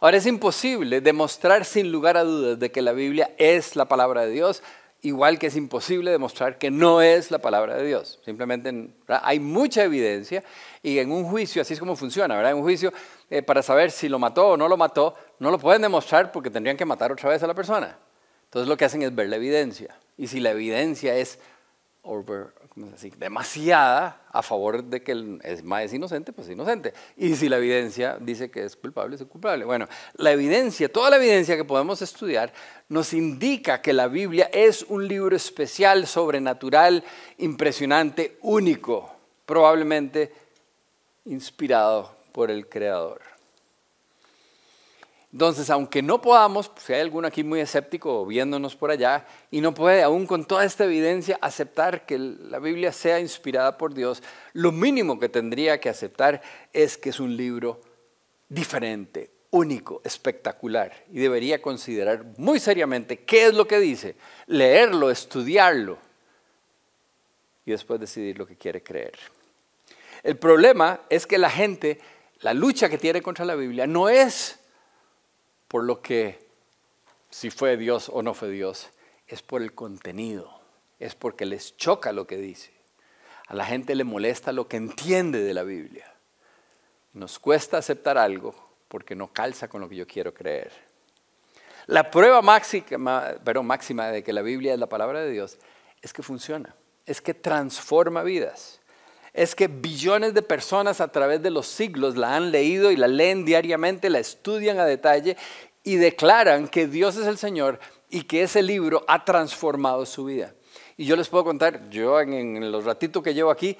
Ahora 0.00 0.16
es 0.16 0.26
imposible 0.26 1.00
demostrar 1.00 1.64
sin 1.64 1.92
lugar 1.92 2.16
a 2.16 2.24
dudas 2.24 2.58
de 2.58 2.72
que 2.72 2.82
la 2.82 2.92
Biblia 2.92 3.32
es 3.38 3.76
la 3.76 3.86
palabra 3.86 4.22
de 4.22 4.32
Dios, 4.32 4.60
igual 5.02 5.38
que 5.38 5.46
es 5.46 5.56
imposible 5.56 6.10
demostrar 6.10 6.58
que 6.58 6.70
no 6.70 7.02
es 7.02 7.30
la 7.30 7.38
palabra 7.38 7.76
de 7.76 7.86
Dios. 7.86 8.18
Simplemente 8.24 8.90
hay 9.06 9.38
mucha 9.38 9.84
evidencia 9.84 10.42
y 10.82 10.98
en 10.98 11.12
un 11.12 11.24
juicio 11.24 11.62
así 11.62 11.74
es 11.74 11.80
como 11.80 11.96
funciona, 11.96 12.34
¿verdad? 12.34 12.52
En 12.52 12.58
un 12.58 12.64
juicio 12.64 12.92
eh, 13.30 13.42
para 13.42 13.62
saber 13.62 13.90
si 13.90 14.08
lo 14.08 14.18
mató 14.18 14.50
o 14.50 14.56
no 14.56 14.68
lo 14.68 14.76
mató, 14.76 15.14
no 15.38 15.50
lo 15.50 15.58
pueden 15.58 15.82
demostrar 15.82 16.32
porque 16.32 16.50
tendrían 16.50 16.76
que 16.76 16.84
matar 16.84 17.12
otra 17.12 17.30
vez 17.30 17.42
a 17.42 17.46
la 17.46 17.54
persona. 17.54 17.96
Entonces 18.44 18.68
lo 18.68 18.76
que 18.76 18.84
hacen 18.86 19.02
es 19.02 19.14
ver 19.14 19.28
la 19.28 19.36
evidencia. 19.36 19.96
Y 20.16 20.26
si 20.26 20.40
la 20.40 20.50
evidencia 20.50 21.14
es 21.14 21.38
over, 22.02 22.48
demasiada 23.18 24.22
a 24.30 24.42
favor 24.42 24.84
de 24.84 25.02
que 25.02 25.12
el 25.12 25.40
es 25.42 25.62
más 25.64 25.84
es 25.84 25.94
inocente, 25.94 26.32
pues 26.32 26.48
es 26.48 26.54
inocente. 26.54 26.92
Y 27.16 27.34
si 27.34 27.48
la 27.48 27.56
evidencia 27.56 28.18
dice 28.20 28.50
que 28.50 28.64
es 28.64 28.76
culpable, 28.76 29.16
es 29.16 29.24
culpable. 29.24 29.64
Bueno, 29.64 29.88
la 30.14 30.32
evidencia, 30.32 30.92
toda 30.92 31.10
la 31.10 31.16
evidencia 31.16 31.56
que 31.56 31.64
podemos 31.64 32.02
estudiar 32.02 32.52
nos 32.88 33.12
indica 33.12 33.82
que 33.82 33.92
la 33.92 34.08
Biblia 34.08 34.50
es 34.52 34.82
un 34.88 35.06
libro 35.06 35.34
especial, 35.34 36.06
sobrenatural, 36.06 37.04
impresionante, 37.38 38.38
único, 38.42 39.10
probablemente 39.46 40.32
inspirado 41.24 42.16
por 42.32 42.50
el 42.50 42.68
Creador. 42.68 43.37
Entonces, 45.32 45.68
aunque 45.68 46.02
no 46.02 46.22
podamos, 46.22 46.70
si 46.78 46.94
hay 46.94 47.00
alguno 47.02 47.28
aquí 47.28 47.44
muy 47.44 47.60
escéptico 47.60 48.24
viéndonos 48.24 48.76
por 48.76 48.90
allá 48.90 49.26
y 49.50 49.60
no 49.60 49.74
puede 49.74 50.02
aún 50.02 50.26
con 50.26 50.46
toda 50.46 50.64
esta 50.64 50.84
evidencia 50.84 51.38
aceptar 51.42 52.06
que 52.06 52.18
la 52.18 52.58
Biblia 52.58 52.92
sea 52.92 53.20
inspirada 53.20 53.76
por 53.76 53.92
Dios, 53.92 54.22
lo 54.54 54.72
mínimo 54.72 55.18
que 55.18 55.28
tendría 55.28 55.80
que 55.80 55.90
aceptar 55.90 56.40
es 56.72 56.96
que 56.96 57.10
es 57.10 57.20
un 57.20 57.36
libro 57.36 57.80
diferente, 58.48 59.30
único, 59.50 60.00
espectacular 60.02 61.04
y 61.12 61.18
debería 61.18 61.60
considerar 61.60 62.24
muy 62.38 62.58
seriamente 62.58 63.18
qué 63.18 63.46
es 63.46 63.54
lo 63.54 63.68
que 63.68 63.80
dice, 63.80 64.16
leerlo, 64.46 65.10
estudiarlo 65.10 65.98
y 67.66 67.72
después 67.72 68.00
decidir 68.00 68.38
lo 68.38 68.46
que 68.46 68.56
quiere 68.56 68.82
creer. 68.82 69.18
El 70.22 70.38
problema 70.38 71.02
es 71.10 71.26
que 71.26 71.36
la 71.36 71.50
gente, 71.50 72.00
la 72.40 72.54
lucha 72.54 72.88
que 72.88 72.96
tiene 72.96 73.20
contra 73.20 73.44
la 73.44 73.54
Biblia 73.54 73.86
no 73.86 74.08
es 74.08 74.57
por 75.68 75.84
lo 75.84 76.02
que 76.02 76.48
si 77.30 77.50
fue 77.50 77.76
Dios 77.76 78.10
o 78.12 78.22
no 78.22 78.34
fue 78.34 78.50
Dios, 78.50 78.88
es 79.26 79.42
por 79.42 79.62
el 79.62 79.74
contenido, 79.74 80.60
es 80.98 81.14
porque 81.14 81.46
les 81.46 81.76
choca 81.76 82.12
lo 82.12 82.26
que 82.26 82.38
dice. 82.38 82.72
A 83.46 83.54
la 83.54 83.64
gente 83.64 83.94
le 83.94 84.04
molesta 84.04 84.52
lo 84.52 84.68
que 84.68 84.76
entiende 84.76 85.42
de 85.42 85.54
la 85.54 85.62
Biblia. 85.62 86.14
Nos 87.12 87.38
cuesta 87.38 87.78
aceptar 87.78 88.18
algo 88.18 88.54
porque 88.88 89.14
no 89.14 89.32
calza 89.32 89.68
con 89.68 89.80
lo 89.80 89.88
que 89.88 89.96
yo 89.96 90.06
quiero 90.06 90.34
creer. 90.34 90.72
La 91.86 92.10
prueba 92.10 92.42
máxima, 92.42 93.34
máxima 93.62 94.08
de 94.08 94.22
que 94.22 94.32
la 94.32 94.42
Biblia 94.42 94.74
es 94.74 94.78
la 94.78 94.88
palabra 94.88 95.20
de 95.20 95.30
Dios 95.30 95.58
es 96.02 96.12
que 96.12 96.22
funciona, 96.22 96.74
es 97.06 97.20
que 97.20 97.34
transforma 97.34 98.22
vidas 98.22 98.80
es 99.32 99.54
que 99.54 99.68
billones 99.68 100.34
de 100.34 100.42
personas 100.42 101.00
a 101.00 101.08
través 101.08 101.42
de 101.42 101.50
los 101.50 101.66
siglos 101.66 102.16
la 102.16 102.36
han 102.36 102.50
leído 102.50 102.90
y 102.90 102.96
la 102.96 103.08
leen 103.08 103.44
diariamente, 103.44 104.10
la 104.10 104.18
estudian 104.18 104.78
a 104.78 104.84
detalle 104.84 105.36
y 105.84 105.96
declaran 105.96 106.68
que 106.68 106.86
Dios 106.86 107.16
es 107.16 107.26
el 107.26 107.38
Señor 107.38 107.78
y 108.10 108.22
que 108.22 108.42
ese 108.42 108.62
libro 108.62 109.04
ha 109.06 109.24
transformado 109.24 110.06
su 110.06 110.24
vida. 110.24 110.54
Y 110.96 111.04
yo 111.04 111.14
les 111.14 111.28
puedo 111.28 111.44
contar, 111.44 111.88
yo 111.90 112.20
en, 112.20 112.72
los 112.72 112.84
ratitos 112.84 113.22
que 113.22 113.32
llevo 113.32 113.50
aquí, 113.50 113.76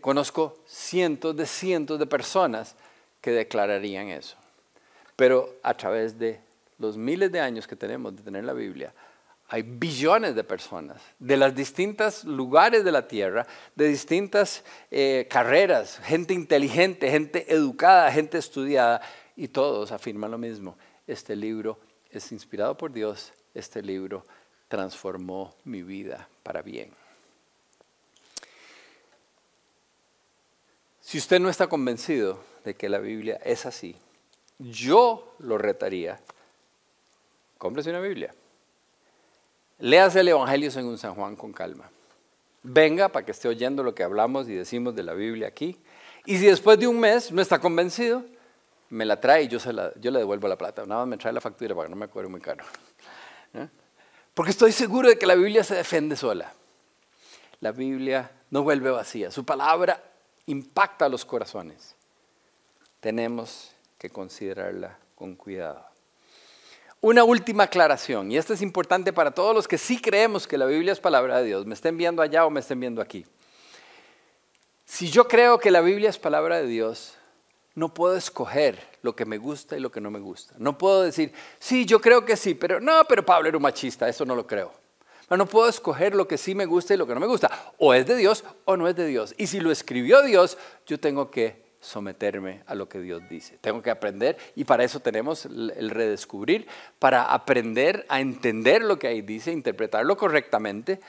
conozco 0.00 0.58
cientos 0.66 1.36
de 1.36 1.46
cientos 1.46 1.98
de 1.98 2.06
personas 2.06 2.76
que 3.20 3.32
declararían 3.32 4.08
eso. 4.08 4.36
Pero 5.16 5.56
a 5.62 5.74
través 5.76 6.18
de 6.18 6.40
los 6.78 6.96
miles 6.96 7.32
de 7.32 7.40
años 7.40 7.66
que 7.66 7.76
tenemos 7.76 8.14
de 8.16 8.22
tener 8.22 8.44
la 8.44 8.52
Biblia, 8.52 8.94
hay 9.52 9.60
billones 9.60 10.34
de 10.34 10.44
personas 10.44 11.02
de 11.18 11.36
los 11.36 11.54
distintos 11.54 12.24
lugares 12.24 12.84
de 12.84 12.90
la 12.90 13.06
tierra, 13.06 13.46
de 13.74 13.86
distintas 13.86 14.64
eh, 14.90 15.28
carreras, 15.28 16.00
gente 16.04 16.32
inteligente, 16.32 17.10
gente 17.10 17.52
educada, 17.52 18.10
gente 18.10 18.38
estudiada, 18.38 19.02
y 19.36 19.48
todos 19.48 19.92
afirman 19.92 20.30
lo 20.30 20.38
mismo. 20.38 20.78
Este 21.06 21.36
libro 21.36 21.78
es 22.10 22.32
inspirado 22.32 22.78
por 22.78 22.94
Dios, 22.94 23.34
este 23.52 23.82
libro 23.82 24.24
transformó 24.68 25.54
mi 25.64 25.82
vida 25.82 26.26
para 26.42 26.62
bien. 26.62 26.90
Si 31.02 31.18
usted 31.18 31.38
no 31.40 31.50
está 31.50 31.66
convencido 31.66 32.42
de 32.64 32.72
que 32.72 32.88
la 32.88 33.00
Biblia 33.00 33.38
es 33.44 33.66
así, 33.66 33.96
yo 34.58 35.34
lo 35.40 35.58
retaría, 35.58 36.18
cómprese 37.58 37.90
una 37.90 38.00
Biblia. 38.00 38.34
Léase 39.82 40.20
el 40.20 40.28
Evangelio 40.28 40.70
según 40.70 40.96
San 40.96 41.16
Juan 41.16 41.34
con 41.34 41.52
calma. 41.52 41.90
Venga 42.62 43.08
para 43.08 43.26
que 43.26 43.32
esté 43.32 43.48
oyendo 43.48 43.82
lo 43.82 43.96
que 43.96 44.04
hablamos 44.04 44.48
y 44.48 44.54
decimos 44.54 44.94
de 44.94 45.02
la 45.02 45.12
Biblia 45.12 45.48
aquí. 45.48 45.76
Y 46.24 46.38
si 46.38 46.46
después 46.46 46.78
de 46.78 46.86
un 46.86 47.00
mes 47.00 47.32
no 47.32 47.42
está 47.42 47.58
convencido, 47.58 48.24
me 48.90 49.04
la 49.04 49.20
trae 49.20 49.42
y 49.42 49.48
yo, 49.48 49.58
se 49.58 49.72
la, 49.72 49.90
le 50.00 50.18
devuelvo 50.20 50.46
la 50.46 50.56
plata. 50.56 50.86
Nada 50.86 51.00
más 51.00 51.08
me 51.08 51.16
trae 51.16 51.32
la 51.32 51.40
factura 51.40 51.74
para 51.74 51.88
que 51.88 51.90
no 51.90 51.96
me 51.96 52.06
cobre 52.06 52.28
muy 52.28 52.40
caro. 52.40 52.64
¿Eh? 53.54 53.66
Porque 54.34 54.52
estoy 54.52 54.70
seguro 54.70 55.08
de 55.08 55.18
que 55.18 55.26
la 55.26 55.34
Biblia 55.34 55.64
se 55.64 55.74
defiende 55.74 56.14
sola. 56.14 56.54
La 57.58 57.72
Biblia 57.72 58.30
no 58.50 58.62
vuelve 58.62 58.88
vacía. 58.88 59.32
Su 59.32 59.44
palabra 59.44 60.00
impacta 60.46 61.08
los 61.08 61.24
corazones. 61.24 61.96
Tenemos 63.00 63.74
que 63.98 64.10
considerarla 64.10 64.96
con 65.16 65.34
cuidado. 65.34 65.91
Una 67.04 67.24
última 67.24 67.64
aclaración, 67.64 68.30
y 68.30 68.36
esto 68.36 68.54
es 68.54 68.62
importante 68.62 69.12
para 69.12 69.32
todos 69.32 69.56
los 69.56 69.66
que 69.66 69.76
sí 69.76 70.00
creemos 70.00 70.46
que 70.46 70.56
la 70.56 70.66
Biblia 70.66 70.92
es 70.92 71.00
palabra 71.00 71.38
de 71.38 71.46
Dios, 71.46 71.66
me 71.66 71.74
estén 71.74 71.96
viendo 71.96 72.22
allá 72.22 72.46
o 72.46 72.50
me 72.50 72.60
estén 72.60 72.78
viendo 72.78 73.02
aquí. 73.02 73.26
Si 74.84 75.10
yo 75.10 75.26
creo 75.26 75.58
que 75.58 75.72
la 75.72 75.80
Biblia 75.80 76.10
es 76.10 76.18
palabra 76.18 76.58
de 76.58 76.68
Dios, 76.68 77.14
no 77.74 77.92
puedo 77.92 78.16
escoger 78.16 78.78
lo 79.02 79.16
que 79.16 79.24
me 79.24 79.36
gusta 79.36 79.76
y 79.76 79.80
lo 79.80 79.90
que 79.90 80.00
no 80.00 80.12
me 80.12 80.20
gusta. 80.20 80.54
No 80.58 80.78
puedo 80.78 81.02
decir, 81.02 81.32
sí, 81.58 81.86
yo 81.86 82.00
creo 82.00 82.24
que 82.24 82.36
sí, 82.36 82.54
pero 82.54 82.78
no, 82.78 83.04
pero 83.08 83.26
Pablo 83.26 83.48
era 83.48 83.56
un 83.56 83.64
machista, 83.64 84.08
eso 84.08 84.24
no 84.24 84.36
lo 84.36 84.46
creo. 84.46 84.72
No, 85.28 85.36
no 85.36 85.46
puedo 85.46 85.68
escoger 85.68 86.14
lo 86.14 86.28
que 86.28 86.38
sí 86.38 86.54
me 86.54 86.66
gusta 86.66 86.94
y 86.94 86.98
lo 86.98 87.08
que 87.08 87.14
no 87.14 87.20
me 87.20 87.26
gusta. 87.26 87.50
O 87.78 87.94
es 87.94 88.06
de 88.06 88.14
Dios 88.14 88.44
o 88.64 88.76
no 88.76 88.86
es 88.86 88.94
de 88.94 89.06
Dios. 89.06 89.34
Y 89.38 89.48
si 89.48 89.58
lo 89.58 89.72
escribió 89.72 90.22
Dios, 90.22 90.56
yo 90.86 91.00
tengo 91.00 91.32
que 91.32 91.61
someterme 91.82 92.62
a 92.66 92.74
lo 92.74 92.88
que 92.88 93.00
Dios 93.00 93.22
dice. 93.28 93.58
Tengo 93.60 93.82
que 93.82 93.90
aprender 93.90 94.38
y 94.54 94.64
para 94.64 94.84
eso 94.84 95.00
tenemos 95.00 95.44
el 95.44 95.90
redescubrir, 95.90 96.66
para 96.98 97.24
aprender 97.24 98.06
a 98.08 98.20
entender 98.20 98.82
lo 98.82 98.98
que 98.98 99.08
ahí 99.08 99.20
dice, 99.20 99.52
interpretarlo 99.52 100.16
correctamente, 100.16 101.00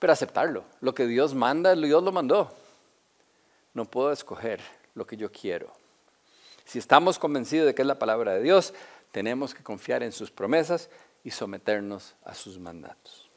pero 0.00 0.12
aceptarlo. 0.12 0.64
Lo 0.80 0.94
que 0.94 1.06
Dios 1.06 1.34
manda, 1.34 1.74
Dios 1.76 2.02
lo 2.02 2.10
mandó. 2.10 2.52
No 3.72 3.84
puedo 3.84 4.10
escoger 4.10 4.60
lo 4.94 5.06
que 5.06 5.16
yo 5.16 5.30
quiero. 5.30 5.72
Si 6.64 6.80
estamos 6.80 7.18
convencidos 7.18 7.66
de 7.66 7.74
que 7.74 7.82
es 7.82 7.88
la 7.88 7.98
palabra 7.98 8.34
de 8.34 8.42
Dios, 8.42 8.74
tenemos 9.12 9.54
que 9.54 9.62
confiar 9.62 10.02
en 10.02 10.12
sus 10.12 10.30
promesas 10.32 10.90
y 11.22 11.30
someternos 11.30 12.16
a 12.24 12.34
sus 12.34 12.58
mandatos. 12.58 13.30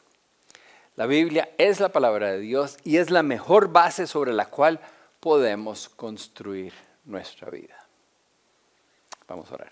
La 0.95 1.05
Biblia 1.05 1.49
es 1.57 1.79
la 1.79 1.89
palabra 1.89 2.31
de 2.31 2.39
Dios 2.39 2.77
y 2.83 2.97
es 2.97 3.11
la 3.11 3.23
mejor 3.23 3.71
base 3.71 4.07
sobre 4.07 4.33
la 4.33 4.47
cual 4.47 4.79
podemos 5.23 5.87
construir 5.87 6.73
nuestra 7.05 7.49
vida. 7.49 7.77
Vamos 9.25 9.49
a 9.49 9.55
orar. 9.55 9.71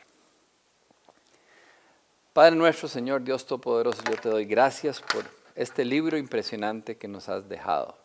Padre 2.32 2.56
nuestro, 2.56 2.88
Señor 2.88 3.22
Dios 3.22 3.46
Todopoderoso, 3.46 4.02
yo 4.10 4.16
te 4.16 4.30
doy 4.30 4.46
gracias 4.46 5.02
por 5.02 5.26
este 5.54 5.84
libro 5.84 6.18
impresionante 6.18 6.96
que 6.96 7.10
nos 7.10 7.28
has 7.28 7.50
dejado, 7.50 7.98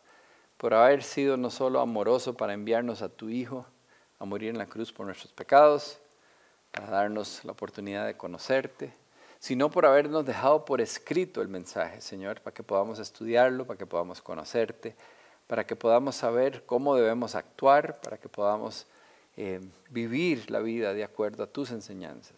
por 0.57 0.75
haber 0.75 1.05
sido 1.05 1.37
no 1.37 1.51
solo 1.51 1.79
amoroso 1.79 2.37
para 2.37 2.53
enviarnos 2.53 3.01
a 3.01 3.09
tu 3.09 3.29
Hijo 3.29 3.65
a 4.19 4.25
morir 4.25 4.51
en 4.51 4.59
la 4.59 4.67
cruz 4.67 4.93
por 4.93 5.07
nuestros 5.07 5.33
pecados, 5.33 6.01
para 6.73 6.91
darnos 6.91 7.45
la 7.45 7.53
oportunidad 7.53 8.07
de 8.07 8.17
conocerte, 8.17 8.93
sino 9.39 9.71
por 9.71 9.87
habernos 9.87 10.27
dejado 10.27 10.65
por 10.65 10.81
escrito 10.81 11.43
el 11.43 11.49
mensaje, 11.49 12.01
Señor, 12.01 12.41
para 12.41 12.53
que 12.53 12.65
podamos 12.65 12.99
estudiarlo, 12.99 13.69
para 13.69 13.79
que 13.79 13.87
podamos 13.87 14.21
conocerte, 14.21 14.97
para 15.47 15.67
que 15.67 15.77
podamos 15.77 16.17
saber 16.17 16.65
cómo 16.67 16.97
debemos 16.97 17.35
actuar, 17.35 18.01
para 18.01 18.19
que 18.19 18.29
podamos 18.29 18.87
eh, 19.37 19.61
vivir 19.91 20.51
la 20.51 20.61
vida 20.61 20.95
de 20.95 21.05
acuerdo 21.05 21.45
a 21.45 21.47
tus 21.47 21.71
enseñanzas. 21.71 22.37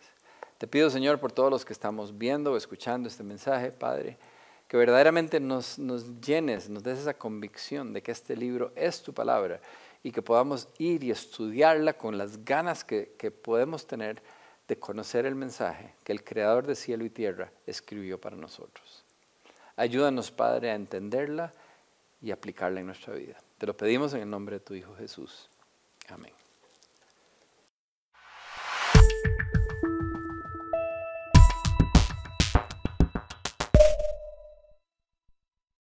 Te 0.58 0.66
pido, 0.66 0.90
Señor, 0.90 1.20
por 1.20 1.32
todos 1.32 1.50
los 1.50 1.64
que 1.64 1.72
estamos 1.72 2.18
viendo 2.18 2.52
o 2.52 2.56
escuchando 2.56 3.08
este 3.08 3.22
mensaje, 3.22 3.70
Padre, 3.70 4.18
que 4.66 4.76
verdaderamente 4.76 5.40
nos, 5.40 5.78
llenes, 6.20 6.68
nos 6.68 6.82
des 6.82 6.98
esa 6.98 7.14
convicción 7.14 7.92
de 7.92 8.02
que 8.02 8.10
este 8.10 8.36
libro 8.36 8.72
es 8.74 9.02
tu 9.02 9.14
palabra 9.14 9.60
y 10.02 10.10
que 10.10 10.20
podamos 10.20 10.68
ir 10.78 11.04
y 11.04 11.10
estudiarla 11.10 11.94
con 11.94 12.18
las 12.18 12.44
ganas 12.44 12.84
que, 12.84 13.14
que 13.16 13.30
podemos 13.30 13.86
tener 13.86 14.20
de 14.66 14.78
conocer 14.78 15.24
el 15.24 15.34
mensaje 15.34 15.94
que 16.04 16.12
el 16.12 16.22
Creador 16.22 16.66
de 16.66 16.74
cielo 16.74 17.04
y 17.04 17.10
tierra 17.10 17.50
escribió 17.66 18.20
para 18.20 18.36
nosotros. 18.36 19.04
Ayúdanos, 19.76 20.30
Padre, 20.30 20.70
a 20.70 20.74
entenderla 20.74 21.52
y 22.20 22.30
aplicarla 22.30 22.80
en 22.80 22.86
nuestra 22.86 23.14
vida. 23.14 23.38
Te 23.58 23.66
lo 23.66 23.76
pedimos 23.76 24.14
en 24.14 24.22
el 24.22 24.30
nombre 24.30 24.56
de 24.56 24.60
tu 24.60 24.74
Hijo 24.74 24.94
Jesús. 24.96 25.48
Amén. 26.08 26.37